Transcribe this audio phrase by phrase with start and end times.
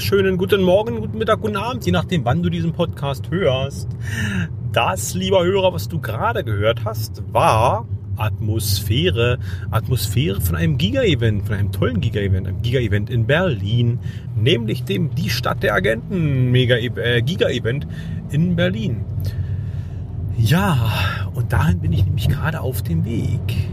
[0.00, 3.86] wunderschönen guten Morgen, guten Mittag, guten Abend, je nachdem, wann du diesen Podcast hörst.
[4.72, 9.38] Das, lieber Hörer, was du gerade gehört hast, war Atmosphäre.
[9.70, 13.98] Atmosphäre von einem Giga-Event, von einem tollen Giga-Event, einem Giga-Event in Berlin,
[14.34, 17.86] nämlich dem Die Stadt der Agenten äh, Giga-Event
[18.30, 19.04] in Berlin.
[20.38, 20.78] Ja,
[21.34, 23.68] und dahin bin ich nämlich gerade auf dem Weg.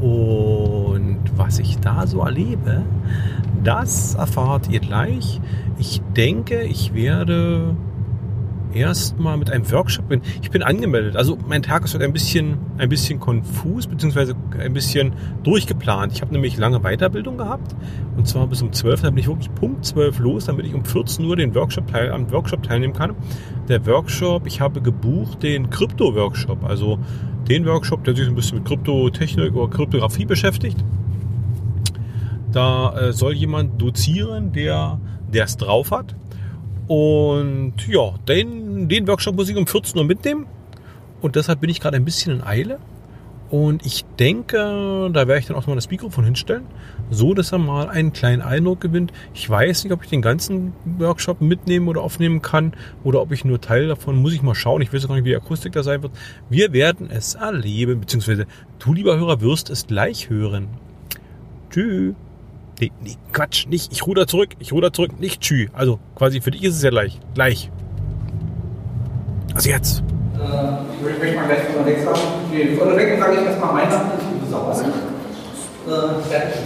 [0.00, 2.82] Und was ich da so erlebe,
[3.62, 5.40] das erfahrt ihr gleich.
[5.78, 7.76] Ich denke, ich werde
[8.72, 10.20] erstmal mit einem Workshop bin.
[10.42, 11.16] Ich bin angemeldet.
[11.16, 15.12] Also mein Tag ist heute ein bisschen, ein bisschen konfus, beziehungsweise ein bisschen
[15.42, 16.12] durchgeplant.
[16.12, 17.74] Ich habe nämlich lange Weiterbildung gehabt.
[18.16, 19.02] Und zwar bis um 12.
[19.02, 22.10] Da bin ich wirklich Punkt 12 los, damit ich um 14 Uhr den Workshop teil,
[22.10, 23.14] am Workshop teilnehmen kann.
[23.68, 26.64] Der Workshop, ich habe gebucht den Krypto-Workshop.
[26.64, 26.98] Also
[27.48, 30.78] den Workshop, der sich ein bisschen mit Kryptotechnik oder Kryptographie beschäftigt.
[32.52, 34.98] Da äh, soll jemand dozieren, der
[35.44, 36.14] es drauf hat.
[36.88, 40.46] Und ja, den, den Workshop muss ich um 14 Uhr mitnehmen.
[41.20, 42.78] Und deshalb bin ich gerade ein bisschen in Eile.
[43.48, 44.56] Und ich denke,
[45.12, 46.64] da werde ich dann auch mal das Mikrofon hinstellen,
[47.10, 49.12] so dass er mal einen kleinen Eindruck gewinnt.
[49.34, 52.72] Ich weiß nicht, ob ich den ganzen Workshop mitnehmen oder aufnehmen kann
[53.04, 54.82] oder ob ich nur Teil davon, muss ich mal schauen.
[54.82, 56.12] Ich weiß gar nicht, wie die Akustik da sein wird.
[56.50, 58.46] Wir werden es erleben, beziehungsweise
[58.80, 60.66] du, lieber Hörer, wirst es gleich hören.
[61.70, 62.14] Tschüss.
[62.78, 63.90] Nee, nee, Quatsch, nicht.
[63.92, 65.68] Ich ruder zurück, ich ruder zurück, nicht Tschü.
[65.72, 67.18] Also quasi für dich ist es ja gleich.
[67.34, 67.70] Gleich.
[69.54, 70.02] Also jetzt.
[70.34, 70.42] Äh,
[70.94, 72.20] ich möchte mal gleich vorneweg sagen.
[72.52, 74.00] Nee, vorneweg sage ich erstmal ist
[74.44, 74.94] die Sauerland.
[75.86, 76.60] Äh, fertig.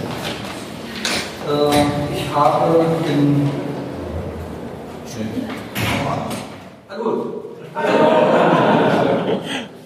[1.48, 3.50] Äh, ich habe in.
[5.06, 5.28] Schön.
[6.88, 7.26] Na gut.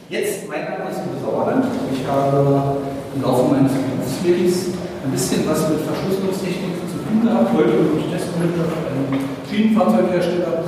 [0.08, 1.66] Jetzt, mein Name ist Uwe Sauerland.
[1.92, 2.76] Ich habe
[3.14, 4.68] im Laufe meines Berufslebens
[5.04, 7.52] ein bisschen was mit Verschlüsselungstechnik zu tun gehabt.
[7.52, 10.64] Heute bin ich Testmanager bei einem Schienenfahrzeughersteller.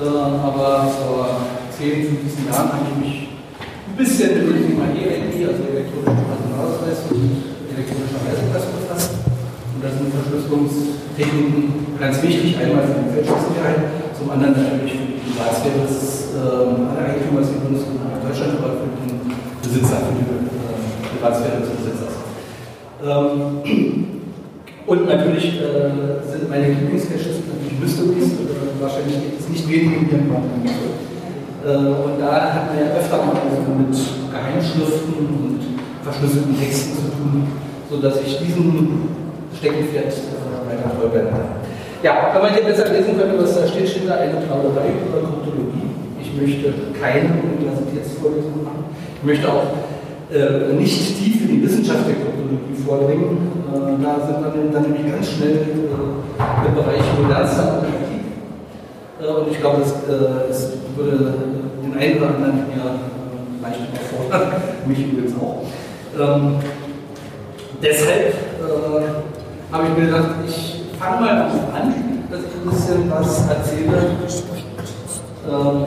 [0.00, 5.34] Äh, aber vor 10, 15 Jahren habe ich mich ein bisschen mit dem Thema EID,
[5.46, 7.30] also elektronischer Personalausweis und
[7.70, 9.12] elektronischer Reisepass befasst.
[9.22, 13.80] Und da sind Verschlüsselungstechniken ganz wichtig, einmal für die Fälschungssicherheit,
[14.18, 19.30] zum anderen natürlich für die Privatsphäre des äh, Eigentümers in Deutschland, aber für den
[19.62, 20.42] Besitzer, für die äh,
[21.14, 22.09] Privatsphäre des Besitzers.
[23.02, 23.62] Ähm,
[24.86, 30.28] und natürlich äh, sind meine Lieblingscaches natürlich Mysteries, äh, wahrscheinlich gibt es nicht wenige im
[30.28, 30.68] Parlament.
[31.64, 35.60] Äh, und da hat man ja öfter mal mit Geheimschriften und
[36.02, 37.46] verschlüsselten Texten zu tun,
[37.88, 39.08] sodass ich diesen
[39.56, 40.12] Steckenpferd
[40.68, 41.60] weiter folgen kann.
[42.02, 45.20] Ja, wenn man hier besser lesen könnte, was da steht, steht da eine Plauderei über
[45.20, 45.88] Kryptologie.
[46.20, 48.84] Ich möchte keine Universitätsvorlesung machen.
[49.20, 49.76] Ich möchte auch
[50.32, 52.14] äh, nicht tief in die Wissenschaft der
[52.50, 53.52] Kryptologie vordringen.
[53.72, 58.20] Äh, da sind wir dann nämlich ganz schnell äh, im Bereich modernster Analytik.
[59.20, 61.34] Äh, und ich glaube, das, äh, es würde
[61.82, 64.52] den einen oder anderen hier äh, leicht überfordern,
[64.86, 65.62] mich übrigens auch.
[66.18, 66.56] Ähm,
[67.82, 68.34] deshalb
[69.72, 71.94] habe ich mir gedacht, ich fange mal an,
[72.30, 74.16] dass ich ein bisschen was erzähle
[75.48, 75.84] ähm,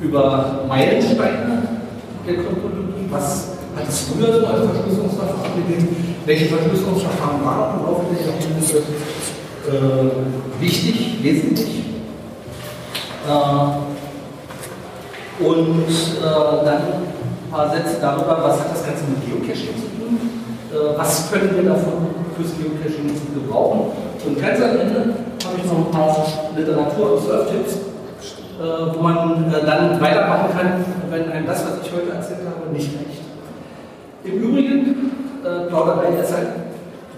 [0.00, 1.62] über Meilensteine
[2.26, 6.16] der Kryptologie was hat es früher so als Verschlüsselungsverfahren gegeben?
[6.24, 8.78] Welche Verschlüsselungsverfahren waren im Laufe der Jahrhunderte
[9.68, 11.84] äh, wichtig, wesentlich?
[13.28, 13.66] Äh,
[15.44, 20.18] und äh, dann ein paar Sätze darüber, was hat das Ganze mit Geocaching zu tun?
[20.72, 23.92] Äh, was können wir davon fürs Geocaching gebrauchen?
[24.26, 26.26] Und ganz am Ende habe ich noch ein paar
[26.56, 27.86] Literatur- und Surf-Tipps
[28.58, 32.72] äh, wo man äh, dann weitermachen kann, wenn einem das, was ich heute erzählt habe,
[32.72, 33.25] nicht reicht.
[34.26, 35.12] Im Übrigen,
[35.44, 36.48] äh, Plauderei deshalb,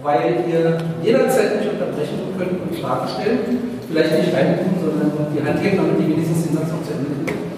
[0.03, 3.81] weil ihr jederzeit mich unterbrechen könnt und Fragen stellen.
[3.89, 7.09] Vielleicht nicht reingucken, sondern die Hand hängen, damit die wenigstens den Satz noch zu Ende
[7.25, 7.49] kriegen.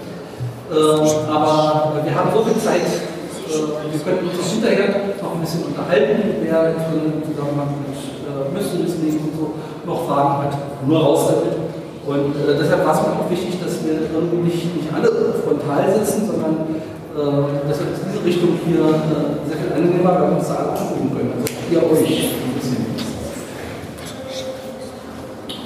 [0.71, 5.67] Äh, aber wir haben so viel Zeit, äh, wir können uns hinterher noch ein bisschen
[5.67, 9.47] unterhalten, wer im Zusammenhang mit äh, Mysteries und so
[9.83, 10.55] noch Fragen hat,
[10.87, 11.59] nur raus damit.
[12.07, 15.91] Und äh, deshalb war es mir auch wichtig, dass wir irgendwie nicht, nicht alle frontal
[15.99, 16.79] sitzen, sondern
[17.15, 21.33] äh, wir in diese Richtung hier äh, sehr viel angenehmer bei uns alle angucken können.
[21.37, 22.87] Also ihr euch ein bisschen.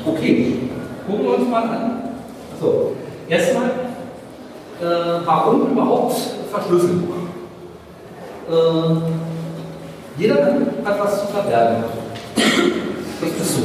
[0.06, 0.58] Okay,
[1.06, 2.02] gucken wir uns mal an.
[2.60, 2.92] So,
[3.28, 3.66] erstmal,
[4.80, 6.16] äh, warum überhaupt
[6.50, 7.04] verschlüsseln?
[8.50, 8.52] Äh,
[10.16, 10.36] jeder
[10.84, 11.84] hat was zu verbergen.
[12.36, 13.62] Das ist so.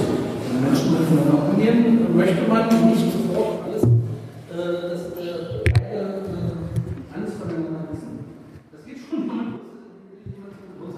[0.61, 3.87] Menschen miteinander umgehen, möchte man nicht sofort alles, äh,
[4.89, 8.13] das, äh, beide, äh, alles voneinander wissen.
[8.71, 9.45] Das geht schon mal.
[10.81, 10.89] Äh,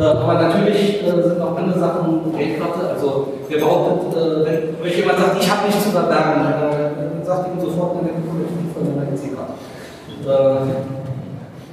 [0.00, 2.88] aber natürlich äh, sind auch andere Sachen Geldkarte.
[2.94, 7.48] Also wer behauptet, äh, wenn euch jemand sagt, ich habe nichts zu verbergen, dann sagt
[7.48, 8.08] ihm sofort eine
[8.72, 9.52] von einer EC-Karte.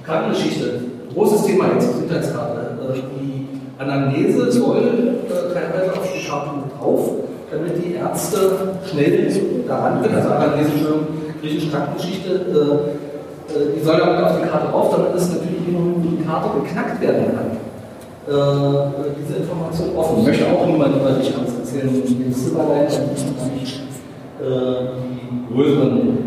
[0.06, 0.82] Krankengeschichte,
[1.14, 2.78] großes Thema jetzt Gesundheitskarte.
[3.20, 3.48] Die
[3.78, 5.16] Anamnese soll
[5.54, 7.10] teilweise auf die Karte mit drauf,
[7.52, 8.38] damit die Ärzte
[8.90, 9.30] schnell
[9.68, 10.16] daran können.
[10.16, 11.08] Also Anamnese, Entschuldigung,
[11.42, 12.42] griechische Krankengeschichte,
[13.76, 17.67] die soll damit auf die Karte drauf, damit es natürlich die Karte geknackt werden kann
[18.28, 20.20] äh, diese Information offen.
[20.20, 23.82] Ich möchte auch niemand über dich alles erzählen, und nicht
[24.42, 26.18] äh, die größeren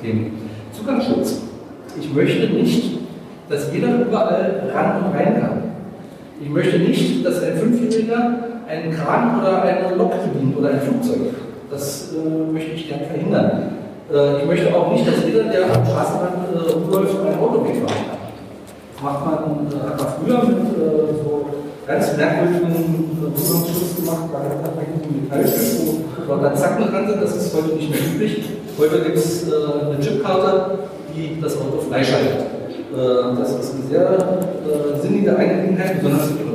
[0.00, 0.38] Themen.
[0.72, 1.42] Zugangsschutz.
[2.00, 2.98] Ich möchte nicht,
[3.48, 5.62] dass jeder überall ran und rein kann.
[6.40, 11.34] Ich möchte nicht, dass ein Fünfjähriger einen Kran oder eine Lok bedient oder ein Flugzeug.
[11.70, 13.62] Das äh, möchte ich gerne verhindern.
[14.10, 17.86] Äh, ich möchte auch nicht, dass jeder, der am Straßenrand äh, umläuft, ein Auto wegfahren
[18.08, 18.19] kann
[19.02, 21.46] macht man, äh, hat man früher mit äh, so
[21.86, 27.22] ganz merkwürdigen Zugangsschutz gemacht, da hat man hinten ein Metallstück, wo dann Zacken dran sind,
[27.22, 28.44] das ist heute nicht mehr üblich.
[28.78, 29.52] Heute gibt es äh,
[29.86, 30.78] eine Chipkarte,
[31.14, 32.40] die das Auto freischaltet.
[32.92, 36.50] Äh, das ist eine sehr äh, sinnige Angelegenheit, besonders für die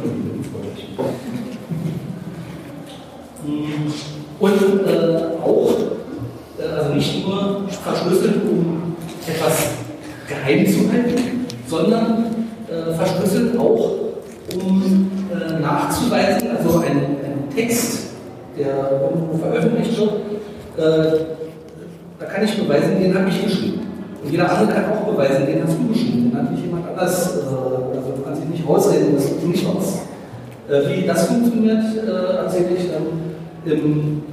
[4.40, 5.72] Und äh, auch,
[6.58, 8.96] äh, also nicht nur verschlüsselt, um
[9.28, 9.70] etwas
[10.28, 12.35] geheim zu halten, sondern
[12.70, 13.92] äh, verschlüsselt auch,
[14.56, 18.08] um äh, nachzuweisen, also ein, ein, Text,
[18.58, 20.12] der irgendwo veröffentlicht wird,
[20.78, 21.18] äh,
[22.20, 23.82] da kann ich beweisen, den habe ich geschrieben.
[24.24, 27.38] Und jeder andere kann auch beweisen, den hast du geschrieben, den hat nicht jemand anders,
[27.38, 30.00] äh, also du kannst dich nicht ausreden, das tut nicht aus.
[30.68, 34.24] Äh, wie das funktioniert, äh, erzähle ich dann im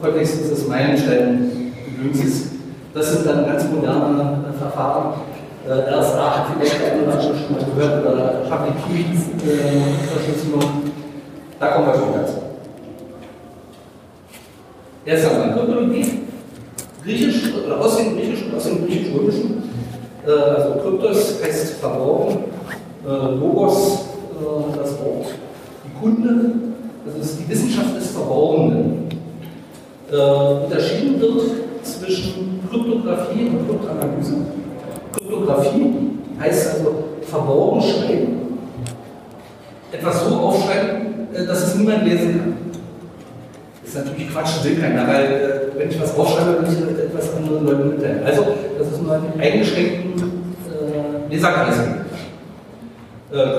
[0.00, 2.50] Kontext dieses Meilenstein-Gedönses.
[2.92, 5.20] Das sind dann ganz moderne Verfahren,
[5.66, 10.62] äh, RSA hat vielleicht eine oder schon mal gehört, oder Public Key-Verschlüsselung.
[10.62, 12.34] Äh, da kommen wir schon dazu.
[15.04, 16.22] Erst einmal Kryptologie,
[17.02, 19.62] Griechisch oder aus dem Griechischen, aus dem Griechisch-Römischen.
[20.26, 22.44] Äh, also Kryptos heißt verborgen,
[23.04, 25.26] äh, Logos äh, das Wort,
[25.84, 26.52] die Kunde,
[27.04, 29.08] das ist die Wissenschaft des Verborgenen.
[30.10, 31.42] Äh, unterschieden wird
[31.82, 34.34] zwischen Kryptographie und Kryptanalyse.
[35.36, 35.92] Kryptographie
[36.40, 38.28] heißt also verborgen schreiben.
[39.92, 42.56] Etwas so aufschreiben, äh, dass es niemand lesen kann.
[43.82, 47.34] Das ist natürlich Quatsch, will keiner, weil äh, wenn ich was aufschreibe, will ich etwas
[47.36, 48.24] anderen Leuten mitteilen.
[48.24, 48.46] Also,
[48.78, 50.22] das ist nur einen eingeschränkten
[50.68, 53.56] äh, Leserkreis äh, äh,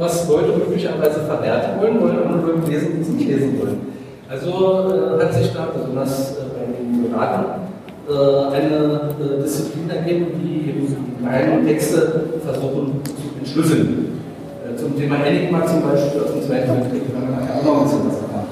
[0.00, 3.80] was Leute möglicherweise verwerten wollen, wollen andere Leute lesen, die es nicht lesen wollen.
[4.28, 7.67] Also äh, hat sich da besonders äh, bei den Beraten äh,
[8.10, 14.22] eine äh, Disziplin ergeben, die eben kleine Texte versuchen zu entschlüsseln.
[14.64, 17.76] Äh, zum Thema Enigma zum Beispiel aus dem Zweiten Weltkrieg kann man nachher auch noch
[17.76, 18.46] ein bisschen was erfahren.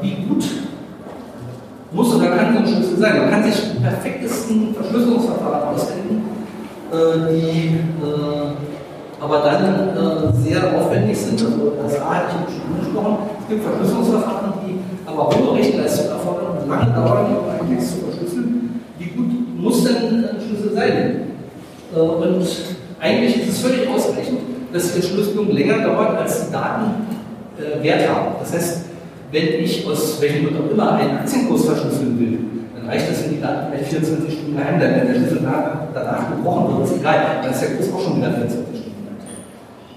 [0.00, 0.44] Wie gut
[1.92, 3.18] muss oder kann so ein Schlüssel sein?
[3.18, 6.22] Man kann sich perfektesten Verschlüsselungsverfahren ausdenken,
[7.30, 7.78] die
[9.20, 11.40] aber dann sehr aufwendig sind.
[11.40, 13.18] Also das A hatte ich schon angesprochen.
[13.40, 17.78] Es gibt Verschlüsselungsverfahren, die aber hohe Rechenleistung erfordern lange dauern, um.
[18.98, 21.20] Wie gut muss denn ein Schlüssel sein?
[21.94, 22.46] Äh, und
[23.00, 24.40] eigentlich ist es völlig ausreichend,
[24.72, 26.92] dass die Entschlüsselung länger dauert, als die Daten
[27.58, 28.34] äh, Wert haben.
[28.40, 28.84] Das heißt,
[29.32, 32.38] wenn ich aus welchem Grund auch immer einen Aktienkurs verschlüsseln will,
[32.76, 34.94] dann reicht es, wenn die Daten vielleicht 24 Stunden geheim bleiben.
[34.96, 35.48] Wenn der Schlüssel
[35.94, 39.16] danach gebrochen wird, ist egal, dann ist der Kurs auch schon wieder 24 Stunden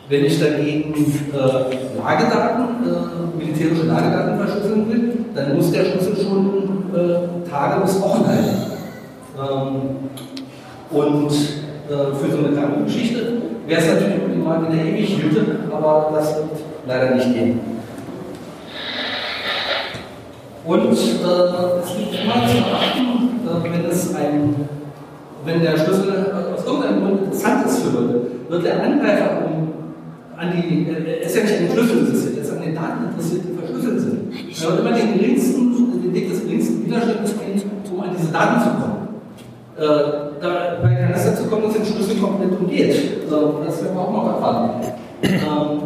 [0.09, 0.93] Wenn ich dagegen
[1.33, 8.01] äh, Lagedaten, äh, militärische Lagedaten verschlüsseln will, dann muss der Schlüssel schon äh, Tage bis
[8.01, 8.73] Wochen halten.
[9.37, 9.71] Ähm,
[10.91, 16.11] und äh, für so eine Krankengeschichte wäre es natürlich optimal, wenn er ewig hielte, aber
[16.13, 16.49] das wird
[16.87, 17.59] leider nicht gehen.
[20.65, 24.55] Und äh, es gibt immer zu beachten, äh, wenn es ein,
[25.45, 29.73] wenn der Schlüssel aus irgendeinem Grund interessant ist für Leute, wird der Angreifer um,
[30.37, 31.75] an die, äh, ist ja nicht an den
[32.83, 34.19] Schlüssel interessiert, er ist an den Daten interessiert, die verschlüsselt sind.
[34.61, 37.61] Er wird immer den geringsten, den Weg des geringsten Widerstandes gehen,
[37.91, 39.03] um an diese Daten zu kommen.
[39.75, 42.93] Äh, dabei kann es dazu kommen, dass der Schlüssel komplett umgeht.
[42.93, 44.81] Äh, das werden wir auch noch erfahren.
[45.23, 45.79] Ähm,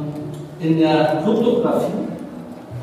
[0.59, 1.93] in der Kryptographie,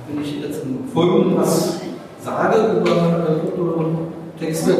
[0.09, 1.81] wenn ich jetzt im Folgenden was
[2.23, 4.73] sage über äh, Kryptotexte,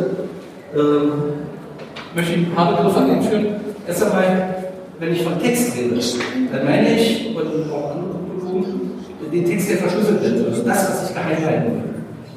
[0.75, 3.47] äh, möchte ich ein paar Begriffe einführen.
[3.87, 4.55] Erst einmal,
[4.99, 6.01] wenn ich von Text rede,
[6.53, 8.84] dann meine ich, und auch andere Kryptologen,
[9.33, 11.83] den Text, der verschlüsselt wird, also das, was ich geheim halten will.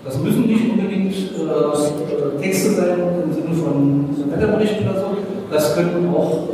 [0.06, 5.17] Das müssen nicht unbedingt äh, Texte sein im Sinne von Wetterberichten oder so.
[5.51, 6.48] Das könnten auch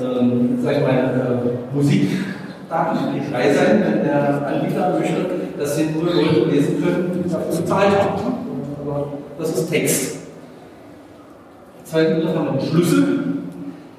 [0.00, 5.26] ähm, sag ich mal, äh, Musikdaten, die frei sein, wenn der Anbieter möchte,
[5.58, 8.32] dass sie nur Leute lesen können, die dafür bezahlt haben.
[8.80, 10.16] Aber das ist Text.
[11.84, 13.18] Zweitens haben wir den Schlüssel.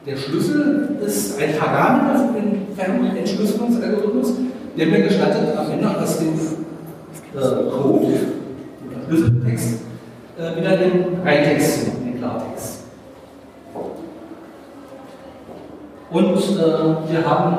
[0.05, 4.33] Der Schlüssel ist ein Parameter für den Fernentschlüsselungsalgorithmus,
[4.77, 6.33] der mir gestattet, am Ende aus dem
[7.35, 8.13] äh, Code,
[9.07, 9.79] Schlüsseltext,
[10.37, 12.83] äh, wieder den Reintext zu den Klartext.
[16.11, 17.57] Und äh, wir haben,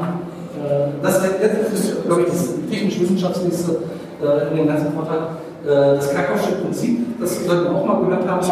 [0.57, 3.79] äh, das, ist, glaube ich, das technisch-wissenschaftlichste
[4.23, 8.29] äh, in dem ganzen Vortrag, äh, das Krakowsche Prinzip, das sollten wir auch mal gehört
[8.29, 8.47] haben.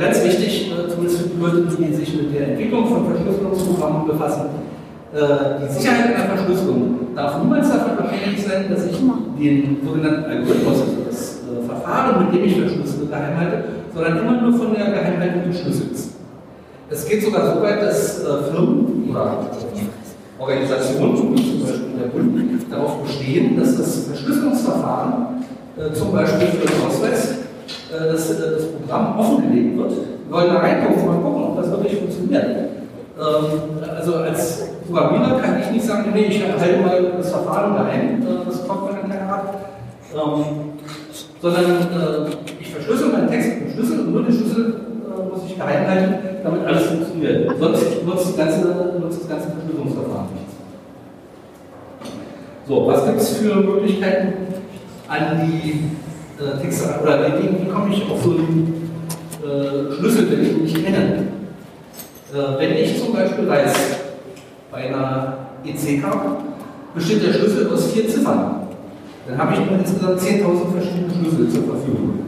[0.00, 4.46] Ganz wichtig, zumindest für die Leute, die sich mit der Entwicklung von Verschlüsselungsprogrammen befassen,
[5.12, 8.98] die Sicherheit einer Verschlüsselung darf niemals davon abhängig sein, dass ich
[9.38, 14.74] den sogenannten Algorithmus, das Verfahren, mit dem ich verschlüssele, geheim halte, sondern immer nur von
[14.74, 16.08] der Geheimhaltung des Schlüssels.
[16.90, 19.46] Es geht sogar so weit, dass Firmen oder
[20.38, 22.38] Organisationen, zum Beispiel der Bund,
[22.70, 25.44] darauf bestehen, dass das Verschlüsselungsverfahren,
[25.92, 27.38] zum Beispiel für den Ausweis,
[27.90, 29.90] äh, dass äh, das Programm offengelegt wird.
[29.90, 32.44] Wir wollen da reingucken, mal gucken, ob das wirklich funktioniert.
[32.44, 38.22] Ähm, also als Programmierer kann ich nicht sagen, nee, ich halte mal das Verfahren geheim,
[38.22, 39.68] äh, das kommt mir dann keiner ab.
[40.14, 40.44] Ähm,
[41.42, 42.26] sondern
[42.58, 44.80] ich verschlüssel meinen Text mit dem Schlüssel und nur den Schlüssel
[45.30, 47.50] muss ich geheim halten, damit alles funktioniert.
[47.60, 48.58] Sonst nutzt das ganze,
[49.28, 50.54] ganze Verschlüsselungsverfahren nichts.
[52.66, 54.32] So, was gibt es für Möglichkeiten
[55.06, 55.80] an die
[56.42, 58.90] äh, Texte oder wie, wie komme ich auf so einen
[59.42, 61.28] äh, Schlüssel, wenn ich nicht kenne?
[62.32, 63.72] Äh, wenn ich zum Beispiel weiß,
[64.70, 66.36] bei einer EC-Karte
[66.94, 68.68] besteht der Schlüssel aus vier Ziffern,
[69.26, 72.18] dann habe ich nur insgesamt 10.000 verschiedene Schlüssel zur Verfügung.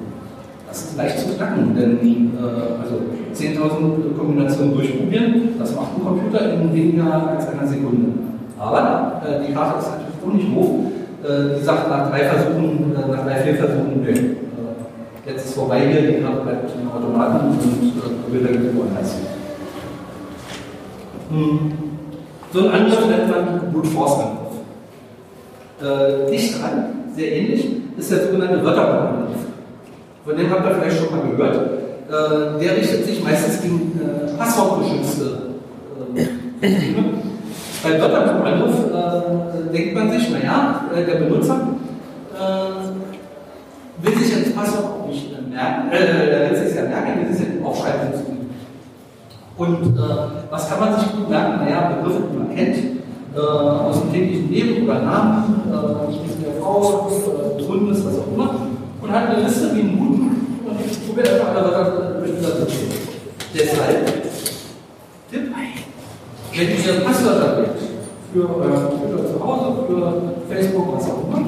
[0.68, 3.00] Das ist leicht zu knacken, denn äh, also
[3.34, 8.12] 10.000 Kombinationen durchprobieren, das macht ein Computer in weniger als einer Sekunde.
[8.58, 10.90] Aber äh, die Karte ist natürlich auch nicht hoch
[11.22, 14.10] äh, die sagt nach drei Versuchen, äh, nach drei, vier Versuchen, nö.
[14.10, 19.16] Äh, jetzt ist vorbei hier, die Karte bleibt im Automaten und probiert dann irgendwo anders.
[21.30, 21.89] Hm.
[22.52, 24.50] So ein Angriff nennt man Brute Force Angriff.
[25.80, 26.84] Äh, dicht dran,
[27.16, 27.66] sehr ähnlich,
[27.96, 29.36] ist der sogenannte Wörterbankangriff.
[30.24, 31.56] Von dem habt ihr vielleicht schon mal gehört.
[32.08, 35.50] Äh, der richtet sich meistens gegen äh, passwortgeschützte
[37.82, 41.68] bei Wörterbuchanruf äh, denkt man sich, naja, der Benutzer
[44.02, 47.66] will sich das Passwort nicht merken, äh, der will sich ja merken, will sich ja
[47.66, 48.12] aufschreiben
[49.60, 50.00] Und äh,
[50.50, 51.60] was kann man sich gut merken?
[51.62, 52.76] Naja, Begriffe, die man kennt,
[53.36, 58.54] äh, aus dem täglichen Leben oder Namen, äh, der Frau, äh, Gründes, was auch immer,
[59.02, 63.58] und hat eine Liste wie ein Guten und ich probiere einfach alle Wörter durch die
[63.58, 64.20] Deshalb
[66.52, 67.78] wenn ihr Passwörter gibt
[68.32, 71.46] für euer Computer zu Hause, für Facebook, was auch immer,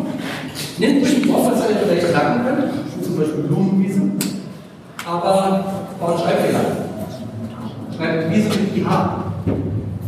[0.78, 4.19] nehmt euch ein Wort, was ihr vielleicht merken könnt, zum Beispiel Blumenwiesen,
[5.04, 5.64] aber
[5.99, 6.82] baut Schreibfehler.
[8.02, 8.88] Schreibt Wiese mit IH.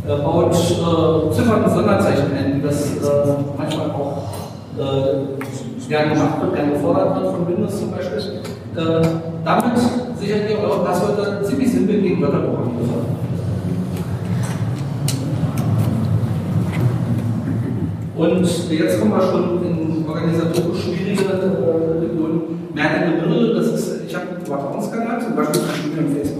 [0.05, 2.99] Äh, baut äh, Ziffern und Sonderzeichen ein, das äh,
[3.57, 4.23] manchmal auch
[4.77, 8.19] äh, gern gemacht wird, gern gefordert wird von Windows zum Beispiel.
[8.75, 9.07] Äh,
[9.45, 9.77] damit
[10.19, 12.93] sichert ihr eure Passwörter ziemlich simpel gegen Wörterbuchangriffe.
[18.17, 22.41] Und jetzt kommen wir schon in organisatorisch schwierige äh, Regionen.
[22.75, 26.34] Der Mitte, das ist, ich habe einen Vertrauenskanal, zum Beispiel zum Studium Facebook.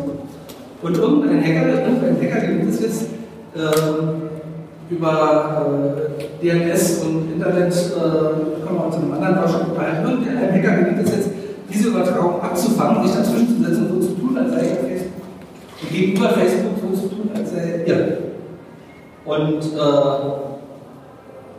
[0.82, 3.04] Und irgendein Hacker, irgendein Hacker gelingt es jetzt,
[3.56, 5.66] äh, über
[6.42, 10.76] äh, DNS und Internet, äh, kommen wir auch zu einem anderen wahrscheinlich unterhalten, irgendein Hacker
[10.78, 11.30] gelingt es jetzt,
[11.74, 15.24] diese Übertragung abzufangen, sich dazwischen zu setzen und so zu tun, als sei er Facebook.
[15.82, 18.18] Und gegenüber Facebook so zu tun, als sei er ihr.
[19.26, 20.56] Und äh,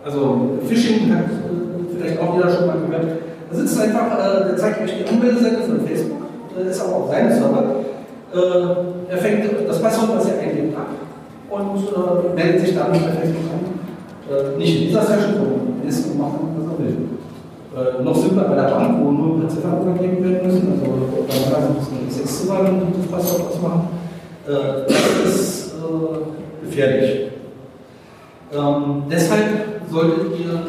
[0.05, 3.19] also Phishing hat äh, vielleicht auch jeder schon mal gehört.
[3.51, 6.23] Da sitzt einfach, äh, der zeigt euch die Anmeldeseite von Facebook,
[6.57, 7.86] das ist aber auch sein Server.
[8.37, 10.89] Äh, er fängt das Passwort, was er eingeben ab
[11.49, 13.77] und äh, meldet sich dann bei Facebook an.
[14.29, 16.97] Äh, nicht in dieser Session, sondern ist und machen, was er will.
[17.77, 21.51] Äh, noch simpler bei der Bank, wo nur ein paar Ziffern übergeben werden müssen, also
[21.51, 23.89] da muss man XS-Ziffer das Passwort ausmachen.
[24.47, 24.93] Äh,
[25.25, 25.75] das ist
[26.63, 27.31] gefährlich.
[28.53, 30.61] Ähm, deshalb solltet ihr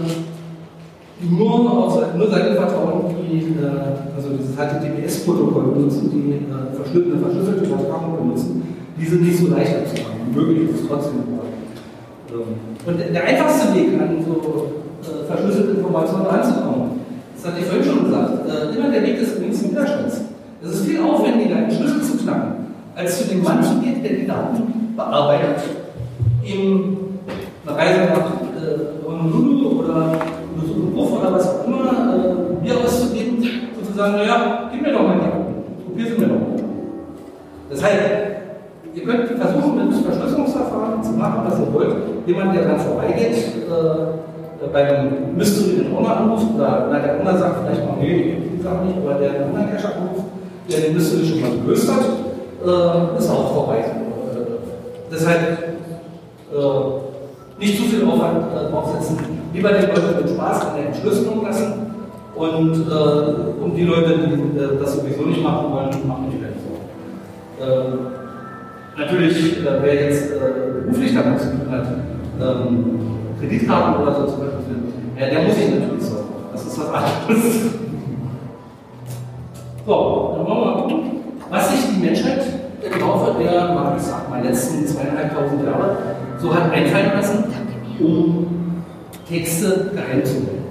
[1.21, 7.65] nur, auf, nur Seiten vertrauen, die äh, also dieses HTTPS-Protokoll benutzen, die äh, verschlüsselte, verschlüsselte
[7.65, 8.75] Übertragung benutzen.
[9.00, 10.33] Die sind nicht so leicht abzufangen.
[10.33, 11.24] Möglich ist es trotzdem.
[12.29, 12.43] Ähm,
[12.86, 14.71] und der einfachste Weg, an so
[15.01, 17.01] äh, verschlüsselte Informationen ranzukommen,
[17.36, 20.21] das hatte ich vorhin schon gesagt, äh, immer der Weg des geringsten Widerstands.
[20.63, 24.13] Es ist viel aufwendiger, einen Schlüssel zu knacken, als zu dem Mann zu gehen, der
[24.13, 25.63] die Daten bearbeitet
[26.47, 26.97] ihm
[27.65, 28.31] eine Reise nach
[28.62, 30.19] äh, Honolulu oder
[30.98, 33.44] Buff oder was auch immer, äh, Bier auszugeben,
[33.80, 36.36] sozusagen, naja, gib mir doch mal die, probier sie mir doch.
[37.70, 38.01] Das heißt,
[38.96, 41.96] ihr könnt versuchen, mit Verschlüsselungsverfahren zu machen, was ihr wollt.
[42.25, 47.63] Jemand, der dann vorbeigeht, äh, beim Mystery den Owner anruft, oder na, der Owner sagt
[47.63, 50.25] vielleicht mal, nee, ich gebe die Sache nicht, aber der den anderen Cacher anruft,
[50.70, 52.06] der den Mystery schon mal gelöst hat,
[52.66, 53.77] äh, ist auch vorbei.
[53.77, 53.92] Äh,
[55.12, 55.60] deshalb
[56.51, 57.16] äh,
[57.60, 59.18] nicht zu viel Aufwand äh, draufsetzen.
[59.54, 61.74] Lieber den Leuten mit Spaß an der Entschlüsselung lassen
[62.36, 66.54] und äh, um die Leute, die äh, das sowieso nicht machen wollen, machen nicht keine
[66.62, 66.88] Sorgen.
[67.60, 68.00] Ähm,
[68.98, 70.34] natürlich, äh, wer jetzt
[70.86, 71.88] beruflich damit zu tun hat,
[72.40, 73.00] ähm,
[73.40, 74.78] Kreditkarten oder so zum Beispiel,
[75.20, 76.28] ja, der muss sich natürlich sorgen.
[76.52, 77.46] Das ist was anderes.
[79.88, 81.00] So, dann wollen wir mal gucken,
[81.50, 82.44] was sich die Menschheit
[82.94, 85.98] im Laufe der, ich sag mal, letzten zweieinhalbtausend Jahre
[86.39, 87.44] so hat einfallen lassen,
[88.00, 88.48] um
[89.27, 90.67] Texte geheim zu halten.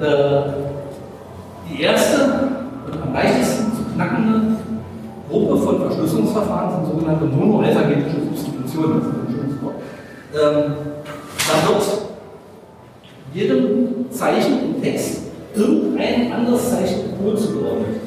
[0.00, 0.52] Äh,
[1.70, 2.48] die erste
[2.86, 4.56] und am leichtesten zu knackende
[5.30, 9.00] Gruppe von Verschlüsselungsverfahren sind sogenannte monoalphabetische Substitutionen.
[9.00, 9.74] Das ist ein schönes Wort.
[10.34, 10.72] Ähm,
[11.48, 11.82] da wird
[13.32, 15.22] jedem Zeichen im Text
[15.54, 17.00] irgendein anderes Zeichen
[17.36, 18.00] zugeordnet.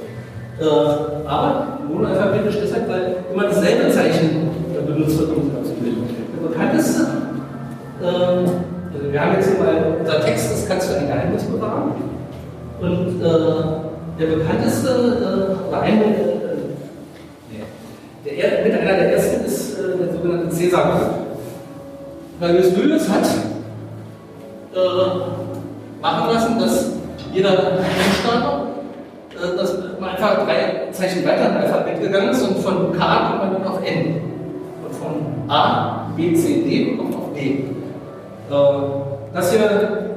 [0.59, 4.49] Äh, aber monoalphabetisch deshalb, weil immer dasselbe Zeichen
[4.85, 6.03] benutzt wird, um es abzubilden.
[6.33, 7.01] Der bekannteste,
[8.01, 11.91] äh, also wir haben jetzt hier mal unser Text, das kannst du ein Geheimnis bewahren.
[12.79, 16.39] Und äh, der bekannteste, äh, oder ein, äh,
[18.25, 21.13] der, mit einer der ersten ist äh, der sogenannte Cäsar.
[22.39, 23.27] Marius Lewis hat
[24.73, 26.91] äh, machen lassen, dass
[27.33, 28.68] jeder äh,
[29.39, 33.53] dass man einfach drei Zeichen weiter im Alphabet gegangen ist und von K kommt man
[33.53, 34.15] dann auf N.
[34.85, 37.39] Und von A, B, C, D kommt auf D.
[37.39, 37.63] Äh,
[39.33, 40.09] das hier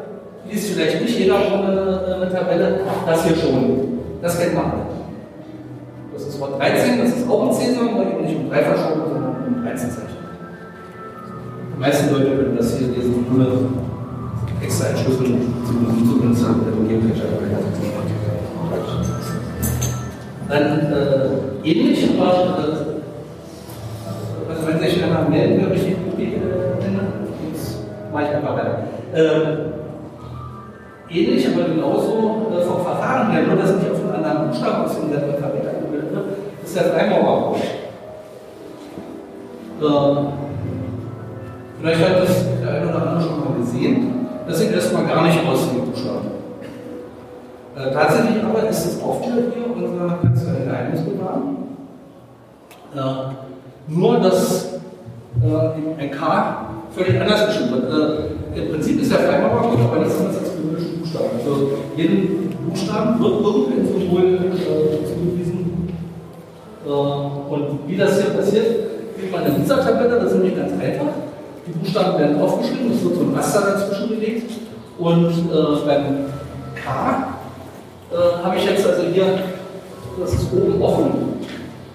[0.50, 3.98] liest vielleicht nicht jeder eine, eine Tabelle, das hier schon.
[4.20, 4.72] Das kennt man.
[6.12, 9.00] Das ist Wort 13, das ist auch ein Cäsar, aber eben nicht um 3 verschoben,
[9.08, 10.16] sondern um 13 Zeichen.
[11.74, 13.46] Die meisten Leute können das hier lesen, ohne
[14.62, 17.42] extra Entschlüsselung zu benutzen, der Geocacher
[20.48, 22.92] Dann äh, ähnlich, aber äh,
[24.50, 25.96] also wenn sich einer melden würde, ich
[28.12, 28.78] mache ich einfach weiter.
[29.14, 29.72] Äh,
[31.11, 34.94] ähnlich, aber genauso äh, vom Verfahren her, nur dass nicht auf einen anderen Buchstaben aus
[34.94, 36.24] dem Alphabet abgebildet wird,
[36.64, 37.56] ist der Freimaurer
[39.80, 40.16] äh,
[41.80, 44.28] Vielleicht hat das der eine oder andere schon mal gesehen.
[44.46, 46.32] Das sieht erstmal gar nicht aus wie Buchstaben.
[47.83, 50.18] Äh, tatsächlich aber ist es aufgeführt hier, unser
[50.64, 51.57] Geheimnis bewahren.
[52.95, 54.75] Äh, nur, dass
[55.42, 57.92] äh, ein K völlig anders geschrieben wird.
[58.55, 61.31] Äh, Im Prinzip ist der Freimaurer aber nichts anderes als biblische Buchstaben.
[61.38, 65.88] Also jeden Buchstaben wird irgendein Symbol äh, zugewiesen.
[66.85, 68.66] Und wie das hier passiert,
[69.16, 71.12] kriegt man in dieser Tabelle, das ist nämlich ganz einfach.
[71.66, 74.51] Die Buchstaben werden aufgeschrieben, es wird so ein Raster dazwischen gelegt.
[74.99, 75.33] Und
[75.87, 76.27] beim
[76.75, 77.32] K
[78.12, 79.38] äh, habe ich jetzt also hier,
[80.20, 81.11] das ist oben offen.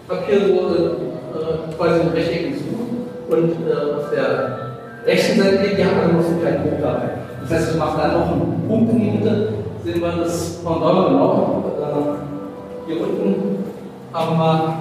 [0.10, 3.34] Habe hier so äh, quasi ein Rechteck zu.
[3.34, 4.58] Und äh, auf der
[5.06, 7.10] rechten Seite, hier haben wir noch so einen kleinen Punkt dabei.
[7.41, 9.53] Das heißt, ich mache dann noch einen Punkt in die Mitte,
[9.84, 11.63] sehen wir das Pendant genau.
[11.82, 13.65] Äh, hier unten
[14.13, 14.73] haben wir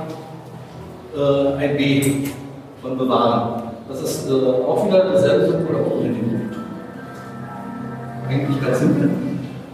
[1.17, 2.29] äh, ein B
[2.83, 3.63] von Bewahren.
[3.89, 6.57] Das ist äh, auch wieder dasselbe Symbol, aber ohne den Punkt.
[8.29, 9.11] Eigentlich ganz simpel.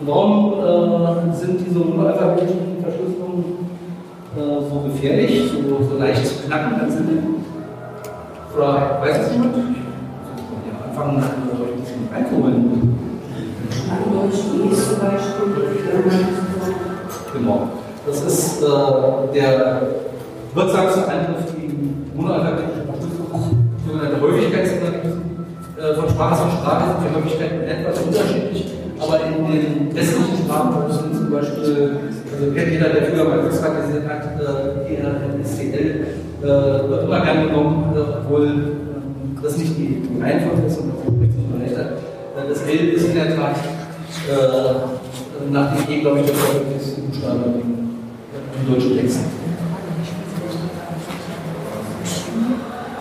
[0.04, 3.44] Warum äh, sind diese monoalphabetischen Verschlüsselungen
[4.36, 6.78] äh, so gefährlich, so, so, leicht zu knacken?
[6.78, 7.18] Ganz simpel.
[8.56, 9.56] Oder weiß das jemand?
[9.56, 9.62] Ja,
[10.88, 12.98] anfangen, euch ein bisschen reinzuholen.
[17.32, 17.68] Genau.
[18.06, 19.82] Das ist äh, der
[20.54, 23.22] wirksamste Angriff gegen monoalphabetische Verschlüsselung
[23.86, 25.22] sogenannte Häufigkeitsanalysen
[25.78, 28.71] äh, von Sprache zu Sprache sind die Häufigkeiten etwas unterschiedlich,
[29.02, 31.96] aber in den westlichen Sprachen sind zum Beispiel,
[32.32, 36.06] also kennt jeder, der früher mal Fußball gesehen hat, äh, ERNSCL,
[36.42, 41.76] äh, wird immer gern genommen, obwohl ähm, das nicht die, Reihenfolge ist und richtig nicht
[41.76, 41.98] hat.
[42.48, 43.56] Das L ist in der Tat
[45.50, 49.20] nach dem E, glaube ich, der häufigste Buchstabe im deutschen Text.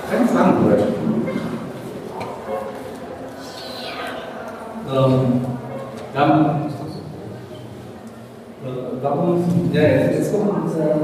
[0.10, 0.88] Keine Fragen gehört.
[4.94, 5.61] Ähm,
[6.14, 6.18] äh,
[9.02, 10.96] warum, ja, jetzt kommt dieser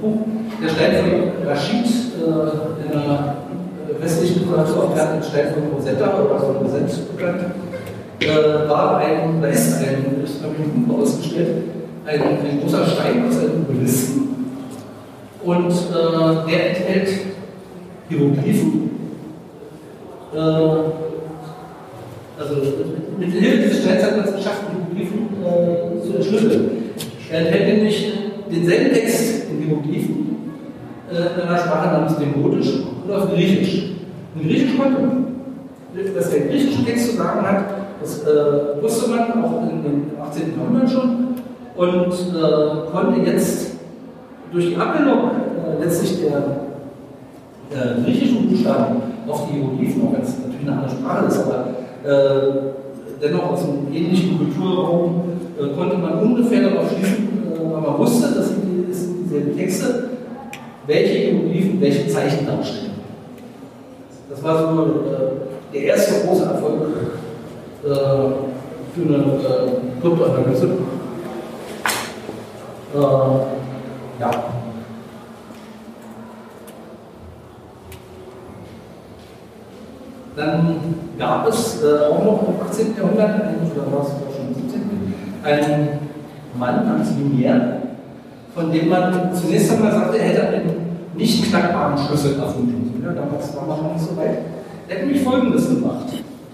[0.00, 0.26] Punkt,
[0.60, 3.36] der Stein von Rashid äh, in einer
[4.00, 7.44] westlichen Literatur Ferdinand Stein von Rosetta oder von Rosett bekannt,
[8.20, 11.64] äh, war ein, oder ist ein, ich ein Buch ausgestellt,
[12.06, 14.28] ein, ein großer Stein aus einem Obelisken.
[15.44, 17.08] Und äh, der enthält
[18.08, 18.90] Hieroglyphen.
[20.34, 20.38] Äh,
[22.38, 22.54] also
[23.20, 26.70] mit Hilfe dieses Steins geschafft, Hieroglyphen äh, zu entschlüsseln.
[27.30, 28.12] Er enthält nämlich
[28.50, 30.36] denselben Text in Hieroglyphen
[31.12, 33.90] äh, in einer Sprache namens Demotisch und auf Griechisch.
[34.34, 35.26] In Griechisch konnte man.
[36.14, 37.64] Dass der griechische Text zu sagen hat,
[38.00, 40.56] das äh, wusste man auch in, im 18.
[40.56, 41.34] Jahrhundert schon
[41.76, 43.72] und äh, konnte jetzt
[44.52, 46.36] durch die Abbildung äh, letztlich der
[47.72, 51.66] äh, griechischen Buchstaben auf die Hieroglyphen, auch wenn es natürlich eine andere Sprache ist, aber
[52.04, 52.79] äh,
[53.20, 55.22] dennoch aus einem ähnlichen Kulturraum
[55.58, 60.10] äh, konnte man ungefähr darauf schließen, äh, weil man wusste, dass dieselben Texte
[60.86, 62.90] welche Hieroglyphen welche Zeichen darstellen.
[64.28, 66.80] Das war so äh, der erste große Erfolg
[67.84, 70.66] äh, für eine äh, Kryptoanalyse.
[72.94, 72.98] Äh,
[74.20, 74.59] ja.
[80.36, 80.76] Dann
[81.18, 82.96] gab es äh, auch noch im 18.
[82.96, 83.40] Jahrhundert,
[83.74, 84.80] oder war es schon im 17.
[85.42, 85.88] einen
[86.58, 87.80] Mann namens Lumière,
[88.54, 93.02] von dem man zunächst einmal sagte, er hätte einen nicht knackbaren Schlüssel erfunden.
[93.04, 94.38] Ja, damals war man noch nicht so weit.
[94.88, 96.06] Er hat nämlich Folgendes gemacht.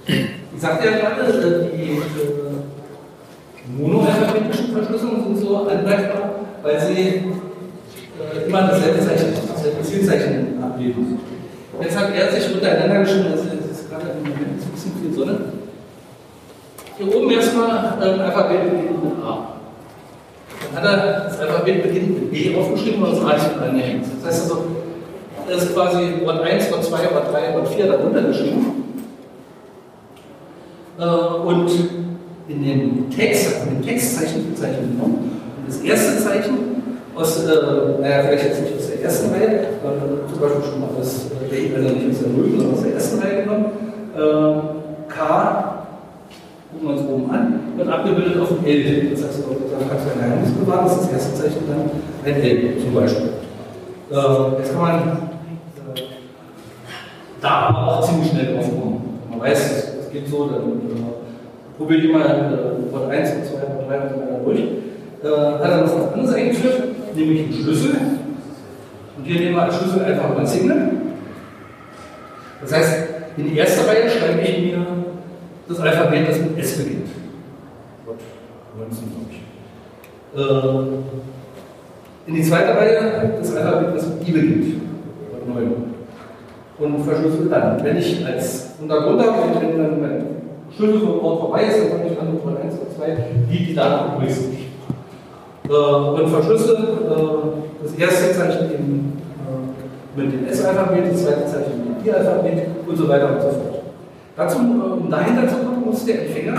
[0.06, 6.30] Ich sagte ja gerade, äh, die äh, monoalphabetischen Verschlüsselungen sind so angreifbar,
[6.62, 11.18] weil sie äh, immer dasselbe Zeichen, dasselbe Zielzeichen ablesen.
[11.80, 13.26] Jetzt hat er sich untereinander geschrieben,
[14.34, 15.38] es ist ein bisschen viel Sonne.
[16.98, 19.48] Hier oben erstmal ein Alphabet beginnt mit A.
[20.74, 24.00] Dann hat er das Alphabet beginnt mit B aufgeschrieben und das A ist mit einem
[24.22, 24.64] Das heißt also,
[25.48, 28.84] er ist quasi Wort 1, Wort 2, Wort 3, Wort 4 darunter geschrieben.
[30.98, 31.70] Äh, und
[32.48, 35.40] in dem Text, in dem Textzeichen bezeichnet genommen.
[35.58, 36.58] Und das erste Zeichen
[37.14, 40.88] aus, äh, naja, vielleicht jetzt nicht aus der ersten Reihe, äh, zum Beispiel schon mal
[40.98, 43.85] aus der nicht aus der Null, sondern aus der ersten Reihe genommen.
[44.16, 45.76] Äh, K,
[46.72, 49.10] gucken wir uns oben an, wird abgebildet auf dem L.
[49.10, 51.90] Das heißt, da kannst du ein Geheimnis das ist das erste Zeichen dann
[52.24, 53.28] ein L zum Beispiel.
[54.10, 54.98] Äh, jetzt kann man
[55.94, 56.00] äh,
[57.42, 59.20] da aber auch ziemlich schnell aufkommen.
[59.30, 63.88] Man weiß, es geht so, dann äh, probiert jemand äh, von 1 und 2 und
[63.88, 64.60] 3 und so weiter durch.
[64.60, 66.82] Äh, hat er noch was anderes eingeführt,
[67.14, 67.96] nämlich einen Schlüssel.
[69.18, 70.90] Und hier nehmen wir als Schlüssel einfach mal ein Signal.
[72.62, 73.05] Das heißt,
[73.36, 74.86] in die erste Reihe schreibe ich mir
[75.68, 77.08] das Alphabet, das mit S beginnt.
[78.04, 78.16] Gott,
[78.78, 79.40] 19, glaube ich.
[80.38, 84.80] Äh, in die zweite Reihe das Alphabet, das mit I beginnt.
[85.30, 85.74] Gott, 9.
[86.78, 87.82] Und verschlüsselt dann.
[87.82, 90.26] Wenn ich als und darunter, wenn dann mein
[90.74, 93.16] Schlüssel vom Ort vorbei ist, dann fange ich an mit Wort 1 und 2,
[93.50, 94.44] die die Daten größer.
[95.68, 99.12] Äh, und verschlüssel äh, das erste Zeichen eben,
[100.16, 103.82] mit dem S-Alphabet, das zweite Zeichen mit dem I-Alphabet und so weiter und so fort.
[104.36, 106.58] Dazu, äh, um dahinter zu kommen, muss der Empfänger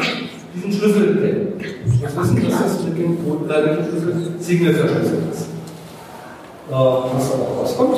[0.54, 1.54] diesen Schlüssel kennen.
[2.02, 5.48] Das wissen, dass das mit dem, äh, Schlüssel Signal verschlüsselt ist.
[6.70, 7.98] Äh, was da rauskommt.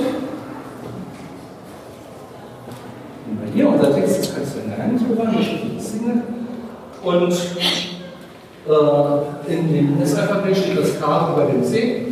[3.28, 5.38] Und bei hier, unser Text, das kannst du in der Hand bewahren,
[5.76, 6.24] das Signal.
[7.04, 7.32] Und
[8.68, 12.09] äh, in dem S-Alphabet steht das K über dem C.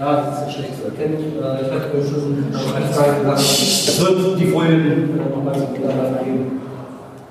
[0.00, 1.18] Ja, das ist ja schlecht zu erkennen.
[1.18, 6.60] Äh, ich hatte schon eine Frage gesagt, es wird die Folien nochmal zum Miteinander geben,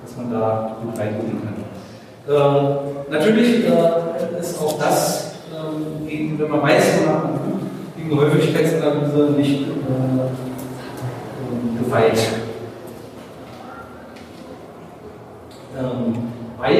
[0.02, 1.54] dass man da gut reingucken kann.
[2.26, 2.32] Äh,
[3.12, 7.38] natürlich äh, ist auch das, ähm, gegen, wenn man weiß, man
[7.98, 10.24] gegen Häufigkeitsanalyse nicht äh,
[11.84, 12.18] gefeit.
[15.78, 16.14] Ähm,
[16.58, 16.76] weil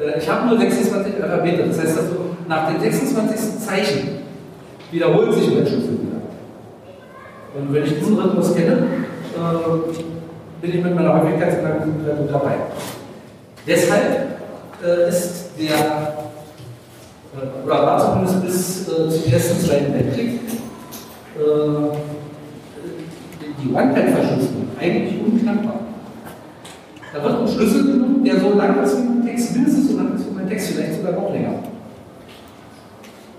[0.00, 1.64] äh, ich habe nur 26 Alphabete.
[1.64, 2.14] Das heißt, also,
[2.48, 3.60] nach dem 26.
[3.60, 4.23] Zeichen
[4.94, 6.20] wiederholt sich mein Schlüssel wieder.
[7.56, 9.92] Und wenn ich diesen Rhythmus kenne, äh,
[10.60, 12.54] bin ich mit meiner wieder gut dabei.
[13.66, 14.38] Deshalb
[14.84, 16.14] äh, ist der,
[17.34, 20.40] äh, oder war zumindest bis äh, zum Ersten Zweiten Weltkrieg,
[21.38, 21.96] äh,
[23.62, 25.80] die One-Pad-Verschlüsselung eigentlich unknackbar.
[27.12, 30.14] Da wird ein Schlüssel genommen, der so lang ist wie mein Text, mindestens so lang
[30.14, 31.54] ist wie mein Text, vielleicht sogar noch länger.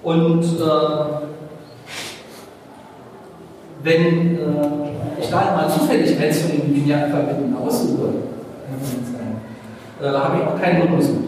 [0.04, 1.35] Und äh,
[3.86, 8.10] wenn äh, ich da mal zufällig eins von den Binäralphabeten aussuche,
[10.02, 11.24] äh, habe ich auch keinen Rhythmus mit.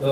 [0.00, 0.06] Äh,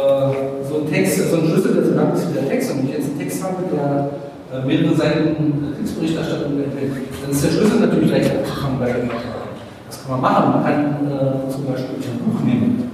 [0.68, 2.88] so ein Text, so ein Schlüssel, der so lang ist wie der Text, und wenn
[2.88, 4.10] ich jetzt einen Text habe, der
[4.52, 9.08] äh, mehrere Seiten Kriegsberichterstattung enthält, dann ist der Schlüssel natürlich leicht abzufangen bei dem
[10.10, 10.50] kann man machen?
[10.50, 12.90] Man kann äh, zum Beispiel ein Buch nehmen.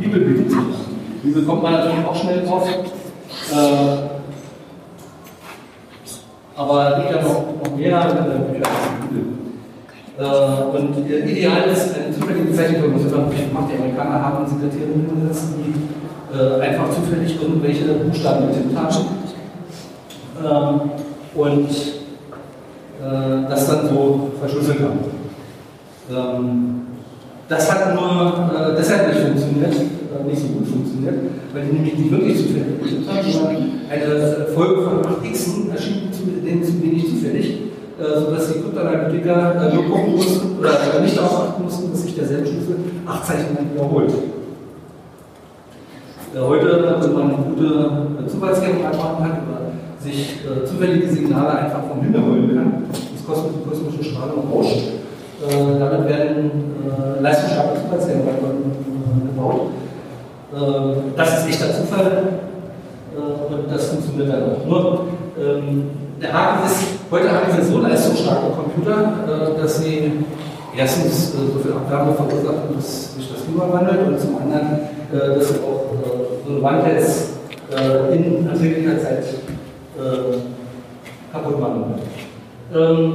[0.00, 0.58] Bibel bietet sich
[1.22, 2.68] Bibel kommt man natürlich auch schnell drauf.
[6.56, 8.70] Äh, aber es gibt ja noch, noch mehr äh, Bücher.
[10.18, 13.26] Äh, und ideal ist eine zufällige Bezeichnung, was immer
[13.60, 13.72] macht.
[13.72, 18.96] Die Amerikaner haben Sekretärinnen gesetzt, die äh, einfach zufällig irgendwelche Buchstaben getippt haben.
[20.42, 20.90] Ähm,
[21.34, 24.98] und äh, das dann so verschlüsselt haben.
[26.10, 26.86] Ähm,
[27.48, 31.14] das hat nur äh, deshalb nicht funktioniert, äh, nicht so gut funktioniert,
[31.52, 33.56] weil die nämlich nicht wirklich zufällig sondern
[33.90, 36.08] eine Folge von 8 Xen erschien
[36.44, 37.66] denen zu wenig zufällig
[37.98, 42.14] äh, sodass die Kryptoanalytiker äh, nur gucken mussten oder nicht darauf achten mussten, dass sich
[42.14, 42.76] derselbe Schlüssel
[43.06, 44.12] acht Zeichen lang wiederholt.
[46.34, 52.02] Äh, heute, wenn man eine gute Zufallskenntnis machen kann oder sich zufällige Signale einfach vom
[52.02, 54.88] Himmel holen kann, das kosmische, kosmische Strahlung rauscht,
[55.50, 56.50] damit werden
[57.20, 58.44] leistungsstarke Zufallskenntnisse
[59.34, 59.60] gebaut.
[61.16, 62.22] Das ist echter Zufall
[63.16, 64.66] und das funktioniert dann auch.
[64.66, 65.00] Nur
[65.38, 70.12] ähm, der Haken ist, heute haben sie so leistungsstarke Computer, äh, dass sie
[70.76, 74.80] erstens äh, so viel Abwärme verursachen, dass sich das überwandelt und zum anderen,
[75.12, 75.92] äh, dass sie auch
[76.46, 77.30] so eine Wand jetzt
[78.12, 79.24] in antiker Zeit
[81.32, 81.94] kaputt machen.
[82.72, 83.12] Ähm,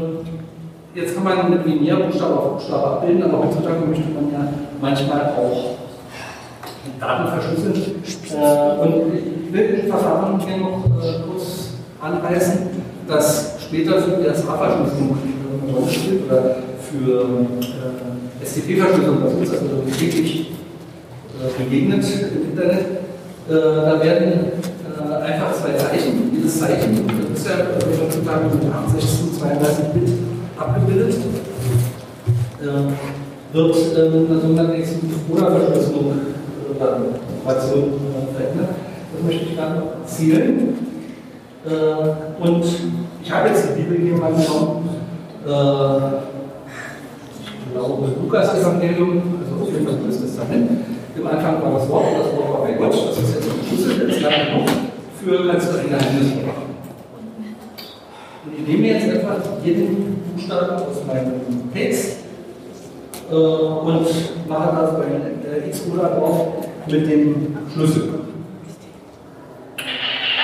[0.93, 5.80] jetzt kann man mit Binärbuchstabe auf Buchstabe abbilden, aber heutzutage möchte man ja manchmal auch
[6.99, 7.95] Daten verschlüsseln.
[8.79, 10.83] und ich will ein Verfahren hier noch
[11.27, 11.69] kurz
[12.01, 12.71] anreißen
[13.07, 14.23] das später für die
[15.93, 17.21] spielt oder für
[17.61, 20.51] äh, STP-Verschlüsselung, das uns also täglich
[21.39, 22.79] äh, begegnet im Internet.
[22.79, 27.55] Äh, da werden äh, einfach zwei Zeichen, dieses Zeichen, das ist ja
[28.01, 30.09] heutzutage mit 68, 32 Bit
[30.57, 31.15] abgebildet,
[32.61, 36.13] äh, wird ähm, eine sogenannte Exekutiv-Oder-Verschlüsselung
[36.81, 36.97] äh, oder
[37.43, 37.93] Operation
[38.35, 38.69] verändert.
[39.13, 40.77] Das möchte ich gerne zielen.
[42.39, 42.65] und
[43.23, 44.89] ich habe jetzt die Bibel hier mal genommen.
[45.45, 45.51] Äh,
[47.45, 50.71] ich glaube, Lukas Evangelium, also auf jeden Fall das Testament.
[51.15, 52.93] Im Anfang war das Wort das Wort war bei Gott.
[52.93, 54.65] Das ist jetzt ein Schlüssel, jetzt lange noch
[55.23, 56.31] für ganz ein Geheimnis.
[58.43, 62.17] Und ich nehme jetzt einfach jeden Buchstaben aus meinem Text
[63.29, 64.07] äh, und
[64.47, 66.47] mache das bei äh, X oder drauf
[66.87, 68.09] mit dem Schlüssel.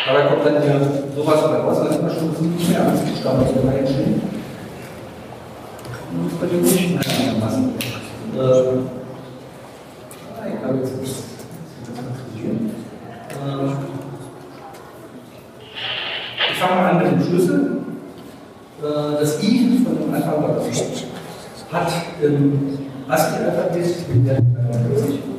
[0.10, 0.80] Aber kommt dann hier
[1.16, 4.22] sowas bei raus, dann immer schon nicht mehr als Buchstaben aus der Reihe stehen.
[6.12, 7.64] Muss man den nicht einigermaßen.
[8.36, 8.78] Äh,
[10.50, 11.10] ich glaube, jetzt muss
[13.34, 13.72] äh,
[16.52, 17.78] Ich fange mal an mit dem Schlüssel.
[18.82, 20.24] Äh, das I von dem das
[21.74, 22.78] hat im
[23.10, 25.37] ASCII-Alphabet in der 40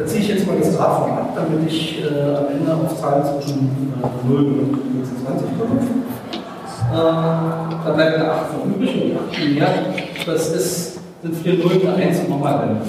[0.00, 3.22] da ziehe ich jetzt mal das von ab, damit ich äh, am Ende auf Zahlen
[3.22, 5.80] zwischen äh, 0 und 26 komme.
[6.90, 9.68] Äh, da bleibt eine 8 von übrig und die 8 binär,
[10.24, 12.80] das ist, sind 4 0 und 1 und nochmal eine.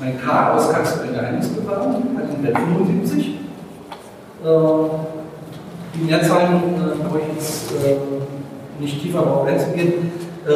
[0.00, 3.26] Mein K aus kannst du ein Geheimnis bewahren, hat den Wert 75.
[3.28, 3.34] Äh,
[5.94, 10.25] die Mehrzahlen äh, brauche ich jetzt äh, nicht tiefer darauf einzugehen.
[10.46, 10.52] Äh,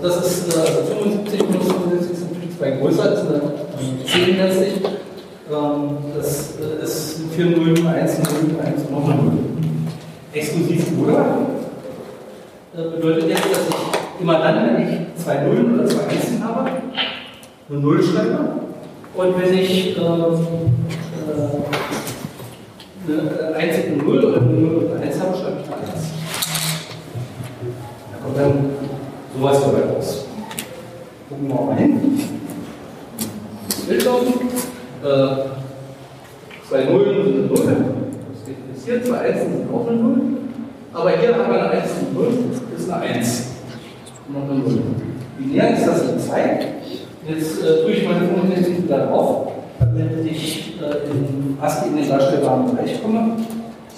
[0.00, 3.40] das ist äh, 75 minus 75 ist natürlich zwei größer, ist eine
[4.06, 4.74] 10 letztlich.
[5.50, 9.32] Ähm, das äh, ist 4 0, 1, 0, 1 und noch 0.
[10.32, 11.38] Exklusiv oder
[12.74, 16.70] bedeutet jetzt, dass ich immer dann, wenn ich zwei Nullen oder zwei Einsen habe,
[17.68, 18.38] eine Null schreibe.
[19.14, 20.04] Und wenn ich ähm,
[23.08, 26.14] äh, eine einzige Null oder eine Null oder 1 habe, schreibe ich eine 1.
[28.36, 28.83] Da
[29.34, 30.26] kommt dann sowas dabei raus.
[31.28, 32.20] Gucken wir mal hin.
[33.88, 34.32] Bild laufen.
[35.02, 35.26] Äh,
[36.68, 37.84] zwei Nullen sind eine Null.
[38.32, 39.04] Das geht bis hier.
[39.04, 40.20] Zwei Einsen sind auch eine Null.
[40.92, 42.28] Aber hier haben wir eine 1 und 0,
[42.72, 43.46] das ist eine 1.
[44.28, 44.82] Und noch eine 0.
[45.38, 46.66] Binär ist das eine 2.
[47.28, 49.48] Jetzt äh, tue ich meine 65 wieder drauf,
[49.80, 53.36] damit ich äh, in ASCII in den darstellbaren Bereich komme.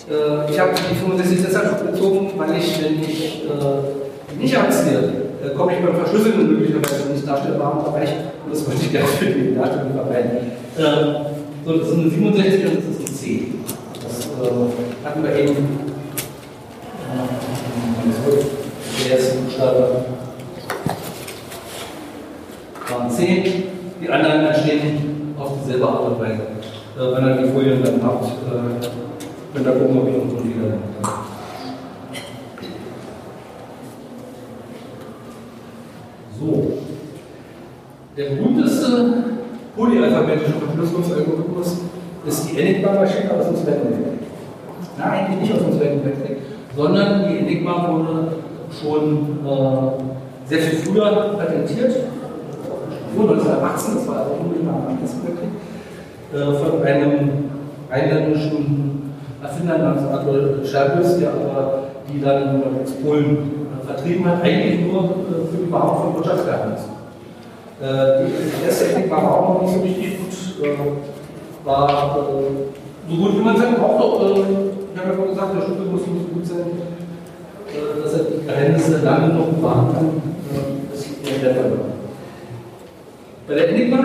[0.09, 5.49] Äh, ich habe die 65 deshalb bezogen, weil ich, wenn ich äh, nicht anziehe, da
[5.51, 8.11] komme ich beim Verschlüsseln möglicherweise nicht darstellbaren Bereich
[8.45, 10.53] und das wollte ich gerne für die Daten vermeiden.
[10.79, 11.17] Ähm,
[11.65, 13.47] so, das ist eine 67 und das ist ein C.
[13.95, 15.57] Das äh, hatten wir eben.
[17.03, 17.57] Äh,
[19.05, 20.05] der erste Buchstabe
[22.89, 23.65] war ein C.
[24.01, 26.43] Die anderen entstehen auf dieselbe Art und Weise.
[26.97, 28.87] Äh, wenn ihr die Folien dann habt, äh,
[29.55, 30.79] könnt ihr gucken, ob noch so wieder
[36.39, 36.79] So.
[38.17, 39.15] Der berühmteste
[39.77, 41.79] polyalphabetische Verschlüsselungsalgorithmus
[42.27, 44.21] ist die Enigma-Maschine aus dem Zweiten Weltkrieg.
[44.99, 46.37] Nein, eigentlich nicht aus dem Zweiten Weltkrieg,
[46.77, 48.33] sondern die Enigma wurde
[48.81, 51.95] schon äh, sehr viel früher patentiert,
[53.15, 55.51] nur 1918, das war also unmittelbar am Ersten Weltkrieg,
[56.35, 57.31] äh, von einem
[57.91, 65.05] einländischen Erfinder namens Arthur Scherbus, der aber die dann aus Polen vertrieben hat, eigentlich nur
[65.05, 66.91] äh, für die Behauptung von Wirtschaftsgeheimnissen.
[67.81, 72.19] Äh, die erste Technik war auch noch nicht richtig gut, äh, war
[73.09, 74.39] so gut wie man es braucht.
[74.95, 76.71] Ich habe ja vorhin gesagt, der Schlüssel muss so gut sein,
[78.03, 80.11] dass er die Geheimnisse lange noch bewahren kann.
[80.91, 81.73] Das ist der Fall.
[83.47, 83.99] Bei der Enigma,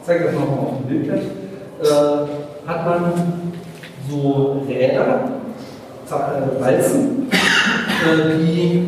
[0.00, 1.24] ich zeige das nochmal auf dem Bild gleich,
[2.66, 3.02] hat man
[4.08, 5.20] so Räder,
[6.60, 7.28] Walzen,
[8.38, 8.82] die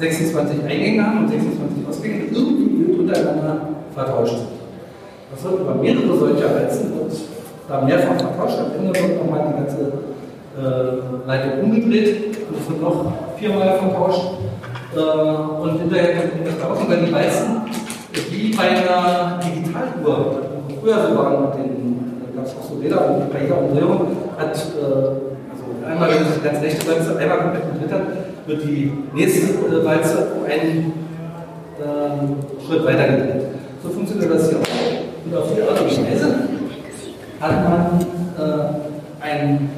[0.00, 4.48] 26 Eingänge haben und 26 Ausgänge, irgendwie untereinander vertauscht sind.
[5.32, 7.12] Das wird über mehrere solcher Walzen wird
[7.68, 8.58] da mehrfach vertauscht.
[8.58, 9.92] Am Ende wird nochmal die ganze
[10.58, 14.32] äh, Leitung umgedreht und es wird noch viermal vertauscht.
[14.96, 17.62] Äh, und hinterher kommt das raus, weil die Walzen,
[18.30, 20.40] wie bei einer Digitaluhr,
[20.80, 24.56] früher so waren den, da gab es auch so Räder und bei jeder Umdrehung hat,
[24.56, 25.29] äh,
[25.90, 28.02] einmal die ganz rechte Walze einmal komplett gedreht hat,
[28.46, 30.92] wird die nächste äh, Walze einen
[31.78, 33.42] äh, Schritt weiter gedreht.
[33.82, 34.66] So funktioniert das hier auch.
[35.24, 36.28] Und auf die Art und Weise
[37.40, 38.00] hat man
[38.38, 39.70] äh, ein,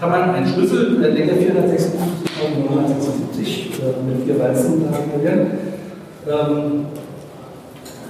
[0.00, 1.32] kann man einen Schlüssel der Länge 456.976
[3.40, 5.46] äh, mit vier Walzen generieren.
[6.26, 6.86] Ähm,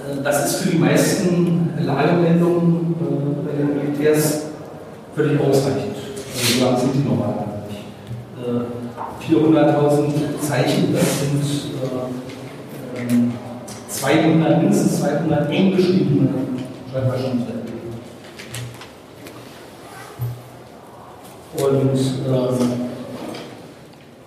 [0.05, 3.03] äh, das ist für die meisten Lagemeldungen äh,
[3.45, 4.45] bei den Militärs
[5.15, 5.94] völlig ausreichend.
[6.45, 7.85] So lang sind die normalerweise nicht.
[9.27, 11.41] 400.000 Zeichen, das sind
[12.93, 13.25] äh,
[13.89, 16.29] 200, ähm, mindestens 200 eng geschriebene
[16.91, 17.43] Schreibmaschinen.
[21.57, 22.71] Und ähm,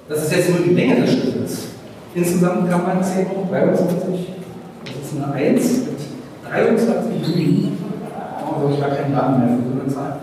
[0.09, 1.67] das ist jetzt nur die Länge des Schlüssels.
[2.15, 4.29] Insgesamt kann man 10 hoch 23,
[4.85, 5.99] das ist eine 1 mit
[6.51, 7.73] 23 Juli,
[8.41, 10.21] also ich gar keinen Namen mehr für so eine Zahl,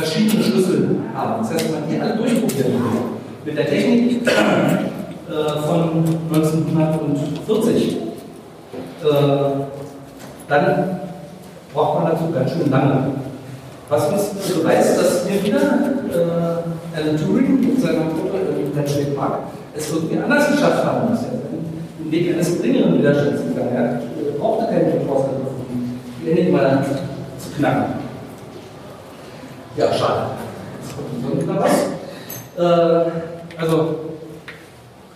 [0.00, 1.42] verschiedene Schlüssel haben.
[1.42, 3.00] Das heißt, man die alle durchprobieren will,
[3.44, 7.96] mit der Technik äh, von 1940, äh,
[10.48, 11.00] dann
[11.72, 13.14] braucht man dazu ganz schön lange.
[13.88, 19.38] Was uns beweist, dass hier wieder äh, Alan Turing mit seiner Gruppe im Bletchley Park
[19.74, 21.30] es irgendwie anders geschafft haben, dass er
[21.98, 23.74] den Weg eines geringeren Widerstands gegangen.
[23.74, 26.82] Er brauchte keine um die Enigma
[27.38, 27.99] zu knacken.
[29.76, 30.30] Ja, schade.
[30.82, 31.90] Jetzt kommt was.
[32.58, 33.10] Äh,
[33.56, 33.94] also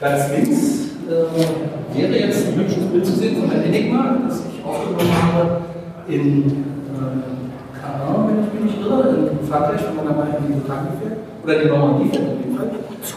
[0.01, 4.65] ganz links äh, wäre jetzt ein hübsches Bild zu sehen von der Enigma, das ich
[4.65, 5.61] aufgenommen habe
[6.09, 10.47] in äh, Caen, wenn ich mich nicht irre, in Frankreich, wenn man da mal in
[10.47, 12.71] die Bretagne fährt, oder die Normandie fährt auf jeden Fall.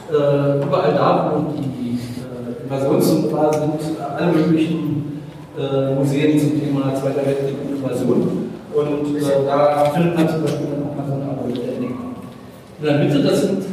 [0.09, 3.79] Äh, überall da, wo die äh, Invasionszone war, sind
[4.17, 5.21] alle möglichen
[5.57, 8.47] äh, Museen zum Thema Zweiter Weltkrieg und Invasion.
[8.73, 12.13] Und äh, da findet man zum Beispiel auch mal so eine Art der Enigma.
[12.79, 13.63] In der Mitte, das sind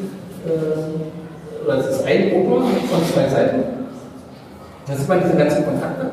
[0.46, 3.62] äh, es ist ein Opa von zwei Seiten.
[4.86, 6.10] Da sieht man diese ganzen Kontakte.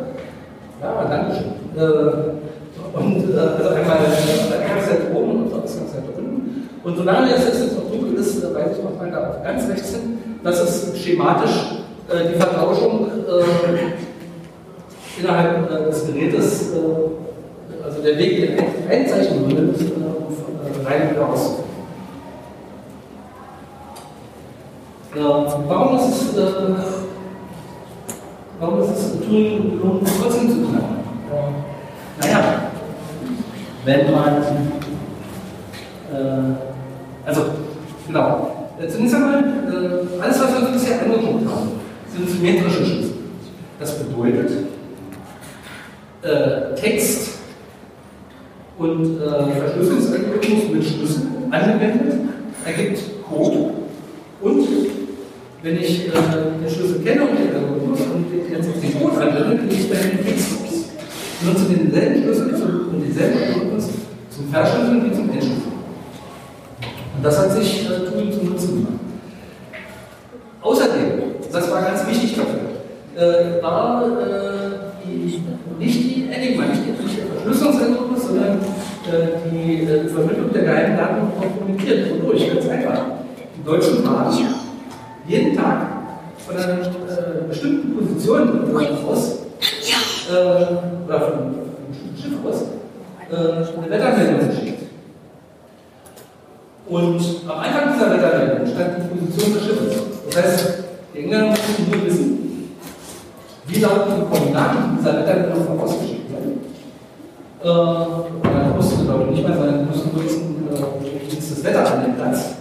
[0.81, 1.51] Ja, danke schön.
[1.77, 6.69] Äh, und äh, also einmal ganz weit oben und ganz weit unten.
[6.83, 9.91] Und solange es jetzt noch dunkel ist, äh, weise ich nochmal da auf ganz rechts
[9.91, 18.17] hin, das ist schematisch äh, die Vertauschung äh, innerhalb äh, des Gerätes, äh, also der
[18.17, 19.77] Weg, den Einzeichnung nimmt,
[20.85, 21.55] rein und raus.
[25.13, 26.75] Warum ist es, äh,
[28.59, 30.97] warum ist es Turing gelungen, trotzdem zu knacken?
[31.31, 32.61] Äh, naja,
[33.85, 34.41] wenn man,
[36.11, 37.41] äh, also,
[38.07, 41.71] genau, zunächst einmal, äh, alles, was wir uns bisher angeguckt haben,
[42.13, 43.13] sind symmetrische Schlüssel.
[43.79, 44.51] Das bedeutet,
[46.21, 47.39] äh, Text
[48.77, 52.13] und äh, Verschlüsselungsalgorithmus mit Schlüssel angewendet
[52.65, 53.71] ergibt Code
[54.41, 54.67] und
[55.63, 59.57] wenn ich äh, den Schlüssel kenne und den Algorithmus und jetzt auf den Code anwende,
[59.57, 60.71] kriege ich dann den Fixbox.
[61.39, 63.89] Ich nutze denselben Schlüssel zum, und denselben Algorithmus
[64.29, 65.71] zum Verschlüsseln wie zum Entschlüsseln.
[67.15, 68.99] Und das hat sich äh, Turing zum Nutzen gemacht.
[70.61, 72.61] Außerdem, das war ganz wichtig dafür,
[73.15, 75.41] äh, war äh, die,
[75.79, 82.09] nicht die Enigma, nicht die Verschlüsselungsergebnis, sondern äh, die äh, Vermittlung der geheimen Daten dokumentiert.
[82.11, 82.47] Wodurch?
[82.51, 83.01] Ganz einfach.
[83.57, 84.60] Die Deutschen fahren
[85.31, 85.87] jeden Tag
[86.45, 88.75] von einer äh, bestimmten Position
[89.07, 89.39] aus,
[90.29, 91.55] äh, oder von einem
[92.21, 92.63] Schiff aus,
[93.31, 94.83] äh, eine Wettermeldung geschickt.
[96.87, 100.01] Und am Anfang dieser Wettermeldung stand die Position des Schiffes.
[100.29, 100.73] Das heißt,
[101.13, 102.75] die Engländer mussten nur wissen,
[103.67, 106.59] wie lauten die Koordinaten dieser Wettermeldung vorausgeschickt werden.
[107.63, 111.63] Äh, oder mussten, glaube ich, nicht mehr sein, mussten nur wissen, äh, wie ist das
[111.63, 112.60] Wetter an dem Platz.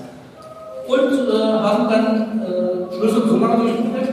[0.90, 1.32] Und äh,
[1.62, 4.08] haben dann äh, Schlüssel so lange durchgeführt,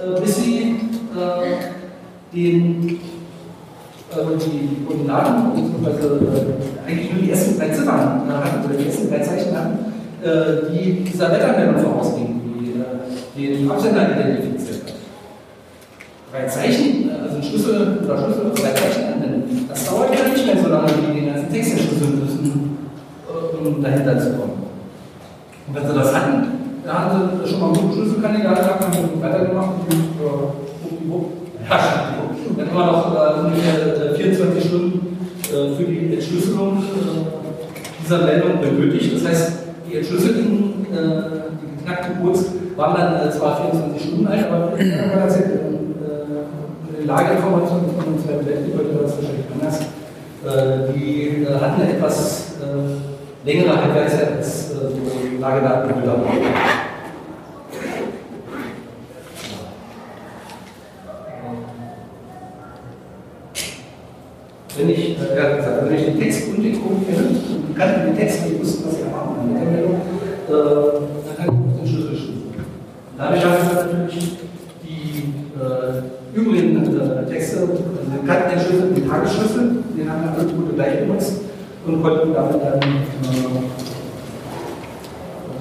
[0.00, 0.80] äh, bis sie
[1.14, 2.98] äh, den
[4.10, 9.10] äh, die Koordinaten, beziehungsweise äh, eigentlich nur die ersten drei äh, hatten, oder die ersten
[9.10, 9.78] drei Zeichen hatten,
[10.72, 12.40] die dieser Wettermeldung vorausgingen,
[13.36, 14.94] die den Absender identifiziert hat.
[16.32, 20.46] Drei Zeichen, also ein Schlüssel oder Schlüssel auf drei Zeichen anwenden, das dauert ja nicht
[20.46, 22.78] mehr so lange, wie den ganzen Text entschlüsseln müssen,
[23.62, 24.64] um dahinter zu kommen.
[25.66, 26.13] Und wenn sie das
[26.94, 30.46] da haben sie schon mal einen guten Schlüsselkandidat gehabt, haben weitergemacht und äh,
[31.68, 31.76] ja,
[32.56, 36.82] dann haben wir noch äh, ungefähr 24 äh, Stunden äh, für die Entschlüsselung äh,
[38.02, 39.16] dieser Meldung benötigt.
[39.16, 39.52] Das heißt,
[39.88, 44.84] die entschlüsselten, äh, die geknackten Codes waren dann zwar 24 Stunden alt, aber äh,
[47.00, 49.80] die Lageinformationen von uns Weltkrieg, heute war das wahrscheinlich anders,
[50.94, 52.52] die hatten eine etwas
[53.44, 54.74] längere Halbwertszeit als so
[55.40, 55.90] Lagedaten
[64.76, 68.60] wenn ich, äh, ja, gesagt, wenn ich den Text kenne, und kann den Text nicht
[68.60, 72.42] wissen, was ich mit Meldung, äh, dann kann ich auch den Schlüssel schließen.
[73.16, 74.36] Dadurch habe ich natürlich
[74.82, 79.64] die äh, übrigen äh, Texte, also wir kannten den Schlüssel, den Tagesschlüssel,
[79.96, 81.40] den haben wir alle Gute gleich benutzt
[81.86, 82.84] und konnten damit dann äh,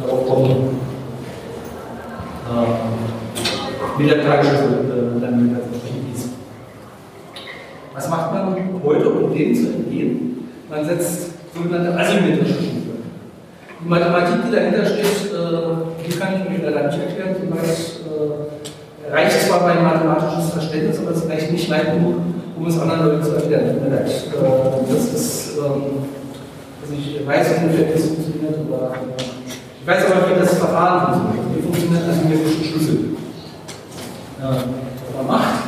[0.01, 0.51] darauf kommen,
[2.49, 5.59] äh, wie der Tagesschlüssel äh, dann wieder
[7.93, 10.49] was macht man heute, um dem zu entgehen?
[10.69, 13.03] Man setzt sogenannte asymmetrische Stufen.
[13.81, 17.35] Die Mathematik, die dahinter steht, äh, die kann ich euch leider nicht erklären.
[17.41, 22.15] Die weiß, äh, reicht zwar mein mathematisches Verständnis, aber es reicht nicht weit genug,
[22.57, 23.73] um es anderen Leuten zu erklären.
[23.73, 24.09] Tut mir leid.
[24.09, 28.95] Äh, das ist, also ich weiß wie es funktioniert, aber
[29.81, 31.57] ich weiß aber, wie das Verfahren funktioniert.
[31.57, 32.99] Wie funktioniert asymmetrische Schlüssel?
[34.43, 35.63] was man macht,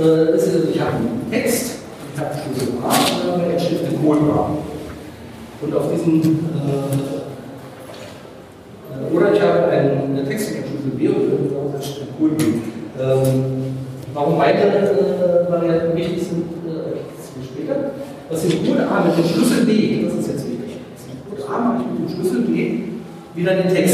[0.00, 1.76] äh, ist, ich habe einen Text,
[2.14, 4.50] ich habe Schlüssel A und dann entsteht ein Code A.
[5.62, 6.94] Und auf diesen, äh,
[8.92, 12.44] äh, oder ich habe einen Text mit Schlüssel B und darauf entsteht ein Code B.
[13.00, 13.74] Ähm,
[14.12, 17.76] warum beide äh, Varianten wichtig sind, äh, später.
[18.28, 20.78] Was den Code A mit dem Schlüssel B, das ist jetzt wichtig.
[20.96, 22.54] Das Code A mache ich mit dem Schlüssel B
[23.34, 23.89] wieder den Text.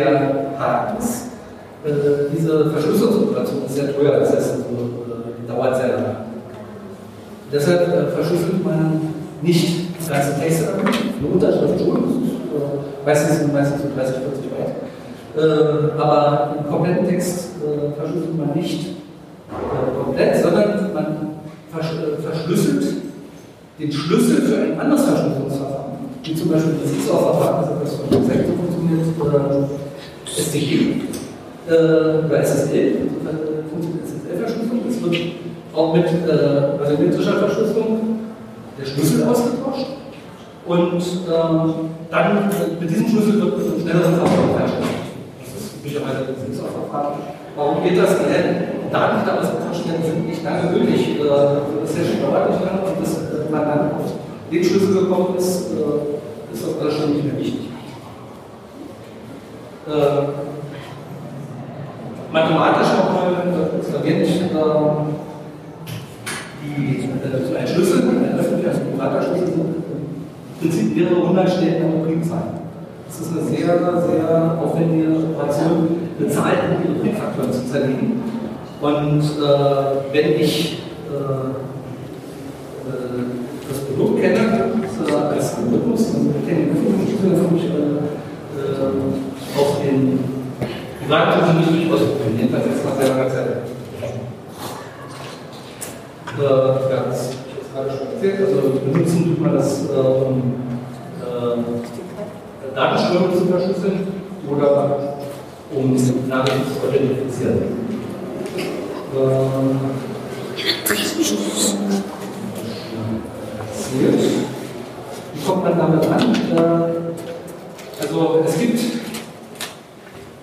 [0.00, 0.96] Der Haken
[1.84, 1.90] äh,
[2.34, 6.16] diese Verschlüsselungsoperation ist sehr teuer, das heißt also, äh, dauert sehr lange.
[7.52, 9.00] Deshalb äh, verschlüsselt man
[9.42, 14.72] nicht ganze Texte damit, eine Unterschrift schon, äh, meistens sind meistens so 30, 40 Byte.
[15.36, 18.96] Äh, aber einen kompletten Text äh, verschlüsselt man nicht
[20.02, 21.06] komplett, sondern man
[21.70, 21.92] versch
[22.22, 22.84] verschlüsselt
[23.78, 25.92] den Schlüssel für ein anderes Verschlüsselungsverfahren,
[26.22, 29.68] wie zum Beispiel das ISO-Verfahren, das etwas von so funktioniert, oder
[30.36, 31.02] STG
[31.68, 31.72] äh,
[32.26, 33.08] oder SSL,
[33.70, 34.80] funktioniert SSL-Verschlüsselung.
[34.88, 35.16] Es wird
[35.74, 38.18] auch mit äh, asymmetrischer Verschlüsselung
[38.78, 39.86] der Schlüssel ausgetauscht
[40.66, 41.74] und ähm,
[42.10, 42.50] dann
[42.80, 45.00] mit diesem Schlüssel wird ein schnelleres Verfahren hergestellt.
[45.40, 47.18] Das ist üblicherweise das ISO-Verfahren.
[47.56, 48.18] Warum geht das?
[48.18, 51.20] Denn Daten, die damals getauscht werden, sind nicht lange gültig.
[51.20, 54.12] Äh, das Session dauert nicht lange und bis äh, man dann auf
[54.50, 57.69] den Schlüssel gekommen ist, äh, ist das alles schon nicht mehr wichtig.
[62.32, 63.32] Mathematisch auch mal
[63.96, 64.28] erwähnt,
[66.62, 67.08] die,
[67.48, 72.00] so ein Schlüssel, ein öffentlicher, also privater Schlüssel, im Prinzip mehrere hundert Stellen an der
[72.06, 72.60] Primzahlen.
[73.08, 75.76] Das ist eine sehr, sehr aufwendige Operation,
[76.18, 78.22] eine Zahl in ihre Primfaktoren zu zerlegen.
[78.80, 81.16] Und äh, wenn ich äh,
[82.86, 83.24] äh,
[83.68, 86.02] das Produkt kenne, äh, als Algorithmus,
[86.46, 86.68] kenne ich
[87.06, 87.40] die Schlüssel
[89.56, 90.18] äh, in
[91.00, 93.48] privaten Schlüssel nicht ausprobieren, jedenfalls jetzt nach sehr langer Zeit.
[96.38, 98.38] Äh, ja, das habe ich jetzt gerade schon erzählt.
[98.46, 100.54] Also benutzen tut man das, um
[101.20, 104.06] äh, Datenströme zu verschlüsseln
[104.48, 105.16] oder
[105.74, 105.94] um
[106.28, 107.80] Nachrichten zu identifizieren.
[115.34, 116.36] Wie kommt man damit an?
[118.00, 118.99] Also es gibt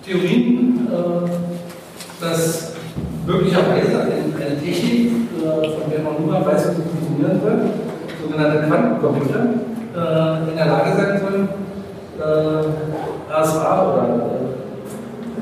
[0.08, 0.88] Theorien,
[2.20, 2.72] dass
[3.26, 7.60] möglicherweise eine Technik, von der man nur mal weiß, wie sie funktionieren wird,
[8.22, 9.40] sogenannte Quantencomputer,
[10.50, 11.48] in der Lage sein sollen,
[13.30, 14.06] RSA oder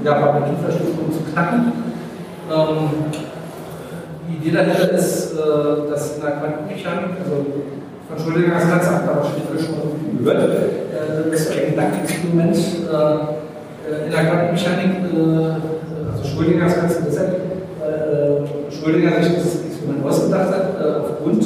[0.04, 1.72] ja, Partikelverschlüsselung zu knacken.
[2.50, 2.88] Ähm,
[4.28, 7.46] die Idee dahinter ist, äh, dass in der Quantenmechanik, also
[8.08, 13.35] von Schrödingers Katze hat man wahrscheinlich alle schon gehört, äh, das ist ein Gedankenexperiment äh,
[14.04, 17.34] in der Quantenmechanik, äh, also Schrödingers Katze deshalb,
[17.80, 21.44] äh, Schrödinger sich das Experiment ausgedacht hat, äh, aufgrund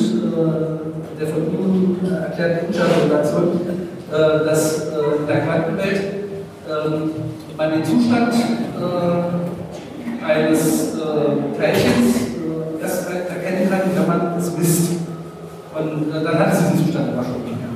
[1.20, 3.61] der von ihm erklärten Unschärferelation,
[4.11, 4.88] dass
[5.20, 6.01] in der Quantenwelt
[6.66, 7.11] ähm,
[7.59, 8.32] man den Zustand
[10.26, 14.93] eines äh, Teilchens äh, erst erkennen kann, wenn man es misst.
[15.74, 17.68] Und äh, dann hat es diesen Zustand immer schon nicht mehr.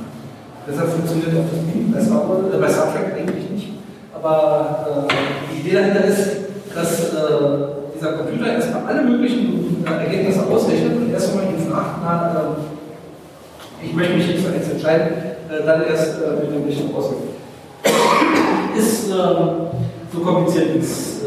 [0.67, 3.74] Deshalb funktioniert auch das Beam bei Star, äh, eigentlich nicht.
[4.25, 5.13] Aber äh,
[5.53, 6.37] die Idee dahinter ist,
[6.73, 7.17] dass äh,
[7.93, 12.55] dieser Computer erstmal alle möglichen Ergebnisse ausrechnet und erst einmal ihn fragt, na,
[13.83, 15.09] ich möchte mich nicht für eins entscheiden,
[15.63, 17.35] dann erst äh, mit dem Richtung ausrechnet.
[18.75, 21.21] Ist so kompliziert wie es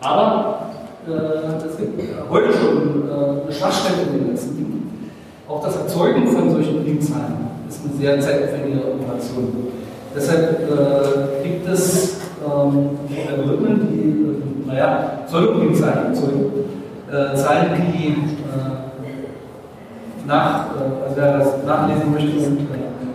[0.00, 0.70] aber
[1.06, 5.10] äh, es gibt heute schon äh, eine Schwachstelle in den ganzen Dingen.
[5.46, 9.79] Auch das Erzeugen von solchen Primzahlen ist eine sehr zeitaufwendige Operation.
[10.14, 12.98] Deshalb äh, gibt es ähm,
[13.30, 16.50] Algorithmen, die, äh, naja, Pseudoprimzahlen erzeugen.
[17.10, 18.14] Äh, Zahlen, die äh,
[20.26, 22.50] nach, äh, also wer das nachlesen möchte,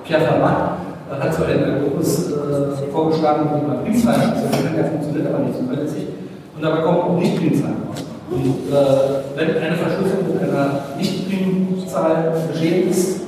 [0.05, 0.77] Pierre Fermat
[1.09, 2.33] hat so einen Algorithmus
[2.91, 6.07] vorgeschlagen, wie man Primzahlen erzeugen Der funktioniert aber nicht so zuverlässig.
[6.55, 8.03] Und dabei kommen auch Nicht-Primzahlen raus.
[8.31, 13.24] Und äh, wenn eine Verschlüsselung einer Nicht-Primzahl geschehen ist, äh,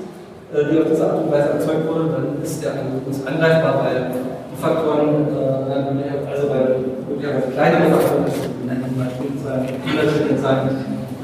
[0.63, 4.11] die auf diese Art und Weise erzeugt wurde, dann ist der Algorithmus angreifbar, weil
[4.49, 6.75] die Faktoren, äh, also weil
[7.07, 10.69] möglicherweise kleinere Faktoren, die nennen wir mal Primzahlen, die Zahlen,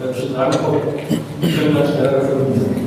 [0.03, 0.81] äh, rankommen,
[1.41, 2.83] können dann schneller verlösen.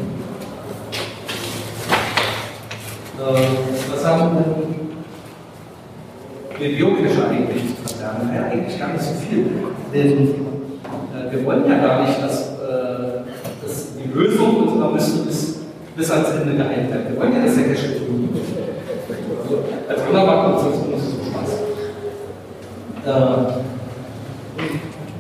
[3.19, 3.43] Äh,
[3.91, 4.37] was haben
[6.59, 8.31] wir Geocache eigentlich zu verlernen?
[8.35, 9.47] Ja, eigentlich gar nicht so viel.
[9.93, 13.23] Denn äh, wir wollen ja gar nicht, dass, äh,
[13.63, 15.56] dass die Lösung unserer Mission bis,
[15.97, 17.09] bis ans Ende geeilt wird.
[17.11, 18.45] Wir wollen ja, dass der Cache Theorie wird.
[19.43, 19.55] Also,
[19.89, 21.51] als wunderbar kommt es uns so Spaß.
[23.07, 23.11] Äh,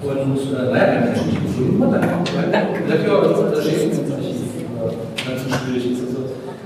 [0.06, 2.52] und äh, naja, wenn der Cache nicht gefunden wird, dann kommt man
[2.88, 4.36] dafür unser Schäfen ins Archiv,
[5.34, 6.00] es so schwierig ist.
[6.06, 6.20] Also,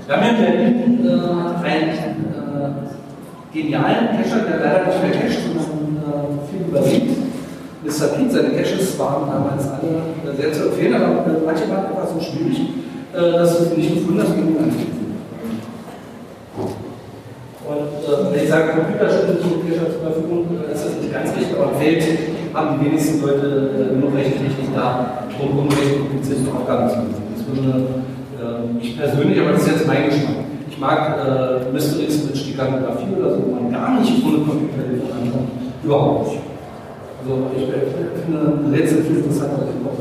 [0.05, 1.85] wir haben hier in Berlin äh, ein
[3.53, 7.09] genialen Cacher, der leider nicht mehr cached, sondern äh, viel übersieht.
[7.83, 8.07] Mr.
[8.15, 12.59] Pete, seine Caches waren damals alle sehr zu empfehlen, aber manche waren einfach so schwierig,
[12.59, 15.01] äh, dass du sie nicht gefunden hast, genug anbieten.
[17.71, 21.13] Und äh, wenn ich sage, Computer stellen so Cacher zur Verfügung, äh, ist das nicht
[21.13, 22.03] ganz richtig, aber fällt
[22.53, 27.21] haben die wenigsten Leute äh, genug Rechentechnik da, um, um recht komplizierte Aufgaben zu lösen.
[28.35, 30.43] Äh, ich persönlich, aber das ist jetzt mein Geschmack.
[30.69, 35.51] Ich mag äh, Mysteries mit Stiganographie oder so, wo man gar nicht ohne Computerhilfe ankommt.
[35.83, 36.41] Überhaupt nicht.
[37.21, 39.99] Also ich finde Rätsel viel interessanter als Überhaupt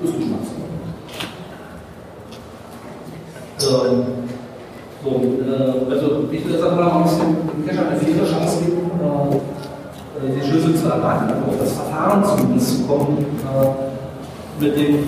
[0.00, 0.55] Das ist Geschmackssache.
[3.66, 4.04] Ähm,
[5.02, 9.36] so, äh, also ich würde sagen, ein bisschen dem Cache eine faire Chance geben, äh,
[9.36, 12.22] äh, die Schlüssel zu erwarten, also auf das Verfahren
[12.58, 14.98] zu kommen, äh, mit dem äh,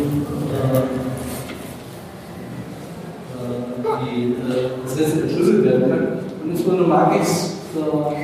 [3.34, 3.58] äh,
[4.04, 4.36] die
[4.84, 6.06] das Rätsel entschlüsselt werden kann.
[6.42, 7.54] Und insbesondere mag ich es,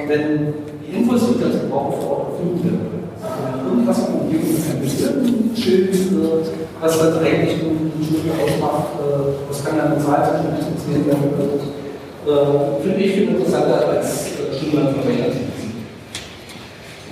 [0.09, 0.55] wenn
[0.87, 3.05] die Infos, die ich dazu brauche, vor Ort verfügt werden.
[3.23, 6.04] Also, irgendwas von ein bisschen Schild,
[6.81, 8.87] was das eigentlich ein Studio ausmacht,
[9.49, 11.75] das kann ja eine Zahl zwischen 1 und 10 werden.
[12.25, 15.37] Äh, finde ich viel interessanter als äh, Stundenlang verwendet.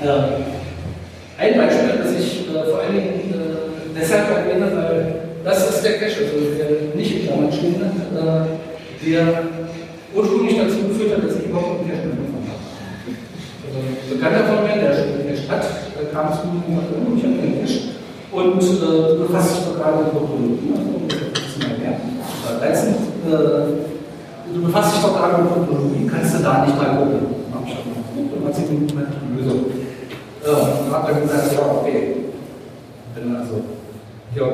[0.01, 0.09] Äh,
[1.37, 5.15] ein Beispiel, das ich äh, vor allen Dingen äh, deshalb erwähne, weil
[5.45, 9.43] das ist der Cache, also der nicht in Klammern stehende, äh, der
[10.17, 12.65] ursprünglich dazu geführt hat, dass ich überhaupt einen Cache gefunden habe.
[13.69, 15.67] Also, ein Bekannter von mir, der in der Stadt,
[16.11, 18.01] kam zu mir und sagte, oh, ich habe einen Cache
[18.33, 20.13] und äh, befasst sich gerade mit
[22.61, 22.95] 13,
[24.55, 27.21] du befasst dich doch gerade mit Topologie, kannst du da nicht mal gucken?
[27.53, 29.65] Habe ich geguckt und hat sie die Lösung.
[30.45, 32.17] Ja, und dann gesagt, ja, okay.
[33.15, 33.57] Bin also,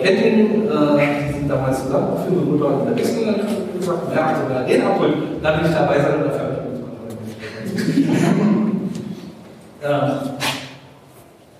[0.03, 3.35] kennt ihn, äh, sind damals zusammen, für eine Mutter in der Wechsel
[3.79, 6.49] gesagt, ja, also wenn er den abholt, dann will ich dabei sein und dafür
[9.83, 10.22] ja.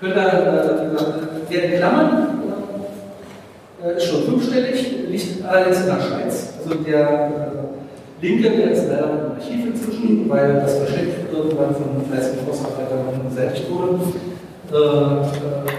[0.01, 2.29] Könnt ihr, äh, in Klammern
[3.85, 6.53] äh, ist schon fünfstellig, liegt allerdings in der Schweiz.
[6.63, 12.05] Also der äh, Linke, der ist leider im Archiv inzwischen, weil das Versteck irgendwann von
[12.09, 13.99] fleißigen Forstarbeitern beseitigt wurde.
[14.73, 15.73] Äh, äh,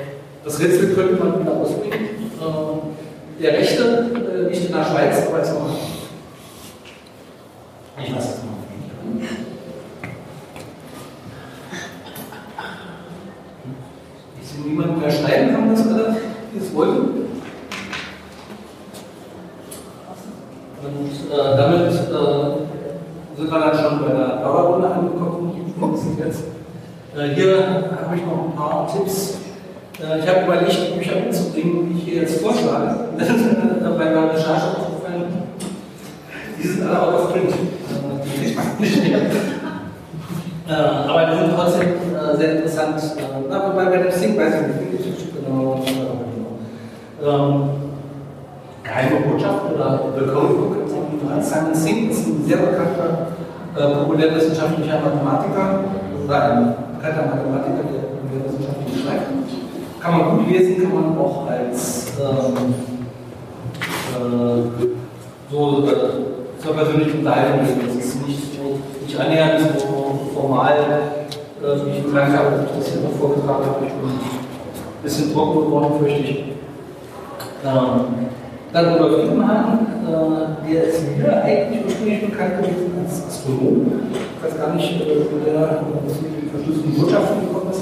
[0.44, 2.10] das Rätsel könnte man wieder ausbringen.
[2.42, 4.06] Äh, der Rechte
[4.50, 5.78] liegt in der Schweiz, aber ist noch.
[8.04, 9.49] Ich weiß es noch.
[14.70, 16.16] Niemanden mehr schreiben, haben das alle,
[16.54, 17.30] die es wollten.
[20.82, 21.92] Und äh, damit äh,
[23.36, 25.40] sind wir dann schon bei der Dauerrunde angekommen.
[26.20, 26.44] Jetzt.
[27.18, 27.66] Äh, hier
[28.06, 29.38] habe ich noch ein paar Tipps.
[30.00, 33.10] Äh, ich habe überlegt, Bücher mitzubringen, die ich hier jetzt vorschlage.
[33.18, 35.44] bei meiner Recherche aufgefallen,
[36.58, 37.54] die sind alle auch auf Print.
[40.70, 40.74] Äh.
[40.74, 41.88] Äh, aber die sind trotzdem
[42.38, 43.02] sehr interessant.
[43.50, 45.82] na, wobei bei dem Sing weiß ich nicht, genau.
[47.22, 47.70] Ähm,
[48.84, 53.28] geheime Botschaft oder The Codebook von Simon Singh ist ein sehr bekannter
[53.76, 55.80] äh, populärwissenschaftlicher Mathematiker
[56.26, 59.28] oder ein bekannter Mathematiker, der populärwissenschaftlich schreibt.
[60.00, 62.74] Kann man gut lesen, kann man auch als ähm,
[64.16, 64.88] äh,
[65.52, 67.82] so äh, zur persönlichen Unterhaltung lesen.
[67.86, 68.80] Das ist nicht, so,
[69.10, 73.86] nicht annähernd so formal, äh, wie ich meinem Fall das hier noch vorgetragen habe.
[73.86, 76.44] Ich bin ein bisschen trocken geworden, fürchte ich.
[77.66, 78.30] Ähm,
[78.72, 83.92] dann Rudolf Kiepenhahn, äh, der ist mir eigentlich ursprünglich bekannt gewesen als Astronom.
[84.14, 87.82] Ich weiß gar nicht, äh, wo der mit den verschlüsselten Botschaften gekommen ist.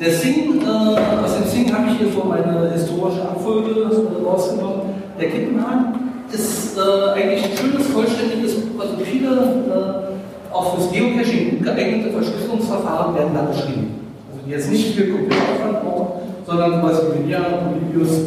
[0.00, 4.94] Der Sing, äh, aus dem Sing habe ich hier so eine historische Abfolge äh, rausgenommen.
[5.20, 10.15] Der Kippenhahn ist äh, eigentlich ein schönes, vollständiges also viele äh,
[10.56, 14.00] auch fürs Geocaching geeignete Verschlüsselungsverfahren werden da beschrieben.
[14.30, 16.06] Also die jetzt nicht viel Computeraufwand brauchen,
[16.46, 18.18] sondern was wie Linear, Polybius,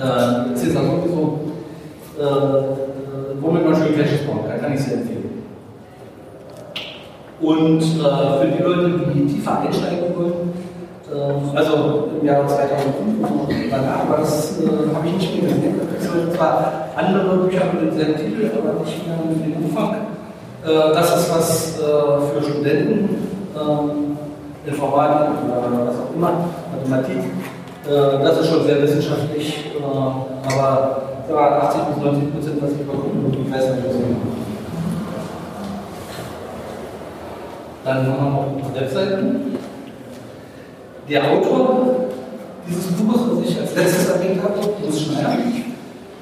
[0.00, 1.40] äh, Cäsar sowieso,
[2.18, 5.24] äh, womit man schön Caches bauen kann, kann ich sehr empfehlen.
[7.40, 10.52] Und äh, für die Leute, die tiefer einsteigen wollen,
[11.12, 15.74] äh, also im Jahr 2005 und danach, aber das äh, habe ich nicht mehr gesehen.
[15.98, 20.13] Es sind zwar andere Bücher mit denselben Titel, aber nicht mehr mit dem Umfang.
[20.64, 24.16] Äh, das ist was äh, für Studenten, ähm,
[24.64, 27.18] Informatik oder was auch immer, Mathematik.
[27.86, 33.86] Äh, das ist schon sehr wissenschaftlich, aber 80 bis 90 Prozent, was ich weiß nicht,
[33.86, 34.00] was ich
[37.84, 39.58] Dann haben wir noch ein paar Webseiten.
[41.10, 42.06] Der Autor
[42.66, 45.36] dieses Buches, was ich als letztes erwähnt habe, Bruce Schneider,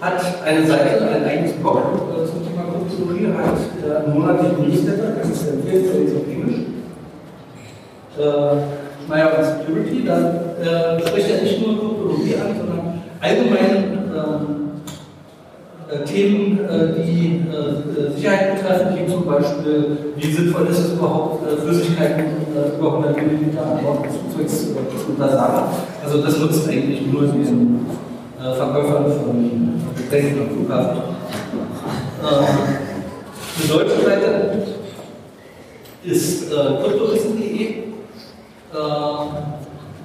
[0.02, 3.54] hat eine Seite, ein eigenes Blog äh, zum Thema Gruppentheorie, hat
[3.86, 6.60] äh, einen monatlichen Newsletter, das ist empfehlen für uns auf Englisch.
[8.18, 13.76] Äh, Schneier und Security, da äh, spricht er nicht nur Gruppentheorie an, sondern allgemein
[14.12, 14.82] ähm,
[15.88, 17.42] äh, Themen, äh, die
[18.16, 22.24] Sicherheit betreffen, wie zum Beispiel, wie sinnvoll ist es überhaupt, Flüssigkeiten
[22.78, 24.74] über 100 Milliliter an Bord des Flugzeugs
[25.04, 25.70] zu untersagen.
[26.04, 27.86] Also das nutzt eigentlich nur diesen
[28.38, 29.82] Verkäufern von
[30.12, 30.98] Denken am Flughafen.
[32.22, 32.46] Ähm,
[33.62, 34.62] die deutsche Seite
[36.04, 39.26] ist kryptowissen.de, äh, äh,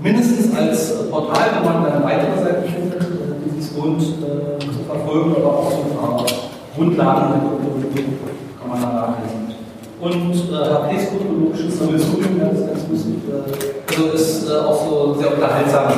[0.01, 4.59] mindestens als äh, Portal, wo man dann weitere Seiten findet, um äh, dieses Grund äh,
[4.59, 6.35] zu verfolgen, aber auch so zu
[6.77, 8.17] Grundlagen der Kryptologie
[8.61, 9.57] kann man da nachlesen.
[9.99, 15.33] Und äh, HPs kryptologisches Sammelsurium, das ist ganz lustig, äh, also ist auch so sehr
[15.33, 15.91] unterhaltsam,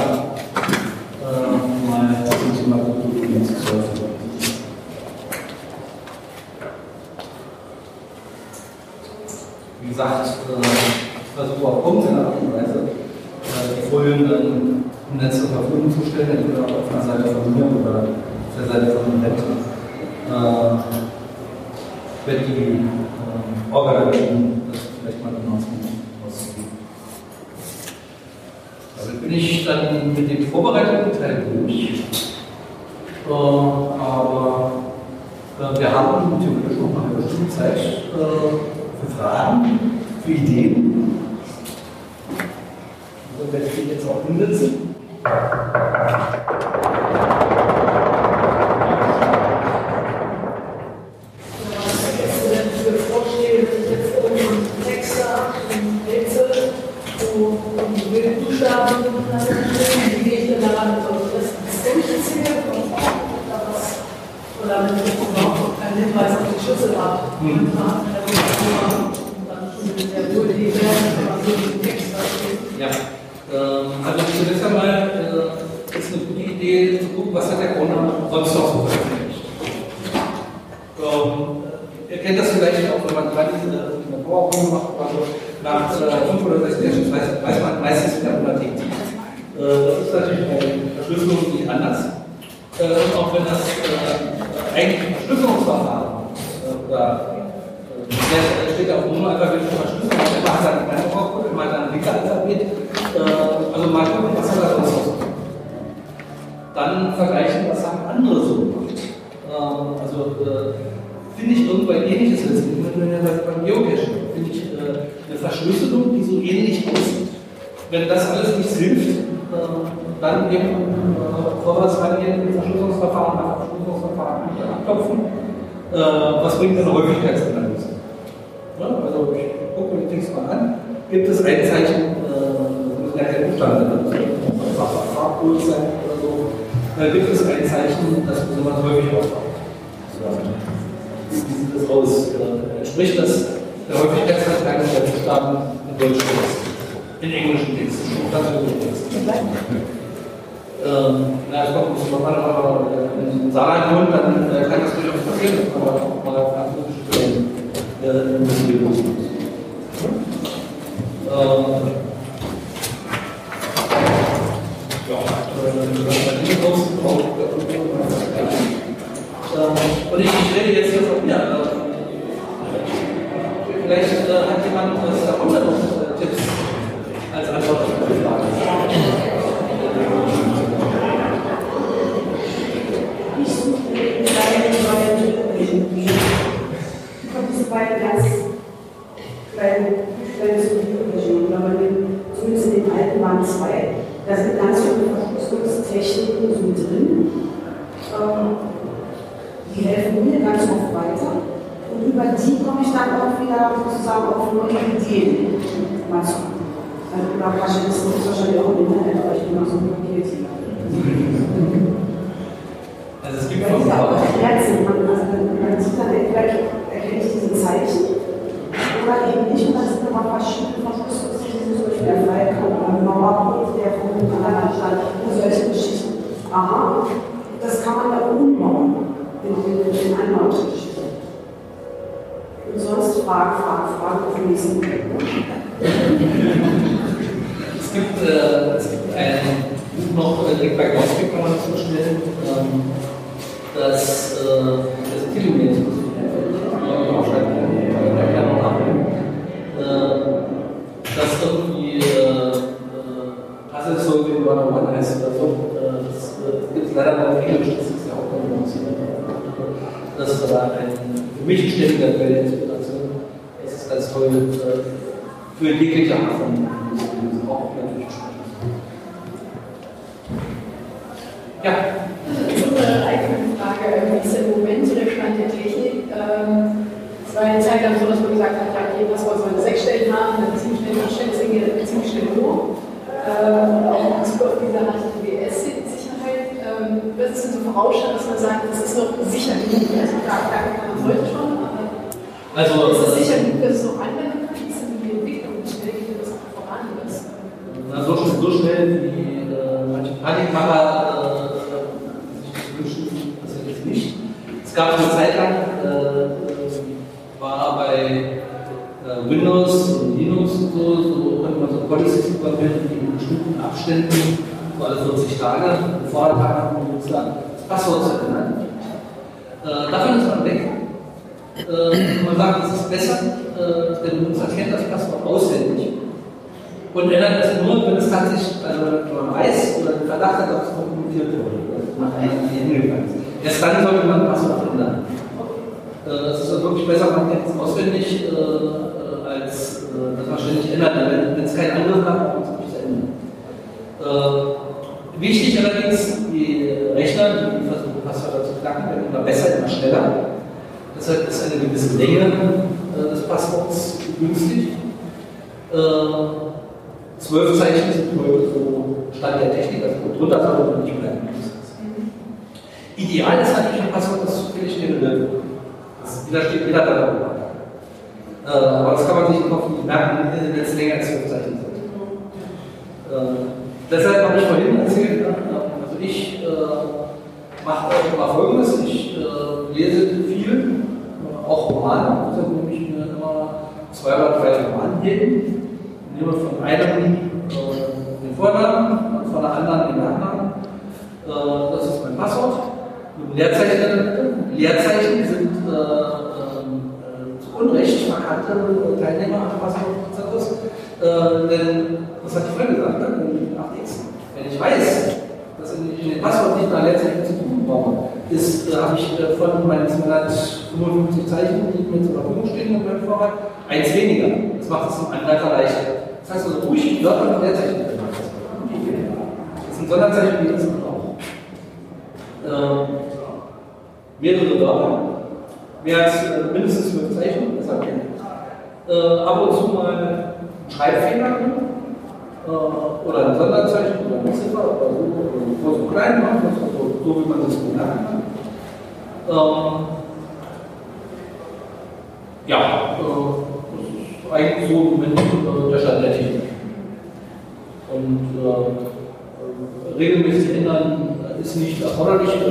[1.21, 2.98] ähm, mal zum Thema
[9.99, 15.39] gesagt, äh, ich versuche auch irgendeine Art und Weise, äh, die Folien dann im Netz
[15.41, 19.11] zur Verfügung zu stellen, entweder auf einer Seite von mir oder auf der Seite von
[19.11, 19.41] dem Netz.
[19.41, 20.77] Äh,
[22.25, 25.79] wenn die ähm, Organisation das vielleicht mal benutzen.
[28.95, 32.03] Damit also bin ich dann mit dem vorbereiteten Teil durch.
[33.27, 34.71] Äh, aber
[35.59, 39.79] äh, wir haben theoretisch noch eine halbe Stunde Zeit für Fragen,
[40.25, 41.17] für Ideen.
[43.39, 44.95] Und wenn ich den jetzt auch umsetzen.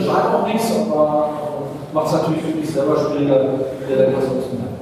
[0.03, 1.31] Schadet auch nichts, aber
[1.93, 3.49] macht es natürlich für mich selber schwieriger,
[3.89, 4.79] wieder etwas zu merken.